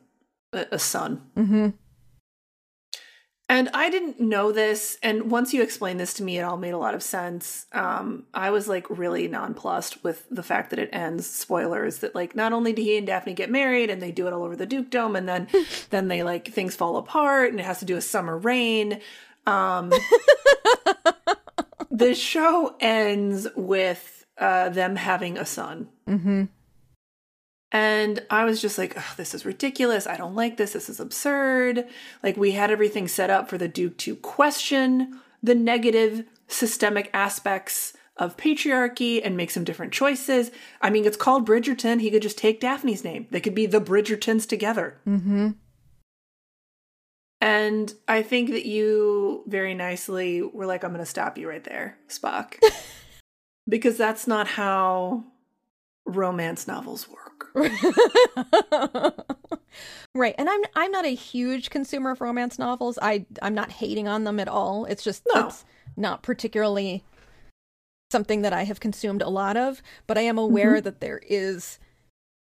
a, 0.53 0.65
a 0.73 0.79
son. 0.79 1.21
mm-hmm 1.37 1.69
And 3.49 3.67
I 3.73 3.89
didn't 3.89 4.19
know 4.19 4.51
this. 4.51 4.99
And 5.01 5.31
once 5.31 5.55
you 5.55 5.63
explained 5.63 5.99
this 5.99 6.13
to 6.15 6.23
me, 6.23 6.37
it 6.37 6.43
all 6.43 6.55
made 6.55 6.75
a 6.75 6.77
lot 6.77 6.93
of 6.93 7.01
sense. 7.01 7.65
Um, 7.73 8.25
I 8.31 8.51
was 8.51 8.67
like 8.67 8.87
really 8.91 9.27
nonplussed 9.27 10.03
with 10.03 10.27
the 10.29 10.43
fact 10.43 10.69
that 10.69 10.77
it 10.77 10.89
ends. 10.93 11.27
Spoilers 11.27 11.97
that 11.97 12.13
like 12.13 12.35
not 12.35 12.53
only 12.53 12.73
do 12.73 12.83
he 12.83 12.95
and 12.95 13.07
Daphne 13.07 13.33
get 13.33 13.49
married 13.49 13.89
and 13.89 13.99
they 13.99 14.11
do 14.11 14.27
it 14.27 14.33
all 14.33 14.43
over 14.43 14.55
the 14.55 14.67
Dukedom, 14.67 15.17
and 15.17 15.27
then 15.27 15.47
then 15.89 16.09
they 16.09 16.21
like 16.21 16.47
things 16.49 16.75
fall 16.75 16.97
apart 16.97 17.49
and 17.49 17.59
it 17.59 17.65
has 17.65 17.79
to 17.79 17.85
do 17.85 17.97
a 17.97 18.01
summer 18.01 18.37
rain. 18.37 19.01
Um, 19.47 19.91
the 21.91 22.13
show 22.13 22.75
ends 22.79 23.47
with 23.55 24.27
uh, 24.37 24.69
them 24.69 24.95
having 24.95 25.39
a 25.39 25.45
son. 25.45 25.89
mm-hmm 26.07 26.45
And 27.71 28.25
I 28.29 28.45
was 28.45 28.61
just 28.61 28.77
like, 28.77 28.93
oh, 28.97 29.13
this 29.15 29.35
is 29.35 29.45
ridiculous. 29.45 30.07
I 30.07 30.17
don't 30.17 30.35
like 30.35 30.57
this. 30.57 30.73
This 30.73 30.89
is 30.89 30.99
absurd. 30.99 31.85
Like, 32.23 32.35
we 32.35 32.51
had 32.51 32.71
everything 32.71 33.07
set 33.07 33.29
up 33.29 33.47
for 33.47 33.57
the 33.57 33.67
Duke 33.67 33.97
to 33.99 34.15
question 34.15 35.19
the 35.43 35.55
negative 35.55 36.25
systemic 36.47 37.09
aspects 37.13 37.93
of 38.17 38.35
patriarchy 38.35 39.21
and 39.23 39.37
make 39.37 39.51
some 39.51 39.63
different 39.63 39.93
choices. 39.93 40.51
I 40.81 40.89
mean, 40.89 41.05
it's 41.05 41.15
called 41.15 41.47
Bridgerton. 41.47 42.01
He 42.01 42.11
could 42.11 42.21
just 42.21 42.37
take 42.37 42.59
Daphne's 42.59 43.03
name. 43.03 43.27
They 43.31 43.39
could 43.39 43.55
be 43.55 43.65
the 43.65 43.79
Bridgertons 43.79 44.47
together. 44.47 44.99
Mm-hmm. 45.07 45.51
And 47.41 47.93
I 48.07 48.21
think 48.21 48.49
that 48.49 48.65
you 48.65 49.43
very 49.47 49.73
nicely 49.73 50.41
were 50.41 50.65
like, 50.65 50.83
I'm 50.83 50.91
going 50.91 50.99
to 50.99 51.05
stop 51.05 51.37
you 51.37 51.47
right 51.47 51.63
there, 51.63 51.97
Spock. 52.09 52.55
because 53.69 53.95
that's 53.95 54.27
not 54.27 54.47
how 54.47 55.23
romance 56.09 56.67
novels 56.67 57.07
work. 57.07 57.47
right. 60.15 60.35
And 60.37 60.49
I'm 60.49 60.61
I'm 60.75 60.91
not 60.91 61.05
a 61.05 61.15
huge 61.15 61.69
consumer 61.69 62.11
of 62.11 62.21
romance 62.21 62.59
novels. 62.59 62.99
I 63.01 63.25
I'm 63.41 63.53
not 63.55 63.71
hating 63.71 64.07
on 64.07 64.23
them 64.23 64.39
at 64.39 64.47
all. 64.47 64.85
It's 64.85 65.03
just 65.03 65.23
No. 65.33 65.47
it's 65.47 65.65
not 65.95 66.21
particularly 66.23 67.03
something 68.11 68.41
that 68.41 68.53
I 68.53 68.63
have 68.63 68.79
consumed 68.79 69.21
a 69.21 69.29
lot 69.29 69.55
of, 69.57 69.81
but 70.07 70.17
I 70.17 70.21
am 70.21 70.37
aware 70.37 70.81
that 70.81 70.99
there 71.01 71.21
is 71.27 71.79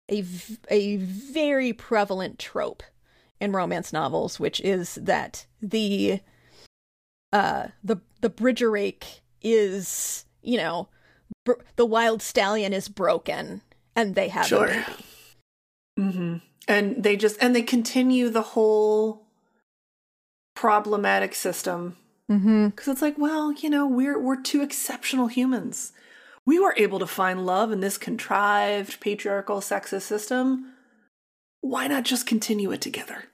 a 0.09 0.21
v- 0.21 0.57
a 0.69 0.97
very 0.97 1.71
prevalent 1.73 2.37
trope 2.39 2.83
in 3.39 3.51
romance 3.53 3.91
novels 3.93 4.39
which 4.39 4.59
is 4.61 4.95
that 4.95 5.45
the 5.61 6.19
uh 7.31 7.67
the 7.83 7.97
the 8.21 8.29
bridgerake 8.29 9.21
is, 9.41 10.25
you 10.41 10.57
know, 10.57 10.87
br- 11.45 11.61
the 11.75 11.85
wild 11.85 12.21
stallion 12.21 12.73
is 12.73 12.87
broken 12.89 13.61
and 13.95 14.15
they 14.15 14.29
have 14.29 14.47
Sure. 14.47 14.65
a 14.65 14.85
baby. 15.97 16.09
hmm 16.11 16.37
And 16.67 17.03
they 17.03 17.15
just, 17.17 17.37
and 17.41 17.55
they 17.55 17.61
continue 17.61 18.29
the 18.29 18.41
whole 18.41 19.25
problematic 20.55 21.35
system 21.35 21.97
Mhm. 22.31 22.69
because 22.69 22.87
it's 22.87 23.01
like, 23.01 23.17
well, 23.17 23.51
you 23.51 23.69
know, 23.69 23.85
we're 23.85 24.17
we're 24.19 24.41
two 24.41 24.61
exceptional 24.61 25.27
humans. 25.27 25.91
We 26.45 26.59
were 26.59 26.73
able 26.77 26.99
to 26.99 27.07
find 27.07 27.45
love 27.45 27.71
in 27.71 27.79
this 27.81 27.97
contrived 27.97 28.99
patriarchal 28.99 29.59
sexist 29.61 30.03
system. 30.03 30.73
Why 31.61 31.87
not 31.87 32.03
just 32.03 32.25
continue 32.27 32.71
it 32.71 32.81
together? 32.81 33.25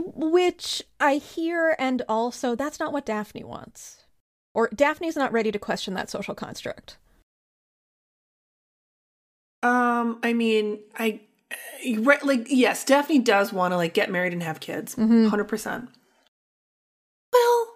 Which 0.00 0.82
I 1.00 1.16
hear, 1.16 1.74
and 1.78 2.02
also 2.08 2.54
that's 2.54 2.78
not 2.80 2.92
what 2.92 3.06
Daphne 3.06 3.44
wants. 3.44 4.04
Or 4.56 4.70
Daphne's 4.74 5.16
not 5.16 5.32
ready 5.32 5.52
to 5.52 5.58
question 5.58 5.92
that 5.94 6.08
social 6.08 6.34
construct. 6.34 6.96
Um, 9.62 10.18
I 10.22 10.32
mean, 10.32 10.78
I 10.98 11.20
right, 11.98 12.24
like 12.24 12.46
yes, 12.48 12.82
Daphne 12.82 13.18
does 13.18 13.52
want 13.52 13.72
to 13.72 13.76
like 13.76 13.92
get 13.92 14.10
married 14.10 14.32
and 14.32 14.42
have 14.42 14.58
kids, 14.60 14.94
Mhm. 14.94 15.24
100 15.24 15.44
percent. 15.44 15.90
Well, 17.34 17.66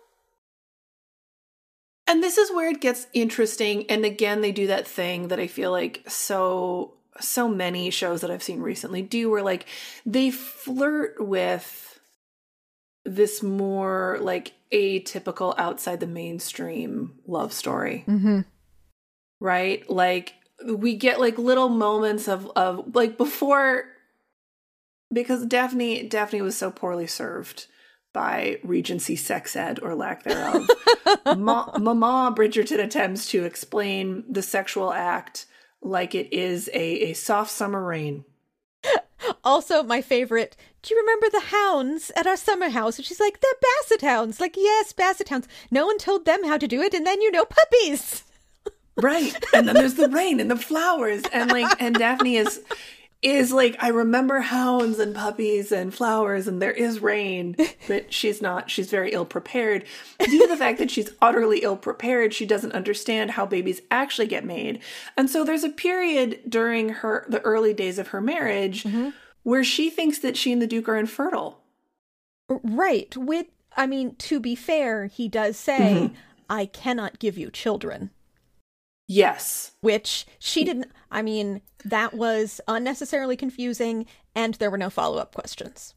and 2.07 2.23
this 2.23 2.39
is 2.39 2.51
where 2.51 2.71
it 2.71 2.81
gets 2.81 3.09
interesting. 3.13 3.85
And 3.91 4.07
again, 4.07 4.41
they 4.41 4.51
do 4.51 4.67
that 4.69 4.89
thing 4.89 5.29
that 5.29 5.39
I 5.39 5.49
feel 5.49 5.71
like 5.73 6.03
so 6.09 6.95
so 7.21 7.47
many 7.47 7.91
shows 7.91 8.23
that 8.23 8.31
I've 8.31 8.43
seen 8.43 8.61
recently 8.63 9.03
do, 9.03 9.29
where 9.29 9.43
like 9.43 9.67
they 10.07 10.31
flirt 10.31 11.17
with 11.21 11.90
this 13.05 13.43
more 13.43 14.19
like 14.21 14.53
atypical 14.73 15.55
outside 15.59 16.01
the 16.01 16.07
mainstream 16.07 17.15
love 17.27 17.53
story. 17.53 18.05
Mm-hmm. 18.07 18.41
right? 19.41 19.89
Like 19.89 20.35
we 20.67 20.95
get 20.97 21.21
like 21.21 21.39
little 21.39 21.69
moments 21.69 22.29
of 22.29 22.51
of 22.57 22.95
like 22.95 23.17
before 23.17 23.85
because 25.13 25.47
daphne 25.47 26.07
daphne 26.07 26.43
was 26.43 26.57
so 26.57 26.71
poorly 26.71 27.07
served 27.07 27.67
by 28.13 28.59
regency 28.63 29.17
sex 29.17 29.57
ed 29.57 29.79
or 29.81 29.95
lack 29.95 30.25
thereof. 30.25 30.69
Ma- 31.39 31.73
mama 31.79 32.35
bridgerton 32.37 32.83
attempts 32.83 33.31
to 33.31 33.45
explain 33.45 34.25
the 34.29 34.43
sexual 34.43 34.93
act 34.93 35.47
like 35.83 36.15
it 36.15 36.33
is 36.33 36.69
a, 36.75 37.11
a 37.11 37.13
soft 37.15 37.51
summer 37.51 37.83
rain 37.83 38.25
Also, 39.45 39.83
my 39.83 40.03
favorite. 40.03 40.57
Do 40.83 40.95
you 40.95 41.01
remember 41.01 41.29
the 41.31 41.47
hounds 41.47 42.11
at 42.17 42.27
our 42.27 42.37
summer 42.37 42.71
house? 42.71 42.97
And 42.97 43.07
she's 43.07 43.21
like, 43.21 43.41
they're 43.41 43.53
basset 43.61 44.03
hounds. 44.03 44.41
Like, 44.41 44.57
yes, 44.57 44.93
basset 44.93 45.29
hounds. 45.29 45.49
No 45.71 45.87
one 45.87 45.99
told 45.99 46.25
them 46.25 46.45
how 46.45 46.57
to 46.57 46.67
do 46.67 46.81
it, 46.81 46.95
and 46.95 47.07
then 47.07 47.21
you 47.21 47.31
know 47.31 47.45
puppies. 47.45 48.25
right 48.97 49.45
and 49.55 49.67
then 49.67 49.75
there's 49.75 49.95
the 49.95 50.09
rain 50.09 50.41
and 50.41 50.51
the 50.51 50.57
flowers 50.57 51.23
and 51.33 51.51
like 51.51 51.81
and 51.81 51.95
daphne 51.95 52.37
is 52.37 52.61
is 53.23 53.53
like 53.53 53.77
i 53.81 53.89
remember 53.89 54.41
hounds 54.41 54.99
and 54.99 55.15
puppies 55.15 55.71
and 55.71 55.95
flowers 55.95 56.49
and 56.49 56.61
there 56.61 56.73
is 56.73 57.01
rain 57.01 57.55
but 57.87 58.13
she's 58.13 58.43
not 58.43 58.71
she's 58.71 58.91
very 58.91 59.13
ill 59.13 59.25
prepared 59.25 59.85
due 60.19 60.41
to 60.41 60.49
the 60.49 60.57
fact 60.57 60.79
that 60.79 60.91
she's 60.91 61.11
utterly 61.21 61.61
ill 61.61 61.77
prepared 61.77 62.33
she 62.33 62.47
doesn't 62.47 62.73
understand 62.73 63.31
how 63.33 63.47
babies 63.47 63.81
actually 63.91 64.27
get 64.27 64.45
made 64.45 64.81
and 65.17 65.31
so 65.31 65.45
there's 65.45 65.65
a 65.65 65.71
period 65.71 66.41
during 66.49 66.89
her 66.89 67.25
the 67.29 67.41
early 67.43 67.75
days 67.75 67.99
of 67.99 68.09
her 68.09 68.21
marriage 68.21 68.85
mm-hmm. 68.85 69.11
Where 69.43 69.65
she 69.65 69.91
thinks 69.91 70.19
that 70.19 70.37
she 70.37 70.53
and 70.53 70.61
the 70.63 70.67
duke 70.67 70.89
are 70.89 70.97
infertile 70.97 71.59
Right. 72.49 73.17
With, 73.17 73.47
I 73.77 73.87
mean, 73.87 74.17
to 74.17 74.41
be 74.41 74.57
fair, 74.57 75.07
he 75.07 75.29
does 75.29 75.57
say, 75.57 76.11
I 76.51 76.67
cannot 76.67 77.21
give 77.21 77.39
you 77.39 77.49
children. 77.51 78.11
yes 79.07 79.73
which 79.81 80.27
she 80.39 80.63
didn't 80.65 80.91
i 81.11 81.21
mean 81.23 81.61
that 81.85 82.15
was 82.15 82.61
unnecessarily 82.69 83.37
confusing 83.37 84.07
and 84.35 84.55
there 84.55 84.71
were 84.71 84.79
no 84.79 84.91
follow-up 84.91 85.35
questions 85.35 85.95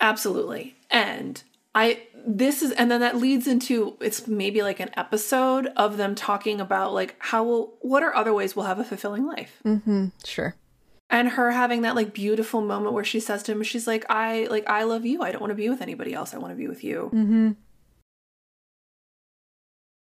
Absolutely. 0.00 0.76
And 0.90 1.42
I 1.74 2.02
this 2.26 2.62
is 2.62 2.70
and 2.72 2.88
then 2.90 3.00
that 3.00 3.16
leads 3.16 3.46
into 3.48 3.96
it's 4.00 4.26
maybe 4.28 4.62
like 4.62 4.78
an 4.80 4.90
episode 4.96 5.66
of 5.76 5.96
them 5.96 6.14
talking 6.14 6.60
about 6.60 6.92
like 6.94 7.16
how 7.18 7.42
will 7.44 7.74
what 7.80 8.02
are 8.04 8.14
other 8.14 8.32
ways 8.32 8.54
we'll 8.54 8.66
have 8.66 8.78
a 8.78 8.84
fulfilling 8.84 9.26
life. 9.26 9.60
mm-hmm 9.64 10.06
sure 10.24 10.54
And 11.10 11.30
her 11.30 11.50
having 11.50 11.82
that 11.82 11.94
like 11.94 12.12
beautiful 12.12 12.60
moment 12.60 12.92
where 12.92 13.04
she 13.04 13.20
says 13.20 13.42
to 13.44 13.52
him 13.52 13.62
she's 13.62 13.86
like 13.86 14.04
I 14.10 14.46
like 14.50 14.68
I 14.68 14.82
love 14.82 15.06
you. 15.06 15.22
I 15.22 15.32
don't 15.32 15.40
want 15.40 15.50
to 15.50 15.56
be 15.56 15.68
with 15.68 15.80
anybody 15.80 16.12
else. 16.14 16.34
I 16.34 16.38
want 16.38 16.52
to 16.52 16.56
be 16.56 16.68
with 16.68 16.84
you. 16.84 17.10
mm-hmm 17.12 17.50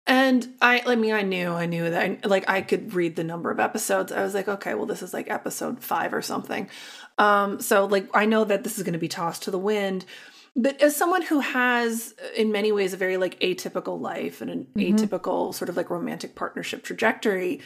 And 0.06 0.48
I 0.60 0.82
I 0.86 0.96
mean 0.96 1.14
I 1.14 1.22
knew 1.22 1.50
I 1.52 1.66
knew 1.66 1.90
that 1.90 2.02
I, 2.02 2.26
like 2.26 2.48
I 2.48 2.60
could 2.62 2.94
read 2.94 3.16
the 3.16 3.24
number 3.24 3.50
of 3.50 3.60
episodes. 3.60 4.12
I 4.12 4.22
was 4.22 4.34
like 4.34 4.48
okay, 4.48 4.74
well 4.74 4.86
this 4.86 5.02
is 5.02 5.14
like 5.14 5.30
episode 5.30 5.82
5 5.82 6.14
or 6.14 6.22
something. 6.22 6.68
Um 7.18 7.60
so 7.60 7.86
like 7.86 8.08
I 8.14 8.26
know 8.26 8.44
that 8.44 8.64
this 8.64 8.76
is 8.76 8.84
going 8.84 8.92
to 8.94 8.98
be 8.98 9.08
tossed 9.08 9.44
to 9.44 9.50
the 9.50 9.58
wind. 9.58 10.04
But 10.58 10.80
as 10.80 10.96
someone 10.96 11.20
who 11.20 11.40
has 11.40 12.14
in 12.34 12.50
many 12.50 12.72
ways 12.72 12.94
a 12.94 12.96
very 12.96 13.18
like 13.18 13.38
atypical 13.40 14.00
life 14.00 14.40
and 14.40 14.50
an 14.50 14.66
atypical 14.74 15.54
sort 15.54 15.68
of 15.68 15.76
like 15.76 15.90
romantic 15.90 16.34
partnership 16.34 16.82
trajectory, 16.82 17.60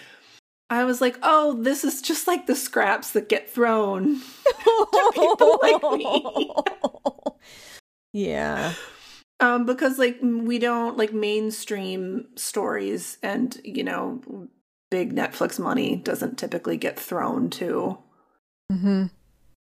I 0.70 0.84
was 0.84 1.00
like, 1.00 1.18
"Oh, 1.22 1.60
this 1.60 1.84
is 1.84 2.00
just 2.00 2.28
like 2.28 2.46
the 2.46 2.54
scraps 2.54 3.10
that 3.10 3.28
get 3.28 3.50
thrown. 3.50 4.20
To 4.20 5.10
people 5.14 5.58
like 5.60 5.98
me." 5.98 6.50
yeah. 8.12 8.74
Um 9.40 9.66
because 9.66 9.98
like 9.98 10.18
we 10.22 10.58
don't 10.58 10.96
like 10.96 11.12
mainstream 11.12 12.28
stories 12.36 13.18
and 13.22 13.60
you 13.64 13.82
know 13.82 14.48
big 14.90 15.14
netflix 15.14 15.58
money 15.58 15.96
doesn't 15.96 16.36
typically 16.36 16.76
get 16.76 16.98
thrown 16.98 17.48
to 17.48 17.96
mm-hmm. 18.70 19.06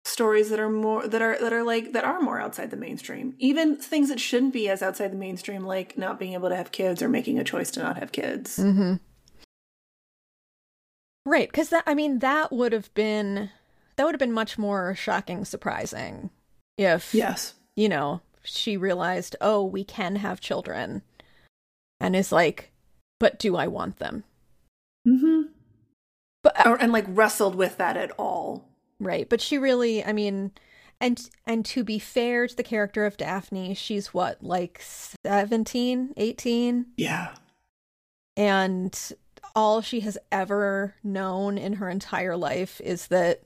stories 0.03 0.49
that 0.49 0.59
are 0.59 0.69
more 0.69 1.07
that 1.07 1.21
are 1.21 1.37
that 1.39 1.53
are 1.53 1.63
like 1.63 1.93
that 1.93 2.03
are 2.03 2.19
more 2.21 2.39
outside 2.39 2.69
the 2.69 2.77
mainstream. 2.77 3.33
Even 3.39 3.75
things 3.75 4.09
that 4.09 4.19
shouldn't 4.19 4.53
be 4.53 4.69
as 4.69 4.83
outside 4.83 5.11
the 5.11 5.17
mainstream 5.17 5.63
like 5.63 5.97
not 5.97 6.19
being 6.19 6.33
able 6.33 6.49
to 6.49 6.55
have 6.55 6.71
kids 6.71 7.01
or 7.01 7.09
making 7.09 7.39
a 7.39 7.43
choice 7.43 7.71
to 7.71 7.79
not 7.81 7.97
have 7.97 8.11
kids. 8.11 8.57
Mm-hmm 8.57 8.95
right 11.25 11.49
because 11.51 11.69
that 11.69 11.83
i 11.87 11.93
mean 11.93 12.19
that 12.19 12.51
would 12.51 12.73
have 12.73 12.93
been 12.93 13.49
that 13.95 14.05
would 14.05 14.13
have 14.13 14.19
been 14.19 14.31
much 14.31 14.57
more 14.57 14.95
shocking 14.95 15.45
surprising 15.45 16.29
if 16.77 17.13
yes 17.13 17.53
you 17.75 17.87
know 17.87 18.21
she 18.43 18.75
realized 18.75 19.35
oh 19.41 19.63
we 19.63 19.83
can 19.83 20.15
have 20.17 20.41
children 20.41 21.01
and 21.99 22.15
is 22.15 22.31
like 22.31 22.71
but 23.19 23.37
do 23.37 23.55
i 23.55 23.67
want 23.67 23.97
them 23.97 24.23
mm-hmm. 25.07 25.43
but 26.41 26.65
or, 26.65 26.75
and 26.81 26.91
like 26.91 27.05
wrestled 27.07 27.55
with 27.55 27.77
that 27.77 27.97
at 27.97 28.11
all 28.11 28.71
Right, 29.01 29.27
but 29.27 29.41
she 29.41 29.57
really, 29.57 30.05
I 30.05 30.13
mean, 30.13 30.51
and 31.01 31.27
and 31.47 31.65
to 31.65 31.83
be 31.83 31.97
fair 31.97 32.47
to 32.47 32.55
the 32.55 32.63
character 32.63 33.07
of 33.07 33.17
Daphne, 33.17 33.73
she's 33.73 34.13
what, 34.13 34.43
like 34.43 34.79
17, 35.25 36.13
18? 36.15 36.85
yeah 36.97 37.33
And 38.37 39.11
all 39.55 39.81
she 39.81 40.01
has 40.01 40.17
ever 40.31 40.95
known 41.03 41.57
in 41.57 41.73
her 41.73 41.89
entire 41.89 42.37
life 42.37 42.81
is 42.83 43.07
that 43.07 43.41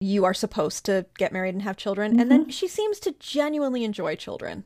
you 0.00 0.24
are 0.24 0.34
supposed 0.34 0.84
to 0.86 1.06
get 1.18 1.32
married 1.32 1.54
and 1.54 1.62
have 1.62 1.76
children. 1.76 2.20
And 2.20 2.30
then 2.30 2.50
she 2.50 2.68
seems 2.68 2.98
to 3.00 3.14
genuinely 3.18 3.84
enjoy 3.84 4.16
children. 4.16 4.64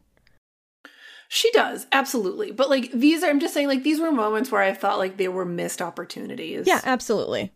She 1.28 1.50
does, 1.52 1.86
absolutely. 1.92 2.50
But 2.50 2.70
like 2.70 2.90
these 2.92 3.22
are 3.22 3.28
I'm 3.30 3.38
just 3.38 3.54
saying 3.54 3.68
like 3.68 3.82
these 3.82 4.00
were 4.00 4.10
moments 4.10 4.50
where 4.50 4.62
I 4.62 4.72
thought 4.72 4.98
like 4.98 5.16
they 5.18 5.28
were 5.28 5.44
missed 5.44 5.82
opportunities. 5.82 6.66
Yeah, 6.66 6.80
absolutely. 6.84 7.52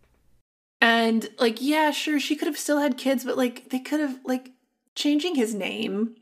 And 0.81 1.29
like, 1.39 1.63
yeah, 1.63 1.91
sure, 1.91 2.21
she 2.21 2.37
could 2.37 2.49
have 2.49 2.59
still 2.59 2.79
had 2.79 2.99
kids, 2.99 3.25
but 3.25 3.39
like 3.39 3.71
they 3.71 3.79
could 3.79 4.01
have 4.01 4.19
like 4.25 4.51
changing 4.95 5.37
his 5.37 5.55
name 5.55 6.17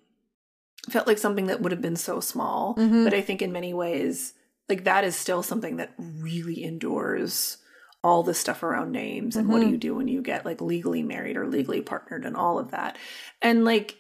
felt 0.88 1.07
like 1.07 1.18
something 1.18 1.47
that 1.47 1.61
would 1.61 1.72
have 1.72 1.82
been 1.82 1.97
so 1.97 2.20
small. 2.20 2.74
Mhm. 2.76 3.05
But 3.05 3.14
I 3.14 3.20
think 3.20 3.43
in 3.43 3.53
many 3.53 3.74
ways, 3.74 4.32
like 4.71 4.85
that 4.85 5.05
is 5.05 5.16
still 5.16 5.43
something 5.43 5.77
that 5.77 5.93
really 5.99 6.64
endures 6.64 7.59
all 8.03 8.23
the 8.23 8.33
stuff 8.33 8.62
around 8.62 8.93
names 8.93 9.37
and 9.37 9.49
what 9.51 9.61
do 9.61 9.68
you 9.68 9.77
do 9.77 9.95
when 9.95 10.09
you 10.09 10.23
get 10.23 10.47
like 10.47 10.62
legally 10.62 11.03
married 11.03 11.37
or 11.37 11.47
legally 11.47 11.83
partnered 11.83 12.25
and 12.25 12.35
all 12.35 12.59
of 12.59 12.71
that. 12.71 12.97
And 13.43 13.64
like 13.64 13.99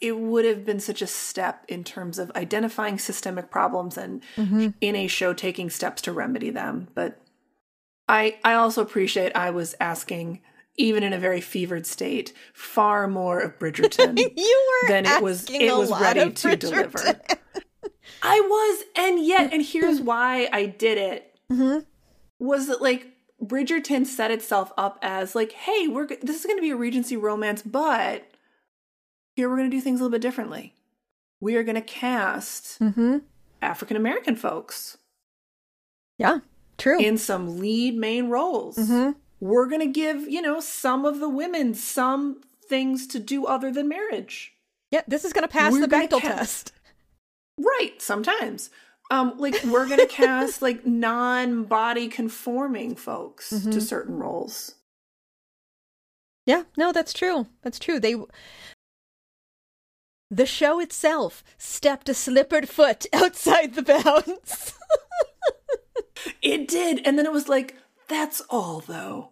it 0.00 0.18
would 0.18 0.44
have 0.44 0.64
been 0.64 0.80
such 0.80 1.00
a 1.02 1.06
step 1.06 1.64
in 1.68 1.84
terms 1.84 2.18
of 2.18 2.32
identifying 2.34 2.98
systemic 2.98 3.50
problems 3.50 3.96
and 3.96 4.22
Mhm. 4.36 4.74
in 4.80 4.96
a 4.96 5.06
show 5.06 5.32
taking 5.32 5.70
steps 5.70 6.02
to 6.02 6.12
remedy 6.12 6.50
them. 6.50 6.88
But 6.94 7.20
I 8.08 8.38
I 8.44 8.54
also 8.54 8.82
appreciate 8.82 9.34
I 9.36 9.50
was 9.50 9.74
asking, 9.80 10.40
even 10.76 11.02
in 11.02 11.12
a 11.12 11.18
very 11.18 11.40
fevered 11.40 11.86
state, 11.86 12.32
far 12.52 13.06
more 13.08 13.38
of 13.38 13.58
Bridgerton 13.60 14.18
you 14.36 14.68
were 14.82 14.88
than 14.88 15.06
it 15.06 15.22
was 15.22 15.46
it 15.48 15.74
was 15.76 15.90
ready 16.00 16.30
to 16.32 16.56
deliver. 16.56 17.20
I 18.22 18.40
was, 18.40 18.84
and 18.96 19.24
yet, 19.24 19.52
and 19.52 19.62
here's 19.62 20.00
why 20.00 20.48
I 20.52 20.66
did 20.66 20.98
it 20.98 21.34
Mhm. 21.50 21.84
was 22.38 22.66
that 22.68 22.80
like 22.82 23.08
Bridgerton 23.42 24.06
set 24.06 24.30
itself 24.30 24.72
up 24.78 24.98
as 25.02 25.34
like, 25.34 25.52
hey, 25.52 25.86
we're 25.88 26.06
this 26.06 26.40
is 26.40 26.46
going 26.46 26.56
to 26.56 26.62
be 26.62 26.70
a 26.70 26.76
Regency 26.76 27.16
romance, 27.16 27.62
but 27.62 28.24
here 29.34 29.48
we're 29.48 29.56
going 29.58 29.70
to 29.70 29.76
do 29.76 29.80
things 29.82 30.00
a 30.00 30.02
little 30.04 30.12
bit 30.14 30.22
differently. 30.22 30.74
We 31.40 31.54
are 31.56 31.62
going 31.62 31.74
to 31.74 31.82
cast 31.82 32.78
Mhm. 32.80 33.22
African 33.60 33.96
American 33.96 34.36
folks 34.36 34.96
Yeah, 36.18 36.38
true. 36.78 36.98
in 36.98 37.18
some 37.18 37.58
lead 37.58 37.96
main 37.96 38.28
roles. 38.30 38.76
Mhm. 38.78 39.16
We're 39.38 39.66
going 39.66 39.80
to 39.82 39.86
give, 39.86 40.26
you 40.28 40.40
know, 40.40 40.60
some 40.60 41.04
of 41.04 41.20
the 41.20 41.28
women 41.28 41.74
some 41.74 42.40
things 42.66 43.06
to 43.08 43.18
do 43.18 43.44
other 43.44 43.70
than 43.70 43.86
marriage. 43.88 44.54
Yeah, 44.90 45.02
this 45.06 45.24
is 45.26 45.32
going 45.34 45.42
to 45.42 45.48
pass 45.48 45.72
We're 45.72 45.80
the 45.82 45.88
gonna 45.88 46.08
ca- 46.08 46.20
test. 46.20 46.72
Right, 47.58 47.94
sometimes. 48.00 48.70
Um, 49.10 49.34
like 49.38 49.62
we're 49.64 49.88
gonna 49.88 50.06
cast 50.22 50.62
like 50.62 50.84
non-body 50.84 52.08
conforming 52.08 52.96
folks 52.96 53.50
to 53.50 53.56
Mhm. 53.56 53.80
certain 53.82 54.16
roles. 54.16 54.74
Yeah, 56.44 56.64
no, 56.76 56.92
that's 56.92 57.12
true. 57.12 57.46
That's 57.62 57.78
true. 57.78 57.98
They 58.00 58.16
the 60.30 60.46
show 60.46 60.80
itself 60.80 61.44
stepped 61.56 62.08
a 62.08 62.14
slippered 62.14 62.68
foot 62.68 63.06
outside 63.12 63.74
the 63.74 63.82
bounds. 63.82 64.72
It 66.42 66.66
did, 66.66 67.06
and 67.06 67.18
then 67.18 67.26
it 67.26 67.32
was 67.32 67.48
like, 67.48 67.76
that's 68.08 68.40
all 68.50 68.80
though. 68.80 69.30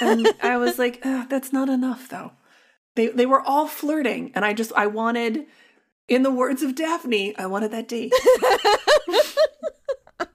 And 0.00 0.28
I 0.42 0.56
was 0.58 0.78
like, 0.78 1.02
that's 1.02 1.52
not 1.52 1.68
enough 1.68 2.08
though. 2.08 2.32
They 2.94 3.08
they 3.08 3.26
were 3.26 3.40
all 3.40 3.66
flirting, 3.66 4.32
and 4.34 4.44
I 4.44 4.52
just 4.52 4.72
I 4.74 4.86
wanted, 4.86 5.46
in 6.08 6.22
the 6.22 6.30
words 6.30 6.62
of 6.62 6.74
Daphne, 6.74 7.36
I 7.36 7.46
wanted 7.46 7.70
that 7.72 7.88
date. 7.88 8.12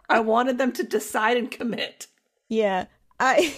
I 0.09 0.19
wanted 0.19 0.57
them 0.57 0.71
to 0.73 0.83
decide 0.83 1.37
and 1.37 1.49
commit. 1.49 2.07
yeah, 2.49 2.85
I 3.19 3.53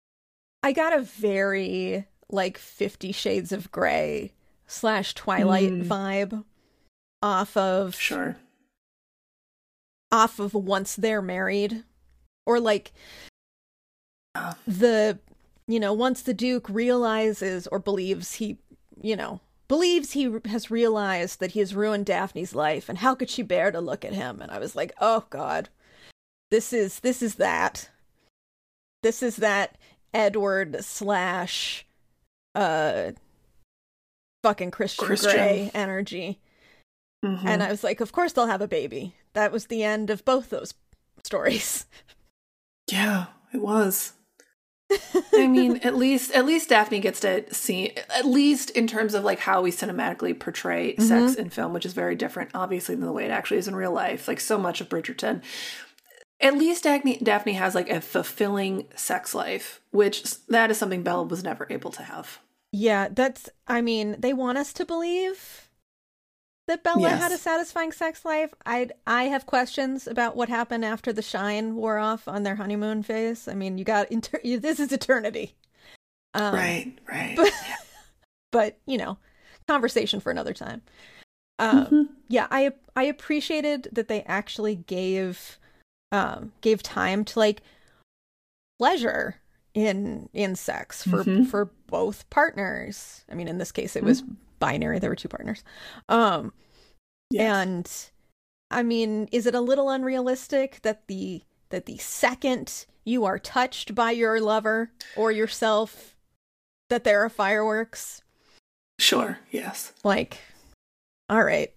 I 0.62 0.72
got 0.72 0.92
a 0.96 1.02
very 1.02 2.06
like 2.28 2.58
50 2.58 3.12
shades 3.12 3.52
of 3.52 3.70
Grey 3.70 4.32
slash 4.66 5.14
twilight 5.14 5.70
Mm. 5.70 5.84
vibe 5.86 6.44
off 7.22 7.56
of 7.56 7.94
Sure. 7.94 8.36
off 10.10 10.38
of 10.40 10.52
once 10.54 10.96
they're 10.96 11.22
married 11.22 11.84
or 12.46 12.58
like 12.60 12.92
the 14.66 15.18
you 15.68 15.78
know 15.78 15.92
once 15.92 16.22
the 16.22 16.34
duke 16.34 16.68
realizes 16.68 17.66
or 17.68 17.78
believes 17.78 18.34
he 18.34 18.58
you 19.00 19.14
know 19.16 19.40
believes 19.68 20.12
he 20.12 20.30
has 20.46 20.70
realized 20.70 21.40
that 21.40 21.52
he 21.52 21.60
has 21.60 21.74
ruined 21.74 22.06
daphne's 22.06 22.54
life 22.54 22.88
and 22.88 22.98
how 22.98 23.14
could 23.14 23.30
she 23.30 23.42
bear 23.42 23.70
to 23.70 23.80
look 23.80 24.04
at 24.04 24.12
him 24.12 24.40
and 24.40 24.50
i 24.52 24.58
was 24.58 24.76
like 24.76 24.92
oh 25.00 25.24
god 25.30 25.68
this 26.50 26.72
is 26.72 27.00
this 27.00 27.22
is 27.22 27.36
that 27.36 27.88
this 29.02 29.22
is 29.22 29.36
that 29.36 29.76
edward 30.12 30.84
slash 30.84 31.86
uh 32.54 33.10
fucking 34.42 34.70
christian, 34.70 35.06
Christian. 35.06 35.30
Grey 35.32 35.70
energy 35.74 36.38
Mhm. 37.24 37.42
and 37.46 37.62
I 37.62 37.70
was 37.70 37.82
like, 37.82 38.02
of 38.02 38.12
course 38.12 38.32
they'll 38.34 38.48
have 38.48 38.60
a 38.60 38.68
baby. 38.68 39.14
That 39.32 39.50
was 39.50 39.68
the 39.68 39.82
end 39.82 40.10
of 40.10 40.26
both 40.26 40.50
those 40.50 40.74
stories. 41.22 41.86
Yeah, 42.92 43.28
it 43.54 43.62
was. 43.62 44.12
I 45.34 45.46
mean, 45.46 45.78
at 45.78 45.96
least 45.96 46.32
at 46.32 46.46
least 46.46 46.68
Daphne 46.68 47.00
gets 47.00 47.20
to 47.20 47.52
see 47.52 47.94
at 48.10 48.24
least 48.24 48.70
in 48.70 48.86
terms 48.86 49.14
of 49.14 49.24
like 49.24 49.40
how 49.40 49.62
we 49.62 49.70
cinematically 49.70 50.38
portray 50.38 50.92
mm-hmm. 50.92 51.02
sex 51.02 51.34
in 51.34 51.50
film, 51.50 51.72
which 51.72 51.86
is 51.86 51.92
very 51.92 52.14
different, 52.14 52.50
obviously, 52.54 52.94
than 52.94 53.06
the 53.06 53.12
way 53.12 53.24
it 53.24 53.30
actually 53.30 53.58
is 53.58 53.68
in 53.68 53.76
real 53.76 53.92
life. 53.92 54.28
Like 54.28 54.40
so 54.40 54.58
much 54.58 54.80
of 54.80 54.88
Bridgerton. 54.88 55.42
At 56.40 56.58
least 56.58 56.84
Daphne, 56.84 57.18
Daphne 57.18 57.54
has 57.54 57.74
like 57.74 57.88
a 57.88 58.00
fulfilling 58.00 58.86
sex 58.96 59.34
life, 59.34 59.80
which 59.92 60.24
that 60.46 60.70
is 60.70 60.78
something 60.78 61.02
Bella 61.02 61.24
was 61.24 61.44
never 61.44 61.66
able 61.70 61.90
to 61.92 62.02
have. 62.02 62.40
Yeah, 62.72 63.08
that's, 63.08 63.48
I 63.68 63.80
mean, 63.80 64.16
they 64.18 64.32
want 64.32 64.58
us 64.58 64.72
to 64.74 64.84
believe 64.84 65.63
that 66.66 66.82
Bella 66.82 67.08
had 67.10 67.32
a 67.32 67.38
satisfying 67.38 67.92
sex 67.92 68.24
life. 68.24 68.54
I 68.64 68.88
I 69.06 69.24
have 69.24 69.46
questions 69.46 70.06
about 70.06 70.36
what 70.36 70.48
happened 70.48 70.84
after 70.84 71.12
the 71.12 71.22
shine 71.22 71.74
wore 71.76 71.98
off 71.98 72.26
on 72.26 72.42
their 72.42 72.56
honeymoon 72.56 73.02
phase. 73.02 73.46
I 73.48 73.54
mean, 73.54 73.76
you 73.78 73.84
got, 73.84 74.10
inter- 74.10 74.40
you, 74.42 74.58
this 74.58 74.80
is 74.80 74.92
eternity. 74.92 75.54
Um, 76.34 76.54
right, 76.54 76.92
right. 77.08 77.36
But, 77.36 77.52
but, 78.52 78.78
you 78.86 78.98
know, 78.98 79.18
conversation 79.68 80.20
for 80.20 80.30
another 80.30 80.54
time. 80.54 80.82
Um, 81.60 81.86
Mhm. 81.86 82.08
yeah 82.28 82.48
i 82.50 82.72
i 82.96 83.04
appreciated 83.04 83.86
that 83.92 84.08
they 84.08 84.22
actually 84.24 84.74
gave 84.74 85.58
um 86.10 86.50
gave 86.62 86.82
time 86.82 87.24
to 87.26 87.38
like 87.38 87.62
pleasure 88.80 89.36
in 89.74 90.28
in 90.32 90.56
sex 90.56 91.02
for 91.04 91.22
Mhm. 91.24 91.46
for 91.46 91.66
both 91.86 92.28
partners 92.30 93.24
i 93.30 93.34
mean 93.34 93.46
in 93.46 93.58
this 93.58 93.70
case 93.72 93.94
it 93.94 94.02
was 94.02 94.22
binary 94.64 94.98
there 94.98 95.10
were 95.10 95.16
two 95.16 95.28
partners 95.28 95.62
um 96.08 96.52
Yes. 97.30 97.66
and 97.66 97.90
i 98.70 98.82
mean 98.82 99.28
is 99.30 99.46
it 99.46 99.54
a 99.54 99.60
little 99.60 99.90
unrealistic 99.90 100.80
that 100.82 101.06
the 101.06 101.42
that 101.68 101.84
the 101.86 101.98
second 101.98 102.86
you 103.04 103.24
are 103.24 103.38
touched 103.38 103.94
by 103.94 104.10
your 104.12 104.40
lover 104.40 104.90
or 105.16 105.30
yourself 105.32 106.16
that 106.88 107.04
there 107.04 107.22
are 107.24 107.28
fireworks 107.28 108.22
sure, 108.98 109.38
yes. 109.50 109.92
like 110.04 110.38
all 111.28 111.42
right 111.42 111.72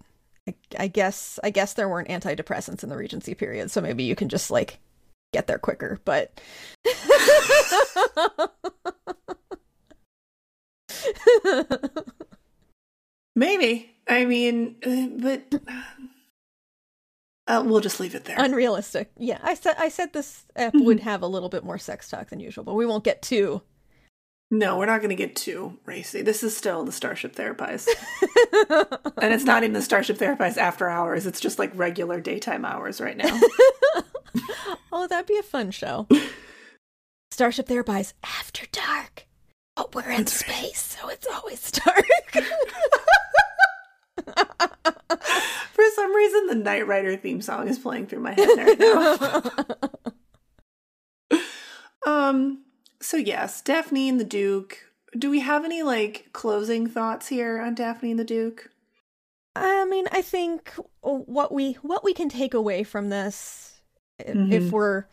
I, 0.48 0.54
I 0.78 0.88
guess 0.88 1.38
i 1.44 1.50
guess 1.50 1.74
there 1.74 1.88
weren't 1.88 2.08
antidepressants 2.08 2.82
in 2.82 2.88
the 2.88 2.96
regency 2.96 3.34
period 3.34 3.70
so 3.70 3.80
maybe 3.82 4.04
you 4.04 4.16
can 4.16 4.30
just 4.30 4.50
like 4.50 4.78
get 5.34 5.46
there 5.46 5.58
quicker 5.58 6.00
but 6.04 6.40
Maybe. 13.38 13.90
I 14.08 14.24
mean, 14.24 14.76
uh, 14.84 15.06
but 15.22 15.62
uh, 17.46 17.62
we'll 17.64 17.80
just 17.80 18.00
leave 18.00 18.14
it 18.14 18.24
there. 18.24 18.36
unrealistic 18.38 19.10
yeah 19.16 19.38
i 19.42 19.54
said 19.54 19.74
i 19.78 19.88
said 19.88 20.12
this 20.12 20.44
ep 20.56 20.72
Mm-hmm. 20.74 20.84
would 20.84 21.00
have 21.00 21.22
a 21.22 21.26
little 21.26 21.48
bit 21.48 21.64
more 21.64 21.78
sex 21.78 22.08
talk 22.08 22.28
than 22.30 22.40
usual 22.40 22.64
but 22.64 22.74
we 22.74 22.84
won't 22.84 23.04
get 23.04 23.22
too 23.22 23.62
No, 24.50 24.78
we're 24.78 24.86
not 24.86 25.00
going 25.00 25.10
to 25.10 25.14
get 25.24 25.36
too 25.36 25.78
racy. 25.84 26.22
This 26.22 26.42
is 26.42 26.56
still 26.56 26.82
the 26.84 26.92
Starship 26.92 27.36
Therapise. 27.36 27.86
and 29.20 29.34
it's 29.34 29.44
not 29.44 29.62
even 29.62 29.74
the 29.74 29.82
Starship 29.82 30.16
Therapise 30.16 30.56
after 30.56 30.88
hours. 30.88 31.26
It's 31.26 31.38
just 31.40 31.58
like 31.58 31.70
regular 31.74 32.18
daytime 32.18 32.64
hours 32.64 32.98
right 32.98 33.16
now. 33.18 33.38
oh 34.92 35.06
that'd 35.06 35.26
be 35.26 35.36
a 35.38 35.42
fun 35.42 35.70
show 35.70 36.06
starship 37.30 37.66
therapise 37.68 38.14
after 38.24 38.64
dark 38.72 39.26
but 39.76 39.94
we're 39.94 40.10
in 40.10 40.24
That's 40.24 40.42
right. 40.48 40.56
space 40.56 40.80
so 40.98 41.08
it's 41.08 41.26
always 41.26 41.70
dark 41.70 42.06
For 45.72 45.84
some 45.94 46.14
reason, 46.14 46.46
the 46.48 46.54
Knight 46.56 46.86
Rider 46.86 47.16
theme 47.16 47.40
song 47.40 47.68
is 47.68 47.78
playing 47.78 48.08
through 48.08 48.20
my 48.20 48.32
head 48.32 48.48
right 48.56 48.78
now. 51.30 51.40
um. 52.06 52.64
So 53.00 53.16
yes, 53.16 53.60
Daphne 53.62 54.08
and 54.08 54.18
the 54.18 54.24
Duke. 54.24 54.78
Do 55.16 55.30
we 55.30 55.40
have 55.40 55.64
any 55.64 55.82
like 55.82 56.28
closing 56.32 56.86
thoughts 56.88 57.28
here 57.28 57.60
on 57.60 57.74
Daphne 57.74 58.10
and 58.10 58.18
the 58.20 58.24
Duke? 58.24 58.70
I 59.54 59.84
mean, 59.86 60.06
I 60.12 60.22
think 60.22 60.72
what 61.00 61.52
we 61.52 61.74
what 61.82 62.04
we 62.04 62.14
can 62.14 62.28
take 62.28 62.54
away 62.54 62.84
from 62.84 63.08
this, 63.08 63.80
i- 64.20 64.24
if 64.26 64.72
we're 64.72 65.04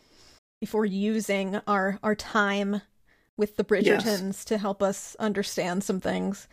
if 0.60 0.74
we're 0.74 0.84
using 0.84 1.60
our 1.66 1.98
our 2.02 2.14
time 2.14 2.82
with 3.36 3.56
the 3.56 3.64
Bridgertons 3.64 4.44
to 4.46 4.58
help 4.58 4.82
us 4.82 5.14
understand 5.20 5.84
some 5.84 6.00
things, 6.00 6.48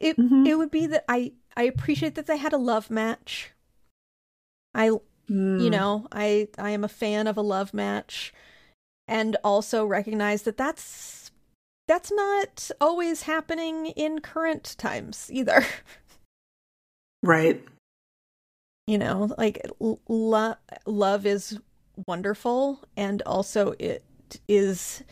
it 0.00 0.16
Mhm. 0.16 0.46
it 0.46 0.54
would 0.56 0.70
be 0.70 0.86
that 0.86 1.04
I 1.08 1.32
I 1.58 1.64
appreciate 1.64 2.14
that 2.14 2.26
they 2.26 2.36
had 2.38 2.52
a 2.52 2.58
love 2.58 2.88
match. 2.90 3.50
I 4.74 4.86
you 4.86 5.00
Mm. 5.28 5.70
know 5.70 6.06
I 6.12 6.48
I 6.56 6.70
am 6.70 6.84
a 6.84 6.88
fan 6.88 7.26
of 7.26 7.36
a 7.36 7.42
love 7.42 7.74
match. 7.74 8.32
and 9.10 9.36
also 9.42 9.84
recognize 9.86 10.42
that 10.42 10.56
that's 10.58 11.30
that's 11.86 12.12
not 12.12 12.70
always 12.80 13.22
happening 13.22 13.86
in 13.86 14.20
current 14.20 14.76
times 14.78 15.28
either. 15.32 15.64
Right. 17.22 17.64
You 18.86 18.98
know, 18.98 19.34
like 19.36 19.66
lo- 19.80 20.54
love 20.86 21.26
is 21.26 21.58
wonderful 22.06 22.80
and 22.96 23.22
also 23.22 23.74
it 23.78 24.04
is 24.46 25.02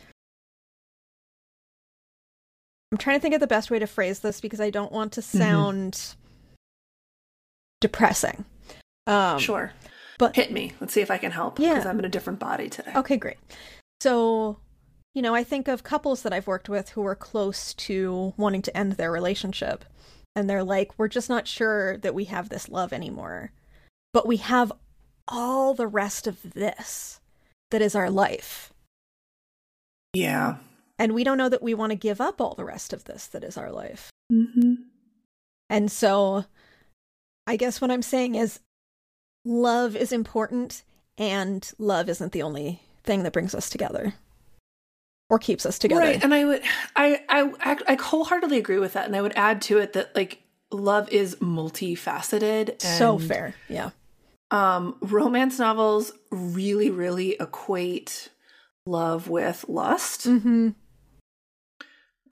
I'm 2.92 2.98
trying 2.98 3.16
to 3.18 3.20
think 3.22 3.34
of 3.34 3.40
the 3.40 3.46
best 3.46 3.70
way 3.70 3.78
to 3.80 3.86
phrase 3.86 4.20
this 4.20 4.40
because 4.40 4.60
I 4.60 4.70
don't 4.70 4.92
want 4.92 5.12
to 5.14 5.20
Mm-hmm. 5.20 5.38
sound 5.38 5.92
mm-hmm. 5.94 6.25
Depressing. 7.86 8.44
Um, 9.06 9.38
sure. 9.38 9.72
But 10.18 10.34
hit 10.34 10.50
me. 10.50 10.72
Let's 10.80 10.92
see 10.92 11.02
if 11.02 11.10
I 11.10 11.18
can 11.18 11.30
help. 11.30 11.58
Yeah. 11.58 11.74
Because 11.74 11.86
I'm 11.86 11.98
in 11.98 12.04
a 12.04 12.08
different 12.08 12.40
body 12.40 12.68
today. 12.68 12.92
Okay, 12.96 13.16
great. 13.16 13.36
So, 14.00 14.58
you 15.14 15.22
know, 15.22 15.34
I 15.34 15.44
think 15.44 15.68
of 15.68 15.84
couples 15.84 16.22
that 16.22 16.32
I've 16.32 16.48
worked 16.48 16.68
with 16.68 16.90
who 16.90 17.06
are 17.06 17.14
close 17.14 17.74
to 17.74 18.34
wanting 18.36 18.62
to 18.62 18.76
end 18.76 18.92
their 18.92 19.12
relationship. 19.12 19.84
And 20.34 20.50
they're 20.50 20.64
like, 20.64 20.98
we're 20.98 21.08
just 21.08 21.28
not 21.28 21.46
sure 21.46 21.96
that 21.98 22.14
we 22.14 22.24
have 22.24 22.48
this 22.48 22.68
love 22.68 22.92
anymore. 22.92 23.52
But 24.12 24.26
we 24.26 24.38
have 24.38 24.72
all 25.28 25.72
the 25.72 25.86
rest 25.86 26.26
of 26.26 26.42
this 26.54 27.20
that 27.70 27.82
is 27.82 27.94
our 27.94 28.10
life. 28.10 28.72
Yeah. 30.12 30.56
And 30.98 31.14
we 31.14 31.24
don't 31.24 31.38
know 31.38 31.48
that 31.50 31.62
we 31.62 31.74
want 31.74 31.90
to 31.90 31.96
give 31.96 32.20
up 32.20 32.40
all 32.40 32.54
the 32.54 32.64
rest 32.64 32.92
of 32.92 33.04
this 33.04 33.26
that 33.28 33.44
is 33.44 33.56
our 33.56 33.70
life. 33.70 34.10
Mm-hmm. 34.32 34.74
And 35.68 35.92
so 35.92 36.46
I 37.46 37.56
guess 37.56 37.80
what 37.80 37.90
I'm 37.90 38.02
saying 38.02 38.34
is 38.34 38.60
love 39.44 39.94
is 39.96 40.12
important 40.12 40.82
and 41.18 41.70
love 41.78 42.08
isn't 42.08 42.32
the 42.32 42.42
only 42.42 42.82
thing 43.04 43.22
that 43.22 43.32
brings 43.32 43.54
us 43.54 43.70
together 43.70 44.14
or 45.30 45.38
keeps 45.38 45.66
us 45.66 45.78
together. 45.78 46.00
Right. 46.00 46.22
And 46.22 46.34
I 46.34 46.44
would 46.44 46.62
I 46.94 47.22
I 47.28 47.76
I 47.88 47.94
wholeheartedly 47.94 48.58
agree 48.58 48.78
with 48.78 48.92
that 48.94 49.06
and 49.06 49.16
I 49.16 49.22
would 49.22 49.34
add 49.36 49.62
to 49.62 49.78
it 49.78 49.92
that 49.94 50.14
like 50.14 50.42
love 50.70 51.08
is 51.10 51.36
multifaceted 51.36 52.70
and 52.70 52.82
so 52.82 53.18
fair. 53.18 53.54
Yeah. 53.68 53.90
Um 54.50 54.96
romance 55.00 55.58
novels 55.58 56.12
really 56.30 56.90
really 56.90 57.36
equate 57.40 58.28
love 58.86 59.28
with 59.28 59.64
lust. 59.68 60.26
Mm-hmm. 60.26 60.70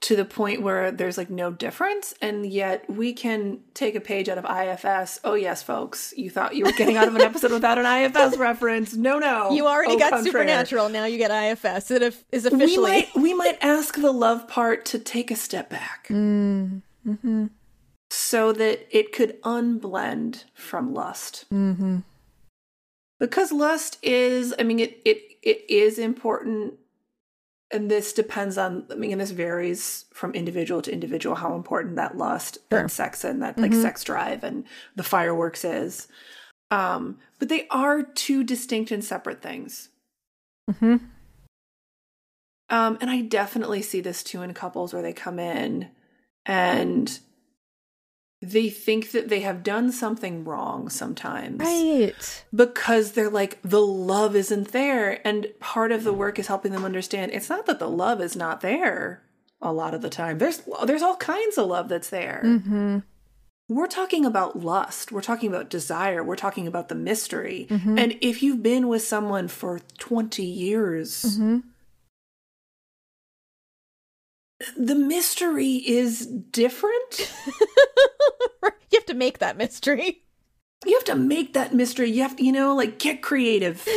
To 0.05 0.15
the 0.15 0.25
point 0.25 0.61
where 0.61 0.91
there's 0.91 1.17
like 1.17 1.31
no 1.31 1.51
difference, 1.51 2.13
and 2.21 2.45
yet 2.45 2.87
we 2.87 3.11
can 3.11 3.61
take 3.73 3.95
a 3.95 3.99
page 4.01 4.29
out 4.29 4.37
of 4.37 4.45
IFS. 4.45 5.19
Oh 5.23 5.33
yes, 5.33 5.63
folks, 5.63 6.13
you 6.15 6.29
thought 6.29 6.55
you 6.55 6.63
were 6.65 6.73
getting 6.73 6.95
out 6.95 7.07
of 7.07 7.15
an 7.15 7.21
episode 7.21 7.51
without 7.51 7.79
an 7.79 7.85
IFS 7.87 8.37
reference. 8.49 8.93
No, 8.93 9.17
no, 9.17 9.49
You 9.51 9.65
already 9.65 9.93
Au 9.95 9.97
got 9.97 10.11
contraire. 10.11 10.31
Supernatural. 10.31 10.89
Now 10.89 11.05
you 11.05 11.17
get 11.17 11.31
IFS. 11.31 11.89
It 11.89 12.03
is 12.31 12.45
officially. 12.45 12.67
We 12.67 12.77
might 12.77 13.15
we 13.15 13.33
might 13.33 13.57
ask 13.61 13.95
the 13.95 14.11
love 14.11 14.47
part 14.47 14.85
to 14.85 14.99
take 14.99 15.31
a 15.31 15.35
step 15.35 15.69
back, 15.71 16.07
Mm, 16.09 16.83
mm-hmm. 17.07 17.45
so 18.11 18.51
that 18.51 18.85
it 18.95 19.11
could 19.11 19.41
unblend 19.41 20.43
from 20.53 20.93
lust. 20.93 21.45
Mm-hmm. 21.51 21.99
Because 23.19 23.51
lust 23.51 23.97
is, 24.03 24.53
I 24.59 24.63
mean, 24.63 24.79
it 24.79 25.01
it 25.03 25.17
it 25.41 25.65
is 25.67 25.97
important 25.97 26.75
and 27.71 27.89
this 27.89 28.13
depends 28.13 28.57
on 28.57 28.85
i 28.91 28.95
mean 28.95 29.11
and 29.11 29.21
this 29.21 29.31
varies 29.31 30.05
from 30.13 30.31
individual 30.33 30.81
to 30.81 30.91
individual 30.91 31.35
how 31.35 31.55
important 31.55 31.95
that 31.95 32.17
lust 32.17 32.57
Sure. 32.71 32.79
and 32.81 32.91
sex 32.91 33.23
and 33.23 33.41
that 33.41 33.57
like 33.57 33.71
Mhm. 33.71 33.81
sex 33.81 34.03
drive 34.03 34.43
and 34.43 34.65
the 34.95 35.03
fireworks 35.03 35.65
is 35.65 36.07
um 36.71 37.17
but 37.39 37.49
they 37.49 37.67
are 37.69 38.03
two 38.03 38.43
distinct 38.43 38.91
and 38.91 39.03
separate 39.03 39.41
things 39.41 39.89
Mm-hmm. 40.69 40.97
um 42.69 42.97
and 43.01 43.09
i 43.09 43.21
definitely 43.21 43.81
see 43.81 44.01
this 44.01 44.23
too 44.23 44.41
in 44.41 44.53
couples 44.53 44.93
where 44.93 45.01
they 45.03 45.13
come 45.13 45.39
in 45.39 45.89
and 46.45 47.19
they 48.51 48.69
think 48.69 49.11
that 49.11 49.29
they 49.29 49.39
have 49.41 49.63
done 49.63 49.91
something 49.91 50.43
wrong 50.43 50.89
sometimes 50.89 51.59
Right. 51.59 52.45
because 52.53 53.11
they're 53.13 53.29
like 53.29 53.59
the 53.63 53.81
love 53.81 54.35
isn't 54.35 54.71
there 54.71 55.25
and 55.27 55.47
part 55.59 55.91
of 55.91 56.03
the 56.03 56.13
work 56.13 56.39
is 56.39 56.47
helping 56.47 56.71
them 56.71 56.85
understand 56.85 57.31
it's 57.33 57.49
not 57.49 57.65
that 57.65 57.79
the 57.79 57.89
love 57.89 58.21
is 58.21 58.35
not 58.35 58.61
there 58.61 59.21
a 59.61 59.71
lot 59.73 59.93
of 59.93 60.01
the 60.01 60.09
time 60.09 60.37
there's 60.37 60.61
there's 60.85 61.01
all 61.01 61.15
kinds 61.17 61.57
of 61.57 61.67
love 61.67 61.89
that's 61.89 62.09
there 62.09 62.41
Mm-hmm. 62.45 62.99
we're 63.69 63.87
talking 63.87 64.25
about 64.25 64.59
lust 64.59 65.11
we're 65.11 65.21
talking 65.21 65.49
about 65.49 65.69
desire 65.69 66.23
we're 66.23 66.35
talking 66.35 66.67
about 66.67 66.89
the 66.89 66.95
mystery 66.95 67.67
Mhm. 67.69 67.99
and 67.99 68.17
if 68.21 68.43
you've 68.43 68.61
been 68.63 68.87
with 68.87 69.01
someone 69.01 69.47
for 69.47 69.79
20 69.97 70.43
years 70.43 71.23
Mm-hmm. 71.25 71.59
The 74.77 74.95
mystery 74.95 75.73
is 75.85 76.25
different 76.25 77.33
you 78.63 78.71
have 78.93 79.05
to 79.05 79.13
make 79.13 79.39
that 79.39 79.57
mystery. 79.57 80.23
you 80.85 80.93
have 80.93 81.03
to 81.05 81.15
make 81.15 81.53
that 81.53 81.73
mystery 81.73 82.09
you 82.11 82.21
have 82.21 82.35
to 82.37 82.43
you 82.43 82.51
know 82.51 82.75
like 82.75 82.99
get 82.99 83.21
creative 83.21 83.83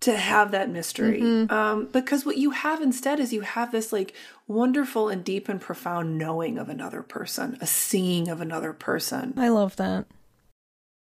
to 0.00 0.16
have 0.16 0.52
that 0.52 0.70
mystery 0.70 1.20
Mhm. 1.20 1.50
um 1.50 1.86
because 1.92 2.24
what 2.24 2.36
you 2.38 2.50
have 2.50 2.80
instead 2.80 3.18
is 3.18 3.32
you 3.32 3.40
have 3.40 3.72
this 3.72 3.92
like 3.92 4.14
wonderful 4.46 5.08
and 5.08 5.24
deep 5.24 5.48
and 5.48 5.60
profound 5.60 6.16
knowing 6.16 6.58
of 6.58 6.68
another 6.68 7.02
person 7.02 7.58
a 7.60 7.66
seeing 7.66 8.28
of 8.28 8.40
another 8.40 8.72
person 8.72 9.34
I 9.36 9.48
love 9.48 9.76
that. 9.76 10.06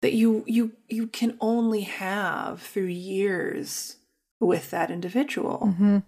that 0.02 0.12
you 0.12 0.44
you 0.46 0.72
you 0.88 1.08
can 1.08 1.36
only 1.40 1.82
have 1.82 2.62
through 2.62 2.84
years 2.86 3.96
with 4.40 4.70
that 4.70 4.90
individual 4.90 5.60
Mm-hmm. 5.72 5.98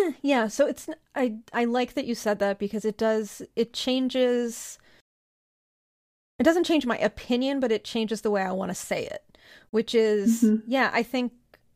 yeah, 0.22 0.48
so 0.48 0.66
it's 0.66 0.88
I 1.14 1.36
I 1.52 1.64
like 1.64 1.94
that 1.94 2.06
you 2.06 2.14
said 2.14 2.38
that 2.40 2.58
because 2.58 2.84
it 2.84 2.96
does 2.98 3.42
it 3.56 3.72
changes 3.72 4.78
it 6.38 6.44
doesn't 6.44 6.64
change 6.64 6.86
my 6.86 6.98
opinion, 6.98 7.60
but 7.60 7.70
it 7.72 7.84
changes 7.84 8.22
the 8.22 8.30
way 8.30 8.42
I 8.42 8.52
want 8.52 8.70
to 8.70 8.74
say 8.74 9.04
it, 9.06 9.38
which 9.70 9.94
is 9.94 10.42
Mhm. 10.42 10.62
yeah, 10.66 10.90
I 10.92 11.02
think 11.02 11.32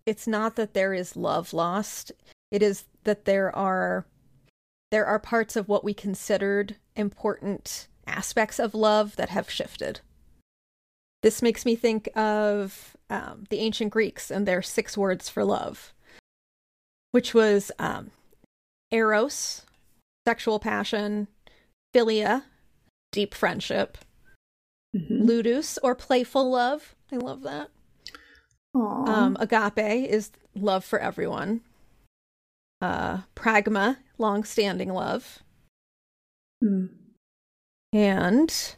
it's 0.07 0.27
not 0.27 0.57
that 0.57 0.75
there 0.75 0.93
is 0.95 1.17
love 1.17 1.53
lost. 1.53 2.12
It 2.51 2.62
is 2.62 2.85
that 3.05 3.25
there 3.25 3.55
are 3.55 4.07
there 4.91 5.07
are 5.07 5.19
parts 5.19 5.57
of 5.57 5.69
what 5.69 5.85
we 5.85 5.93
considered 5.95 6.77
important 6.95 7.89
aspects 8.07 8.59
of 8.61 8.73
love 8.75 9.17
that 9.17 9.31
have 9.31 9.51
shifted. 9.51 10.01
This 11.23 11.43
makes 11.43 11.64
me 11.64 11.75
think 11.75 12.09
of 12.14 12.97
um, 13.11 13.45
the 13.51 13.59
ancient 13.59 13.91
Greeks 13.91 14.31
and 14.31 14.47
their 14.47 14.62
six 14.62 14.97
words 14.97 15.29
for 15.29 15.45
love, 15.45 15.93
which 17.13 17.35
was 17.35 17.71
um, 17.79 18.11
eros, 18.91 19.65
sexual 20.27 20.59
passion, 20.59 21.29
philia, 21.95 22.45
deep 23.13 23.35
friendship, 23.35 23.99
Mhm. 24.95 25.25
ludus, 25.27 25.79
or 25.83 25.95
playful 25.95 26.51
love. 26.51 26.95
I 27.13 27.17
love 27.17 27.43
that. 27.43 27.71
Um, 28.75 29.37
agape 29.41 29.79
is 30.11 30.31
love 30.55 30.85
for 30.85 30.99
everyone. 30.99 31.63
Uh, 32.83 33.23
pragma, 33.35 33.99
long-standing 34.19 34.91
love, 34.93 35.39
Mm. 36.63 36.91
and 37.93 38.77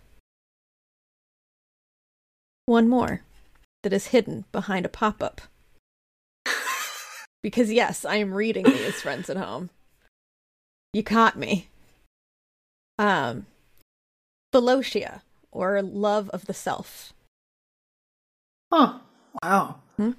one 2.66 2.89
more 2.89 3.22
that 3.83 3.93
is 3.93 4.09
hidden 4.09 4.45
behind 4.53 4.87
a 4.87 4.89
pop-up. 4.89 5.41
Because 7.43 7.72
yes, 7.72 8.05
I 8.05 8.16
am 8.16 8.34
reading 8.34 8.64
these 8.64 9.01
friends 9.03 9.30
at 9.30 9.36
home. 9.36 9.70
You 10.93 11.03
caught 11.03 11.39
me. 11.39 11.68
Um, 12.99 13.47
Philotia, 14.53 15.22
or 15.53 15.80
love 15.82 16.28
of 16.30 16.47
the 16.47 16.55
self. 16.55 17.12
Huh. 18.72 18.99
Wow. 19.43 19.76
Hmm? 19.97 20.12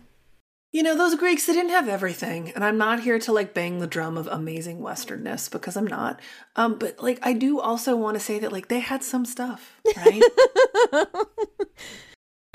You 0.72 0.84
know, 0.84 0.96
those 0.96 1.16
Greeks, 1.16 1.48
they 1.48 1.54
didn't 1.54 1.72
have 1.72 1.90
everything. 1.90 2.52
And 2.54 2.64
I'm 2.64 2.78
not 2.78 3.02
here 3.02 3.18
to 3.20 3.32
like 3.32 3.56
bang 3.56 3.80
the 3.80 3.88
drum 3.88 4.18
of 4.18 4.28
amazing 4.28 4.80
Westernness 4.82 5.52
because 5.52 5.76
I'm 5.76 5.88
not. 5.88 6.20
Um, 6.56 6.78
but 6.78 7.02
like 7.02 7.20
I 7.24 7.34
do 7.34 7.60
also 7.60 7.96
want 7.96 8.16
to 8.16 8.20
say 8.20 8.38
that 8.40 8.52
like 8.52 8.68
they 8.68 8.80
had 8.80 9.04
some 9.04 9.26
stuff, 9.26 9.82
right? 9.98 10.22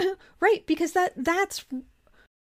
right, 0.40 0.64
because 0.66 0.92
that 0.92 1.12
that's 1.16 1.64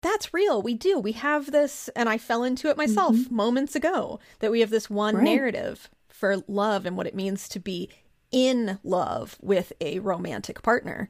that's 0.02 0.32
real. 0.32 0.62
We 0.62 0.74
do. 0.74 0.98
We 0.98 1.12
have 1.12 1.50
this 1.52 1.88
and 1.94 2.08
I 2.08 2.18
fell 2.18 2.42
into 2.44 2.68
it 2.68 2.76
myself 2.76 3.14
mm-hmm. 3.14 3.34
moments 3.34 3.74
ago 3.74 4.18
that 4.38 4.50
we 4.50 4.60
have 4.60 4.70
this 4.70 4.88
one 4.88 5.16
Right. 5.16 5.24
narrative 5.24 5.90
for 6.08 6.38
love 6.48 6.86
and 6.86 6.96
what 6.96 7.06
it 7.06 7.14
means 7.14 7.48
to 7.50 7.60
be 7.60 7.88
in 8.30 8.78
love 8.84 9.36
with 9.40 9.72
a 9.80 9.98
romantic 9.98 10.62
partner. 10.62 11.08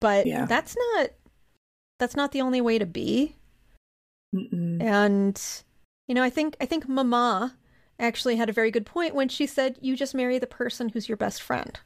But 0.00 0.26
Yeah. 0.26 0.46
that's 0.46 0.76
not 0.76 1.10
that's 1.98 2.16
not 2.16 2.32
the 2.32 2.40
only 2.40 2.60
way 2.60 2.78
to 2.78 2.86
be. 2.86 3.36
Mm-mm. 4.34 4.82
And 4.82 5.40
you 6.06 6.14
know, 6.14 6.22
I 6.22 6.30
think 6.30 6.56
I 6.60 6.66
think 6.66 6.88
Mama 6.88 7.56
actually 8.00 8.36
had 8.36 8.48
a 8.48 8.52
very 8.52 8.70
good 8.70 8.86
point 8.86 9.14
when 9.14 9.28
she 9.28 9.46
said 9.46 9.78
you 9.80 9.96
just 9.96 10.14
marry 10.14 10.38
the 10.38 10.46
person 10.46 10.88
who's 10.88 11.08
your 11.08 11.16
best 11.16 11.42
friend. 11.42 11.78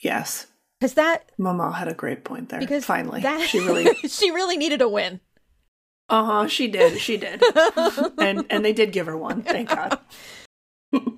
Yes. 0.00 0.46
Because 0.80 0.94
that 0.94 1.30
Mama 1.38 1.72
had 1.72 1.88
a 1.88 1.94
great 1.94 2.24
point 2.24 2.48
there. 2.50 2.60
because 2.60 2.84
finally, 2.84 3.20
that, 3.22 3.48
she 3.48 3.58
really, 3.58 3.94
she 4.08 4.30
really 4.30 4.56
needed 4.56 4.80
a 4.80 4.88
win. 4.88 5.20
uh 6.08 6.24
huh, 6.24 6.46
she 6.48 6.68
did, 6.68 7.00
she 7.00 7.16
did, 7.16 7.42
and 8.18 8.46
and 8.48 8.64
they 8.64 8.72
did 8.72 8.92
give 8.92 9.06
her 9.06 9.16
one. 9.16 9.42
Thank 9.42 9.68
God. 9.70 9.98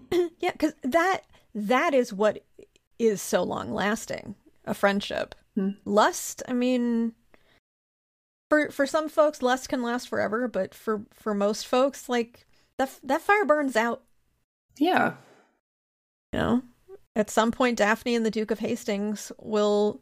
Yeah, 0.41 0.51
because 0.53 0.73
that 0.83 1.21
that 1.55 1.95
is 1.95 2.13
what 2.13 2.45
is 2.99 3.23
so 3.23 3.43
long 3.45 3.71
lasting 3.73 4.35
a 4.65 4.75
friendship. 4.75 5.35
Hmm. 5.55 5.71
Lust, 5.85 6.43
I 6.49 6.53
mean, 6.55 7.13
for 8.49 8.71
for 8.71 8.87
some 8.87 9.09
folks, 9.09 9.43
lust 9.43 9.69
can 9.69 9.83
last 9.83 10.09
forever, 10.09 10.49
but 10.49 10.75
for 10.75 11.03
for 11.13 11.35
most 11.35 11.67
folks, 11.67 12.09
like 12.09 12.47
that 12.79 12.99
that 13.05 13.21
fire 13.21 13.45
burns 13.45 13.77
out. 13.77 14.03
Yeah, 14.79 15.15
You 16.33 16.39
know, 16.41 16.63
at 17.21 17.31
some 17.31 17.53
point, 17.53 17.79
Daphne 17.79 18.15
and 18.17 18.25
the 18.27 18.31
Duke 18.31 18.51
of 18.51 18.59
Hastings 18.59 19.31
will 19.39 20.01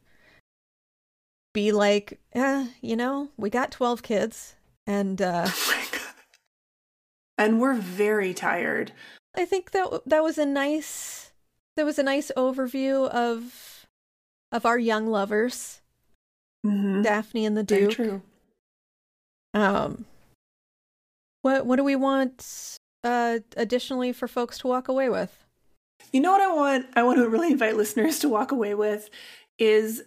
be 1.53 1.73
like, 1.73 2.19
eh, 2.33 2.67
you 2.81 2.97
know, 2.97 3.29
we 3.37 3.51
got 3.51 3.71
twelve 3.71 4.03
kids, 4.03 4.55
and 4.87 5.21
uh, 5.21 5.49
and 7.39 7.61
we're 7.61 7.75
very 7.75 8.33
tired. 8.33 8.93
I 9.37 9.45
think 9.45 9.73
that 9.73 10.03
that 10.07 10.23
was 10.23 10.39
a 10.39 10.47
nice 10.47 11.33
that 11.77 11.85
was 11.85 11.99
a 11.99 12.03
nice 12.03 12.31
overview 12.37 13.09
of 13.11 13.87
of 14.53 14.65
our 14.65 14.79
young 14.79 15.07
lovers, 15.07 15.81
Mm-hmm. 16.67 17.03
Daphne 17.03 17.47
and 17.47 17.57
the 17.57 17.63
Very 17.63 17.83
Duke. 17.83 17.93
true. 17.93 18.23
Um, 19.55 20.07
what 21.43 21.65
what 21.67 21.77
do 21.77 21.85
we 21.85 21.97
want 21.97 22.77
uh 23.05 23.39
additionally 23.57 24.13
for 24.13 24.27
folks 24.29 24.59
to 24.59 24.67
walk 24.67 24.89
away 24.89 25.09
with? 25.09 25.45
You 26.13 26.21
know 26.21 26.33
what 26.33 26.41
I 26.41 26.53
want? 26.55 26.87
I 26.97 27.03
want 27.03 27.19
to 27.19 27.29
really 27.29 27.53
invite 27.53 27.77
listeners 27.77 28.19
to 28.21 28.29
walk 28.29 28.53
away 28.53 28.75
with 28.75 29.11
is 29.59 30.03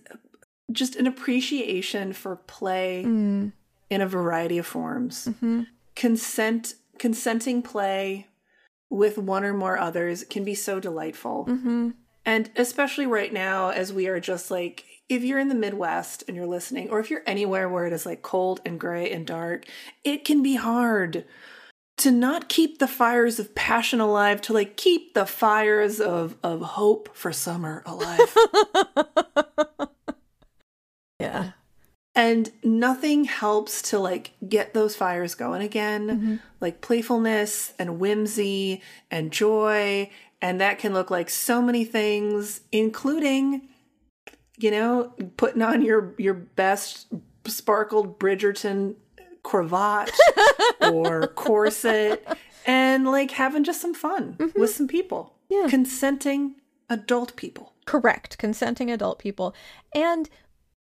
just 0.72 0.96
an 0.96 1.08
appreciation 1.08 2.14
for 2.14 2.36
play 2.38 3.04
Mm, 3.06 3.52
in 3.90 4.02
a 4.02 4.08
variety 4.08 4.58
of 4.58 4.66
forms. 4.66 5.26
hmm 5.40 5.64
Consent, 5.96 6.76
consenting 6.98 7.62
play 7.62 8.28
with 8.90 9.18
one 9.18 9.44
or 9.44 9.54
more 9.54 9.78
others 9.78 10.24
can 10.24 10.44
be 10.44 10.56
so 10.56 10.80
delightful. 10.80 11.44
hmm 11.46 11.90
And 12.26 12.50
especially 12.56 13.06
right 13.06 13.32
now, 13.34 13.70
as 13.70 13.92
we 13.92 14.08
are 14.08 14.20
just 14.20 14.50
like, 14.50 14.86
if 15.10 15.24
you're 15.24 15.40
in 15.40 15.50
the 15.50 15.56
Midwest 15.56 16.24
and 16.28 16.38
you're 16.38 16.48
listening, 16.48 16.90
or 16.90 17.00
if 17.02 17.10
you're 17.10 17.24
anywhere 17.28 17.68
where 17.68 17.86
it 17.86 17.92
is 17.94 18.06
like 18.06 18.22
cold 18.22 18.62
and 18.66 18.80
gray 18.80 19.12
and 19.12 19.28
dark, 19.28 19.66
it 20.06 20.24
can 20.24 20.42
be 20.42 20.56
hard 20.56 21.26
to 22.02 22.12
not 22.12 22.50
keep 22.50 22.80
the 22.80 22.88
fires 22.88 23.40
of 23.40 23.54
passion 23.56 24.00
alive, 24.00 24.42
to 24.42 24.54
like 24.54 24.76
keep 24.78 25.14
the 25.14 25.26
fires 25.26 26.00
of, 26.00 26.36
of 26.44 26.62
hope 26.62 27.16
for 27.16 27.32
summer 27.32 27.84
alive. 27.86 28.36
yeah. 31.20 31.52
and 32.14 32.52
nothing 32.64 33.24
helps 33.26 33.82
to 33.84 33.98
like 34.00 34.32
get 34.48 34.74
those 34.74 34.96
fires 34.96 35.34
going 35.36 35.62
again, 35.62 36.08
Mhm. 36.10 36.40
like 36.60 36.82
playfulness 36.82 37.74
and 37.80 38.00
whimsy 38.00 38.82
and 39.10 39.32
joy. 39.32 40.10
And 40.42 40.60
that 40.60 40.80
can 40.80 40.94
look 40.94 41.10
like 41.12 41.30
so 41.30 41.62
many 41.62 41.86
things, 41.86 42.62
including, 42.72 43.70
you 44.58 44.72
know, 44.72 45.14
putting 45.38 45.62
on 45.62 45.84
your 45.84 46.14
your 46.18 46.34
best 46.34 47.08
sparkled 47.46 48.20
Bridgerton 48.20 48.96
cravat 49.44 50.12
or 50.82 51.28
corset 51.36 52.26
and 52.66 53.06
like 53.06 53.32
having 53.32 53.64
just 53.64 53.82
some 53.82 53.94
fun 53.94 54.36
mm-hmm. 54.38 54.60
with 54.60 54.72
some 54.72 54.88
people. 54.88 55.34
Yeah. 55.50 55.68
Consenting 55.70 56.56
adult 56.90 57.36
people. 57.36 57.74
Correct. 57.86 58.38
Consenting 58.38 58.92
adult 58.92 59.20
people. 59.20 59.56
And 59.94 60.30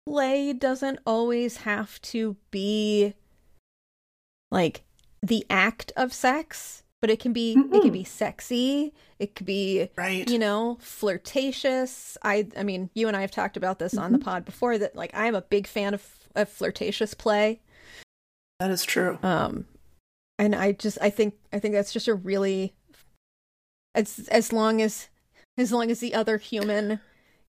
play 0.07 0.53
doesn't 0.53 0.99
always 1.05 1.57
have 1.57 2.01
to 2.01 2.37
be 2.49 3.13
like 4.49 4.83
the 5.21 5.45
act 5.49 5.91
of 5.97 6.13
sex, 6.13 6.83
but 7.01 7.09
it 7.09 7.19
can 7.19 7.33
be 7.33 7.53
it 7.73 7.81
can 7.81 7.91
be 7.91 8.03
sexy. 8.03 8.93
It 9.19 9.35
could 9.35 9.45
be 9.45 9.89
Right. 9.97 10.29
you 10.29 10.39
know, 10.39 10.77
flirtatious. 10.79 12.17
I 12.23 12.47
I 12.57 12.63
mean, 12.63 12.89
you 12.93 13.07
and 13.07 13.17
I 13.17 13.21
have 13.21 13.31
talked 13.31 13.57
about 13.57 13.79
this 13.79 13.97
on 13.97 14.11
the 14.11 14.17
mm-hmm. 14.17 14.25
pod 14.25 14.45
before 14.45 14.77
that 14.77 14.95
like 14.95 15.13
I 15.13 15.27
am 15.27 15.35
a 15.35 15.41
big 15.41 15.67
fan 15.67 15.93
of 15.93 16.07
of 16.35 16.49
flirtatious 16.49 17.13
play. 17.13 17.61
That 18.59 18.71
is 18.71 18.83
true. 18.83 19.19
Um 19.23 19.65
and 20.39 20.53
I 20.55 20.71
just 20.71 20.97
I 21.01 21.09
think 21.09 21.35
I 21.51 21.59
think 21.59 21.73
that's 21.73 21.93
just 21.93 22.07
a 22.07 22.13
really 22.15 22.73
as 23.95 24.27
as 24.31 24.53
long 24.53 24.81
as 24.81 25.09
as 25.57 25.71
long 25.71 25.89
as 25.91 25.99
the 25.99 26.13
other 26.13 26.37
human 26.37 26.99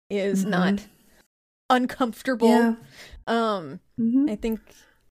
is 0.10 0.46
Mhm. 0.46 0.50
not 0.50 0.88
uncomfortable. 1.70 2.48
Yeah. 2.48 2.76
Um 3.28 3.80
Mhm. 4.00 4.30
I 4.30 4.36
think 4.36 4.60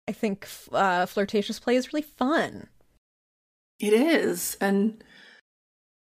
I 0.08 0.12
think 0.12 0.46
uh 0.72 1.06
flirtatious 1.06 1.58
play 1.58 1.76
is 1.76 1.92
really 1.92 2.02
fun. 2.02 2.68
It 3.80 3.92
is. 3.92 4.56
And 4.60 5.02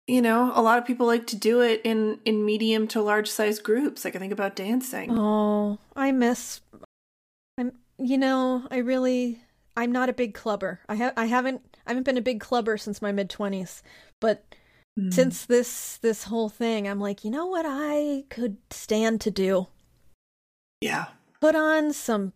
you 0.07 0.20
know, 0.20 0.53
a 0.55 0.61
lot 0.61 0.79
of 0.79 0.85
people 0.85 1.07
like 1.07 1.27
to 1.29 1.37
do 1.37 1.61
it 1.61 1.81
in 1.85 2.20
in 2.25 2.45
medium 2.45 2.87
to 2.89 3.01
large 3.01 3.31
size 3.31 3.59
groups. 3.59 4.05
Like 4.05 4.16
I 4.16 4.18
think 4.18 4.33
about 4.33 4.57
dancing. 4.57 5.16
Oh, 5.16 5.79
I 5.95 6.11
miss 6.12 6.61
I'm 7.57 7.72
you 7.99 8.18
know, 8.18 8.66
I 8.70 8.79
really 8.79 9.41
I'm 9.77 9.91
not 9.93 10.09
a 10.09 10.12
big 10.12 10.35
clubber. 10.35 10.81
I 10.89 10.95
have 10.97 11.12
I 11.16 11.27
haven't 11.27 11.77
I 11.87 11.91
haven't 11.91 12.05
been 12.05 12.16
a 12.18 12.22
big 12.22 12.41
clubber 12.41 12.77
since 12.79 13.03
my 13.03 13.12
mid 13.12 13.29
20s. 13.31 13.83
But 14.20 14.45
Mm. 14.99 15.12
since 15.12 15.45
this 15.47 15.97
this 15.99 16.25
whole 16.25 16.49
thing, 16.49 16.87
I'm 16.87 17.01
like, 17.01 17.25
you 17.25 17.31
know 17.33 17.47
what 17.47 17.66
I 17.68 18.25
could 18.31 18.59
stand 18.70 19.20
to 19.22 19.31
do? 19.31 19.66
yeah. 20.81 21.07
Put 21.41 21.57
on 21.57 21.93
some 21.93 22.33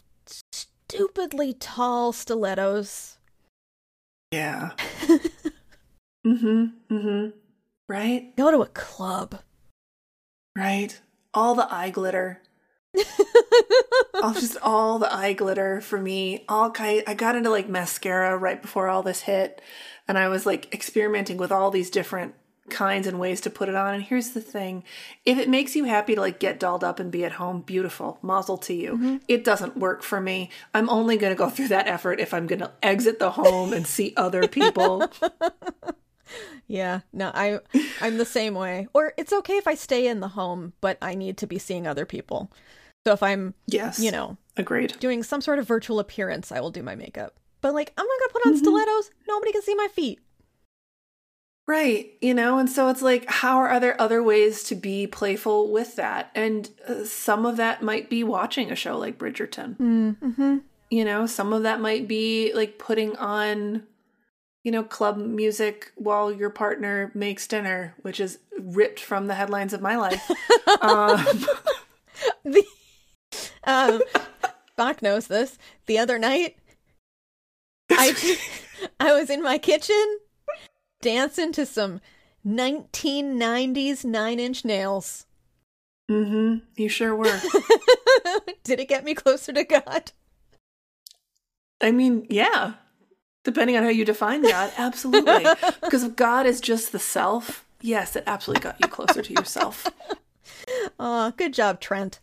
stupidly 0.53 1.55
tall 1.55 2.13
stilettos. 2.13 3.19
Yeah. 4.33 4.73
Mhm. 6.27 6.73
Mhm. 6.91 7.33
Right? 7.89 8.35
Go 8.37 8.51
to 8.51 8.61
a 8.63 8.67
club. 8.67 9.41
Right. 10.57 11.01
All 11.33 11.55
the 11.55 11.73
eye 11.73 11.91
glitter. 11.91 12.43
all 14.23 14.35
just 14.35 14.57
all 14.63 14.99
the 14.99 15.13
eye 15.13 15.33
glitter 15.33 15.81
for 15.81 15.99
me. 15.99 16.45
All 16.49 16.71
kind 16.71 17.03
I 17.07 17.15
got 17.15 17.37
into 17.37 17.51
like 17.51 17.69
mascara 17.69 18.37
right 18.37 18.61
before 18.61 18.89
all 18.89 19.03
this 19.03 19.23
hit 19.23 19.61
and 20.07 20.19
I 20.19 20.29
was 20.29 20.47
like 20.47 20.73
experimenting 20.75 21.37
with 21.37 21.53
all 21.53 21.71
these 21.71 21.91
different 21.91 22.35
kinds 22.69 23.07
and 23.07 23.19
ways 23.19 23.41
to 23.41 23.51
put 23.51 23.71
it 23.71 23.75
on 23.75 23.95
and 23.95 24.03
here's 24.03 24.31
the 24.31 24.41
thing. 24.41 24.85
If 25.25 25.39
it 25.39 25.49
makes 25.49 25.75
you 25.75 25.85
happy 25.85 26.15
to 26.15 26.21
like 26.21 26.39
get 26.39 26.61
dolled 26.61 26.85
up 26.85 27.01
and 27.01 27.11
be 27.11 27.25
at 27.25 27.33
home 27.33 27.63
beautiful. 27.63 28.19
Mazel 28.23 28.59
to 28.59 28.75
you. 28.75 28.93
Mm-hmm. 28.95 29.17
It 29.27 29.45
doesn't 29.45 29.77
work 29.77 30.03
for 30.03 30.21
me. 30.21 30.51
I'm 30.75 30.91
only 30.91 31.17
going 31.17 31.33
to 31.33 31.39
go 31.39 31.49
through 31.49 31.69
that 31.69 31.89
effort 31.89 32.21
if 32.21 32.35
i'm 32.35 32.47
going 32.47 32.61
to 32.61 32.73
exit 32.83 33.19
the 33.19 33.31
home 33.31 33.73
and 33.73 33.87
see 33.87 34.13
other 34.17 34.47
people. 34.47 35.11
Yeah, 36.67 37.01
no, 37.15 37.31
I 37.35 37.61
I'm 38.01 38.19
the 38.19 38.27
same 38.27 38.55
way. 38.55 38.89
Or 38.93 39.15
it's 39.17 39.33
okay 39.33 39.57
if 39.57 39.67
I 39.67 39.75
stay 39.75 40.07
in 40.07 40.21
the 40.21 40.29
home, 40.29 40.75
but 40.81 40.99
I 41.01 41.15
need 41.15 41.39
to 41.39 41.47
be 41.47 41.59
seeing 41.59 41.87
other 41.87 42.05
people. 42.05 42.53
So 43.07 43.13
if 43.13 43.23
I'm, 43.23 43.55
yes 43.67 44.01
you 44.01 44.11
know, 44.11 44.37
agreed 44.57 44.99
doing 45.01 45.23
some 45.23 45.41
sort 45.41 45.59
of 45.59 45.67
virtual 45.67 45.99
appearance, 45.99 46.53
I 46.53 46.61
will 46.61 46.71
do 46.71 46.83
my 46.83 46.95
makeup. 46.95 47.35
But 47.61 47.75
like, 47.75 47.93
I'm 47.97 48.07
not 48.07 48.21
gonna 48.21 48.33
put 48.33 48.47
on 48.47 48.57
stilettos. 48.57 49.11
Nobody 49.27 49.53
can 49.53 49.63
see 49.63 49.75
my 49.75 49.89
feet. 49.89 50.21
Right. 51.67 52.13
You 52.23 52.33
know, 52.33 52.59
and 52.59 52.69
so 52.69 52.89
it's 52.89 53.03
like, 53.03 53.29
how 53.29 53.59
are 53.59 53.79
there 53.79 54.01
other 54.01 54.23
ways 54.23 54.63
to 54.65 54.75
be 54.75 55.07
playful 55.07 55.71
with 55.71 55.97
that? 55.97 56.31
And 56.35 56.71
uh, 56.89 57.05
some 57.05 57.45
of 57.45 57.59
that 57.59 57.83
might 57.83 58.09
be 58.09 58.25
watching 58.25 58.71
a 58.71 58.75
show 58.75 58.97
like 58.97 59.19
Bridgerton. 59.19 59.77
Mm-hmm. 59.77 60.59
You 60.91 61.05
know, 61.05 61.27
some 61.27 61.53
of 61.53 61.65
that 61.65 61.81
might 61.81 62.09
be 62.09 62.53
like 62.55 62.79
putting 62.79 63.15
on, 63.17 63.83
you 64.65 64.73
know, 64.73 64.83
club 64.83 65.19
music 65.19 65.93
while 65.97 66.33
your 66.33 66.49
partner 66.49 67.11
makes 67.15 67.47
dinner, 67.47 67.95
which 68.01 68.19
is 68.19 68.39
ripped 68.59 69.01
from 69.01 69.27
the 69.27 69.35
headlines 69.35 69.75
of 69.75 69.83
my 69.83 69.97
life. 69.97 70.31
um, 70.81 71.23
The 72.45 72.65
um, 73.69 74.03
Spock 74.77 75.03
knows 75.03 75.27
this. 75.27 75.59
The 75.87 75.99
other 75.99 76.19
night, 76.19 76.57
I 77.91 78.15
I 79.01 79.13
was 79.13 79.31
in 79.31 79.43
my 79.43 79.59
kitchen 79.59 80.19
dancing 81.01 81.53
to 81.53 81.67
some 81.67 82.01
1990s 82.47 84.05
Nine 84.05 84.41
Inch 84.41 84.65
Nails. 84.65 85.27
Mm-hmm. 86.11 86.65
you 86.77 86.89
sure 86.89 87.15
were. 87.15 87.39
Did 88.65 88.81
it 88.81 88.89
get 88.89 89.05
me 89.05 89.13
closer 89.13 89.53
to 89.53 89.63
God? 89.63 90.13
I 91.83 91.91
mean, 91.91 92.27
yeah. 92.31 92.75
Depending 93.45 93.77
on 93.77 93.83
how 93.83 93.91
you 93.91 94.07
define 94.07 94.43
God, 94.43 94.73
absolutely. 94.79 95.45
because 95.83 96.05
if 96.05 96.17
God 96.17 96.47
is 96.47 96.63
just 96.63 96.93
the 96.93 96.99
self, 96.99 97.67
yes, 97.83 98.17
it 98.17 98.25
absolutely 98.27 98.63
got 98.63 98.81
you 98.81 98.89
closer 98.89 99.21
to 99.21 99.33
yourself. 99.35 99.87
Oh, 100.99 101.33
good 101.37 101.53
job, 101.53 101.79
Trent. 101.79 102.21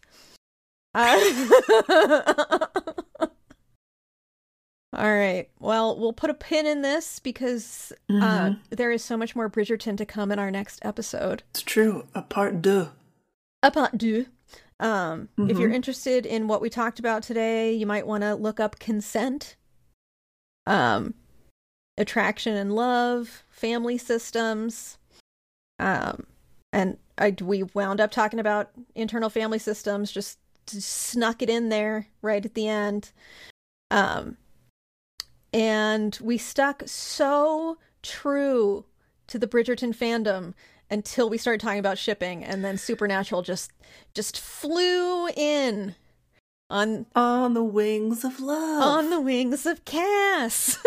Uh, 0.96 2.60
all 4.94 5.14
right. 5.14 5.50
Well, 5.60 6.00
we'll 6.00 6.14
put 6.14 6.30
a 6.30 6.34
pin 6.34 6.66
in 6.66 6.82
this 6.82 7.20
because 7.20 7.92
uh, 8.10 8.14
Mhm. 8.14 8.60
there 8.70 8.92
is 8.92 9.04
so 9.04 9.18
much 9.18 9.36
more 9.36 9.50
Bridgerton 9.50 9.98
to 9.98 10.06
come 10.06 10.32
in 10.32 10.40
our 10.40 10.50
next 10.50 10.80
episode. 10.84 11.44
It's 11.52 11.62
true. 11.62 12.08
A 12.16 12.22
part 12.22 12.62
deux. 12.62 12.90
A 13.62 13.72
part 13.72 13.98
deux. 13.98 14.28
Um, 14.80 15.28
If 15.38 15.58
you're 15.60 15.72
interested 15.72 16.26
in 16.26 16.48
what 16.48 16.62
we 16.62 16.70
talked 16.70 17.00
about 17.00 17.24
today, 17.24 17.74
you 17.74 17.86
might 17.86 18.08
want 18.08 18.24
to 18.24 18.36
look 18.36 18.60
up 18.62 18.78
consent, 18.80 19.56
um, 20.66 21.14
attraction 21.98 22.56
and 22.56 22.74
love, 22.76 23.44
family 23.50 23.98
systems, 23.98 24.98
um, 25.80 26.26
and 26.74 26.98
I 27.18 27.36
we 27.42 27.64
wound 27.64 28.02
up 28.02 28.12
talking 28.12 28.40
about 28.40 28.72
internal 28.96 29.30
family 29.30 29.60
systems. 29.60 30.12
Just 30.12 30.40
snuck 30.68 31.42
it 31.42 31.50
in 31.50 31.70
there 31.70 32.08
right 32.22 32.46
at 32.46 32.54
the 32.54 32.68
end. 32.68 33.12
Um, 33.92 34.38
and 35.54 36.18
we 36.22 36.38
stuck 36.38 36.84
so 36.86 37.78
true 38.02 38.86
to 39.28 39.40
the 39.40 39.48
Bridgerton 39.48 39.96
fandom 39.96 40.54
until 40.90 41.30
we 41.30 41.38
started 41.38 41.62
talking 41.62 41.80
about 41.80 41.98
shipping 41.98 42.44
and 42.44 42.64
then 42.64 42.78
supernatural 42.78 43.42
just 43.42 43.72
just 44.14 44.40
flew 44.40 45.28
in 45.30 45.96
on 46.70 47.06
on 47.16 47.54
the 47.54 47.64
wings 47.64 48.24
of 48.24 48.40
love 48.40 48.84
on 48.84 49.10
the 49.10 49.22
wings 49.22 49.66
of 49.66 49.84
Cas 49.86 50.78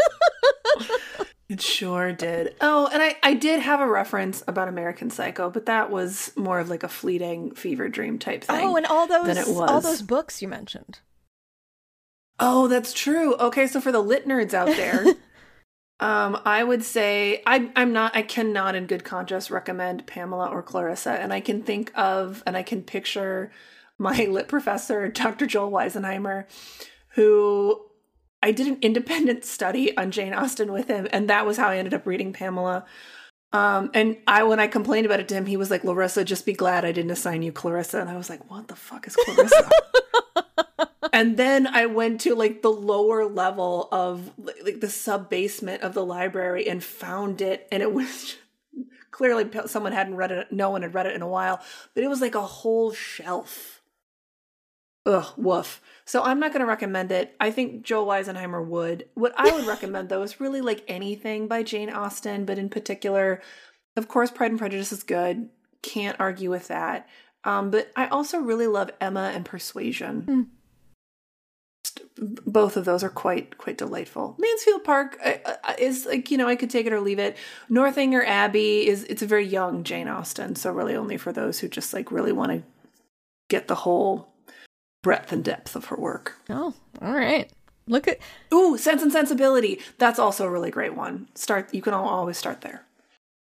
it 1.49 1.61
sure 1.61 2.13
did 2.13 2.55
oh 2.61 2.89
and 2.93 3.03
i 3.03 3.17
i 3.23 3.35
did 3.35 3.61
have 3.61 3.81
a 3.81 3.89
reference 3.89 4.43
about 4.47 4.69
american 4.69 5.11
psycho 5.11 5.49
but 5.51 5.67
that 5.67 5.91
was 5.91 6.33
more 6.37 6.61
of 6.61 6.69
like 6.69 6.83
a 6.83 6.89
fleeting 6.89 7.55
fever 7.55 7.89
dream 7.89 8.19
type 8.19 8.45
thing 8.45 8.65
oh 8.67 8.77
and 8.77 8.87
all 8.87 9.07
those 9.07 9.27
than 9.27 9.39
it 9.39 9.49
was. 9.49 9.71
all 9.71 9.81
those 9.81 10.03
books 10.03 10.43
you 10.43 10.49
mentioned 10.49 11.01
oh 12.39 12.69
that's 12.69 12.93
true 12.93 13.35
okay 13.37 13.67
so 13.67 13.81
for 13.81 13.93
the 13.93 14.03
lit 14.03 14.27
nerds 14.27 14.55
out 14.55 14.69
there 14.69 15.05
Um, 16.01 16.41
I 16.45 16.63
would 16.63 16.85
say 16.85 17.43
I, 17.45 17.71
I'm 17.75 17.93
not. 17.93 18.17
I 18.17 18.23
cannot, 18.23 18.75
in 18.75 18.87
good 18.87 19.05
conscience, 19.05 19.51
recommend 19.51 20.07
Pamela 20.07 20.47
or 20.47 20.63
Clarissa, 20.63 21.13
and 21.13 21.33
I 21.33 21.41
can 21.41 21.63
think 21.63 21.91
of 21.97 22.43
and 22.47 22.57
I 22.57 22.63
can 22.63 22.83
picture 22.83 23.51
my 23.99 24.25
lit 24.31 24.49
professor, 24.49 25.09
Dr. 25.09 25.47
Joel 25.47 25.73
Weisenheimer, 25.73 26.45
who 27.11 27.81
I 28.43 28.53
did 28.53 28.66
an 28.66 28.78
independent 28.82 29.45
study 29.57 29.97
on 29.97 30.11
Jane 30.11 30.34
Austen 30.34 30.72
with 30.72 30.89
him, 30.89 31.09
and 31.12 31.28
that 31.28 31.47
was 31.47 31.57
how 31.57 31.68
I 31.68 31.78
ended 31.78 31.95
up 31.95 32.07
reading 32.07 32.32
Pamela. 32.32 32.84
Um, 33.53 33.91
and 33.95 34.18
I, 34.26 34.43
when 34.43 34.61
I 34.61 34.66
complained 34.66 35.07
about 35.07 35.20
it 35.20 35.28
to 35.28 35.34
him, 35.34 35.47
he 35.47 35.57
was 35.57 35.70
like, 35.70 35.82
"Larisa, 35.82 36.24
just 36.24 36.45
be 36.45 36.53
glad 36.53 36.84
I 36.84 36.93
didn't 36.93 37.11
assign 37.11 37.43
you 37.43 37.53
Clarissa." 37.53 38.01
And 38.01 38.11
I 38.11 38.16
was 38.16 38.28
like, 38.28 38.51
"What 38.51 38.68
the 38.68 38.76
fuck 38.76 39.07
is 39.07 39.16
Clarissa?" 39.16 39.70
and 41.12 41.36
then 41.39 41.66
I 41.66 41.86
went 41.86 42.20
to 42.22 42.34
like 42.34 42.61
the 42.61 42.70
lower 42.70 43.24
level 43.24 43.89
of 43.91 44.30
like 44.39 44.80
the 44.80 44.91
sub 44.91 45.30
basement 45.30 45.82
of 45.82 45.95
the 45.95 46.05
library 46.05 46.68
and 46.68 46.84
found 46.84 47.41
it, 47.41 47.66
and 47.72 47.82
it 47.82 47.93
was 47.93 48.36
clearly 49.11 49.49
someone 49.66 49.93
hadn't 49.93 50.16
read 50.16 50.30
it. 50.30 50.53
No 50.53 50.68
one 50.70 50.82
had 50.82 50.95
read 50.95 51.07
it 51.07 51.14
in 51.14 51.22
a 51.22 51.28
while, 51.28 51.61
but 51.95 52.05
it 52.05 52.09
was 52.09 52.20
like 52.20 52.34
a 52.34 52.43
whole 52.43 52.93
shelf. 52.93 53.78
Ugh, 55.09 55.27
woof. 55.37 55.81
So 56.05 56.23
I'm 56.23 56.39
not 56.39 56.53
going 56.53 56.61
to 56.61 56.67
recommend 56.67 57.11
it. 57.11 57.35
I 57.41 57.51
think 57.51 57.83
Joel 57.83 58.07
Weisenheimer 58.07 58.65
would. 58.65 59.09
What 59.15 59.33
I 59.37 59.51
would 59.51 59.67
recommend 59.67 60.11
though 60.11 60.23
is 60.23 60.39
really 60.39 60.61
like 60.61 60.85
anything 60.87 61.49
by 61.49 61.63
Jane 61.63 61.91
Austen, 61.91 62.45
but 62.45 62.59
in 62.59 62.69
particular, 62.69 63.41
of 63.97 64.07
course, 64.07 64.31
Pride 64.31 64.51
and 64.51 64.61
Prejudice 64.61 64.93
is 64.93 65.03
good. 65.03 65.49
Can't 65.83 66.21
argue 66.21 66.51
with 66.51 66.69
that. 66.69 67.09
Um, 67.45 67.71
but 67.71 67.91
I 67.97 68.07
also 68.09 68.39
really 68.39 68.67
love 68.67 68.91
Emma 69.01 69.33
and 69.35 69.45
Persuasion. 69.45 70.23
Mm 70.29 70.47
both 72.47 72.77
of 72.77 72.85
those 72.85 73.03
are 73.05 73.09
quite 73.09 73.59
quite 73.59 73.79
delightful. 73.79 74.37
Mansfield 74.39 74.85
Park 74.85 75.19
is 75.79 76.07
like 76.07 76.31
you 76.31 76.39
know 76.39 76.49
I 76.49 76.57
could 76.57 76.71
take 76.71 76.87
it 76.87 76.93
or 76.93 77.01
leave 77.01 77.19
it. 77.19 77.37
Northanger 77.69 78.25
Abbey 78.25 78.87
is 78.87 79.05
it's 79.05 79.23
a 79.23 79.27
very 79.27 79.47
young 79.47 79.85
Jane 79.85 80.09
Austen, 80.09 80.57
so 80.57 80.73
really 80.73 80.97
only 80.97 81.17
for 81.17 81.33
those 81.33 81.59
who 81.59 81.69
just 81.69 81.93
like 81.93 82.11
really 82.11 82.33
want 82.33 82.53
to 82.53 82.63
get 83.49 83.69
the 83.69 83.75
whole 83.75 84.33
breadth 85.03 85.33
and 85.33 85.45
depth 85.45 85.77
of 85.77 85.87
her 85.87 85.97
work. 85.97 86.35
Oh, 86.49 86.75
all 87.01 87.13
right. 87.13 87.51
Look 87.87 88.07
at 88.07 88.19
ooh, 88.53 88.77
Sense 88.77 89.03
and 89.03 89.13
Sensibility. 89.13 89.81
That's 89.99 90.19
also 90.19 90.45
a 90.45 90.51
really 90.51 90.71
great 90.71 90.95
one. 90.95 91.29
Start. 91.35 91.73
You 91.73 91.83
can 91.83 91.95
always 91.95 92.37
start 92.37 92.61
there. 92.61 92.85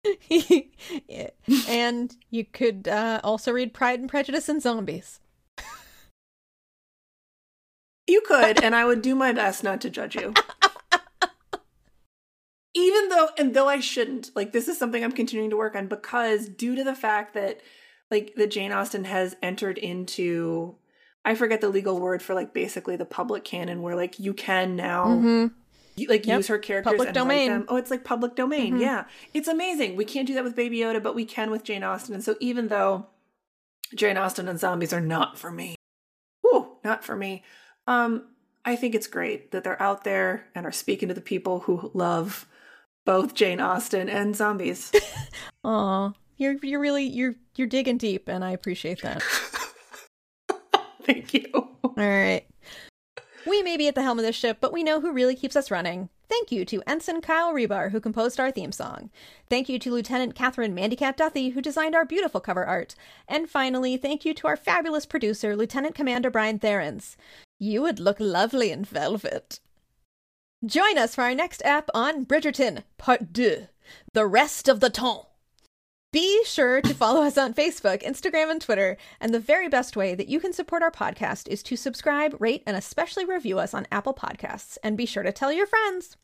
and 1.69 2.17
you 2.31 2.45
could 2.45 2.89
uh, 2.89 3.21
also 3.23 3.53
read 3.53 3.75
Pride 3.75 4.01
and 4.01 4.09
Prejudice 4.09 4.49
and 4.49 4.61
Zombies. 4.61 5.21
You 8.07 8.21
could, 8.23 8.63
and 8.63 8.75
I 8.75 8.85
would 8.85 9.01
do 9.01 9.15
my 9.15 9.33
best 9.33 9.63
not 9.63 9.81
to 9.83 9.91
judge 9.91 10.17
you. 10.17 10.35
Even 12.75 13.09
though, 13.11 13.29
and 13.39 13.55
though 13.55 13.69
I 13.69 13.81
shouldn't, 13.81 14.31
like, 14.35 14.53
this 14.53 14.67
is 14.67 14.79
something 14.79 15.05
I'm 15.05 15.13
continuing 15.13 15.51
to 15.51 15.57
work 15.57 15.77
on 15.77 15.87
because 15.87 16.49
due 16.49 16.75
to 16.75 16.83
the 16.83 16.95
fact 16.95 17.35
that, 17.35 17.61
like, 18.11 18.35
that 18.37 18.51
Jane 18.51 18.73
Austen 18.73 19.05
has 19.05 19.37
entered 19.43 19.79
into, 19.79 20.77
I 21.25 21.35
forget 21.35 21.61
the 21.61 21.69
legal 21.69 22.01
word 22.01 22.23
for, 22.23 22.35
like, 22.35 22.53
basically 22.53 22.97
the 22.97 23.05
public 23.05 23.45
canon 23.45 23.83
where, 23.83 23.97
like, 23.97 24.19
you 24.19 24.35
can 24.35 24.77
now. 24.77 25.07
Mm-hmm. 25.07 25.47
You, 25.95 26.09
like 26.09 26.25
yep. 26.25 26.39
use 26.39 26.47
her 26.47 26.59
characters 26.59 26.93
public 26.93 27.09
and 27.09 27.15
domain. 27.15 27.51
Write 27.51 27.59
them. 27.59 27.67
Oh, 27.69 27.77
it's 27.77 27.91
like 27.91 28.03
public 28.03 28.35
domain. 28.35 28.75
Mm-hmm. 28.75 28.83
Yeah, 28.83 29.05
it's 29.35 29.47
amazing. 29.47 29.95
We 29.95 30.07
can't 30.07 30.27
do 30.27 30.33
that 30.33 30.43
with 30.43 30.57
Baby 30.57 30.79
Yoda, 30.79 31.03
but 31.03 31.15
we 31.15 31.27
can 31.27 31.51
with 31.51 31.65
Jane 31.65 31.83
Austen. 31.83 32.15
And 32.15 32.25
so 32.25 32.35
even 32.41 32.69
though 32.69 33.09
Jane 33.95 34.17
Austen 34.17 34.49
and 34.49 34.59
zombies 34.59 34.95
are 34.95 35.03
not 35.03 35.39
for 35.39 35.51
me, 35.51 35.77
whoo, 36.43 36.77
not 36.83 37.05
for 37.05 37.15
me. 37.15 37.45
Um, 37.87 38.25
I 38.65 38.77
think 38.77 38.95
it's 38.95 39.07
great 39.07 39.51
that 39.51 39.65
they're 39.65 39.83
out 39.83 40.05
there 40.05 40.47
and 40.55 40.67
are 40.67 40.73
speaking 40.73 41.09
to 41.09 41.15
the 41.15 41.21
people 41.21 41.61
who 41.61 41.91
love 41.95 42.47
both 43.05 43.35
Jane 43.35 43.61
Austen 43.61 44.09
and 44.09 44.37
zombies. 44.37 44.93
Aw, 45.65 46.13
you're 46.37 46.57
you're 46.63 46.81
really 46.81 47.05
you're 47.05 47.35
you're 47.57 47.67
digging 47.67 47.99
deep, 47.99 48.29
and 48.29 48.45
I 48.45 48.53
appreciate 48.53 49.03
that. 49.03 49.23
Thank 51.07 51.35
you. 51.35 51.49
All 51.53 51.95
right. 51.97 52.47
We 53.47 53.63
may 53.63 53.77
be 53.77 53.89
at 53.89 53.97
the 53.97 54.03
helm 54.03 54.19
of 54.19 54.25
this 54.25 54.37
ship, 54.37 54.59
but 54.61 54.73
we 54.73 54.85
know 54.85 55.01
who 55.01 55.13
really 55.13 55.35
keeps 55.35 55.57
us 55.57 55.71
running. 55.71 56.09
Thank 56.29 56.53
you 56.53 56.65
to 56.67 56.83
Ensign 56.87 57.21
Kyle 57.21 57.53
Rebar, 57.53 57.91
who 57.91 58.01
composed 58.01 58.39
our 58.39 58.51
theme 58.51 58.73
song. 58.73 59.11
Thank 59.51 59.69
you 59.69 59.79
to 59.81 59.91
Lieutenant 59.91 60.35
Catherine 60.35 60.75
Mandycat 60.75 61.17
Duthie, 61.17 61.53
who 61.53 61.61
designed 61.61 61.95
our 61.95 62.05
beautiful 62.05 62.41
cover 62.41 62.65
art. 62.65 62.95
And 63.29 63.51
finally, 63.51 63.97
thank 63.97 64.25
you 64.25 64.33
to 64.35 64.47
our 64.47 64.57
fabulous 64.57 65.05
producer, 65.05 65.57
Lieutenant 65.57 65.95
Commander 65.95 66.31
Brian 66.31 66.59
Therens. 66.59 67.17
You 67.59 67.83
would 67.83 68.01
look 68.01 68.19
lovely 68.19 68.71
in 68.71 68.85
velvet. 68.85 69.61
Join 70.65 70.97
us 70.97 71.17
for 71.17 71.23
our 71.23 71.35
next 71.35 71.63
app 71.65 71.91
on 71.93 72.25
Bridgerton, 72.25 72.85
Part 72.97 73.35
2 73.35 73.67
The 74.15 74.27
Rest 74.27 74.69
of 74.69 74.79
the 74.81 74.91
Temps. 74.91 75.27
Be 76.13 76.45
sure 76.45 76.83
to 76.83 76.93
follow 76.93 77.23
us 77.23 77.39
on 77.39 77.55
Facebook, 77.55 78.03
Instagram, 78.03 78.51
and 78.51 78.61
Twitter. 78.61 78.99
And 79.19 79.33
the 79.33 79.41
very 79.41 79.69
best 79.69 79.97
way 79.97 80.15
that 80.15 80.29
you 80.29 80.41
can 80.41 80.53
support 80.53 80.83
our 80.83 80.91
podcast 80.91 81.49
is 81.49 81.63
to 81.63 81.75
subscribe, 81.75 82.37
rate, 82.39 82.63
and 82.67 82.77
especially 82.77 83.25
review 83.25 83.59
us 83.59 83.73
on 83.73 83.87
Apple 83.91 84.13
Podcasts. 84.13 84.77
And 84.83 84.95
be 84.95 85.07
sure 85.07 85.23
to 85.23 85.33
tell 85.33 85.51
your 85.51 85.67
friends. 85.67 86.19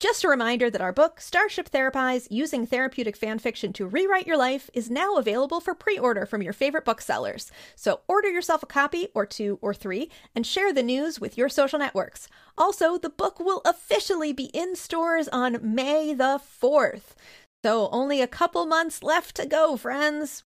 Just 0.00 0.24
a 0.24 0.28
reminder 0.28 0.70
that 0.70 0.80
our 0.80 0.94
book, 0.94 1.20
Starship 1.20 1.68
Therapise 1.68 2.26
Using 2.30 2.64
Therapeutic 2.64 3.16
Fan 3.16 3.38
Fiction 3.38 3.74
to 3.74 3.86
Rewrite 3.86 4.26
Your 4.26 4.38
Life, 4.38 4.70
is 4.72 4.88
now 4.88 5.16
available 5.16 5.60
for 5.60 5.74
pre 5.74 5.98
order 5.98 6.24
from 6.24 6.40
your 6.40 6.54
favorite 6.54 6.86
booksellers. 6.86 7.50
So 7.76 8.00
order 8.08 8.30
yourself 8.30 8.62
a 8.62 8.66
copy, 8.66 9.08
or 9.14 9.26
two, 9.26 9.58
or 9.60 9.74
three, 9.74 10.08
and 10.34 10.46
share 10.46 10.72
the 10.72 10.82
news 10.82 11.20
with 11.20 11.36
your 11.36 11.50
social 11.50 11.78
networks. 11.78 12.28
Also, 12.56 12.96
the 12.96 13.10
book 13.10 13.38
will 13.40 13.60
officially 13.66 14.32
be 14.32 14.44
in 14.54 14.74
stores 14.74 15.28
on 15.28 15.58
May 15.60 16.14
the 16.14 16.40
4th. 16.62 17.14
So, 17.64 17.88
only 17.90 18.20
a 18.22 18.28
couple 18.28 18.66
months 18.66 19.02
left 19.02 19.34
to 19.36 19.46
go, 19.46 19.76
friends. 19.76 20.44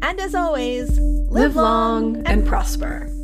And 0.00 0.18
as 0.18 0.34
always, 0.34 0.98
live, 0.98 1.30
live 1.30 1.56
long, 1.56 2.16
and, 2.16 2.28
and 2.28 2.46
prosper. 2.46 3.06
prosper. 3.06 3.22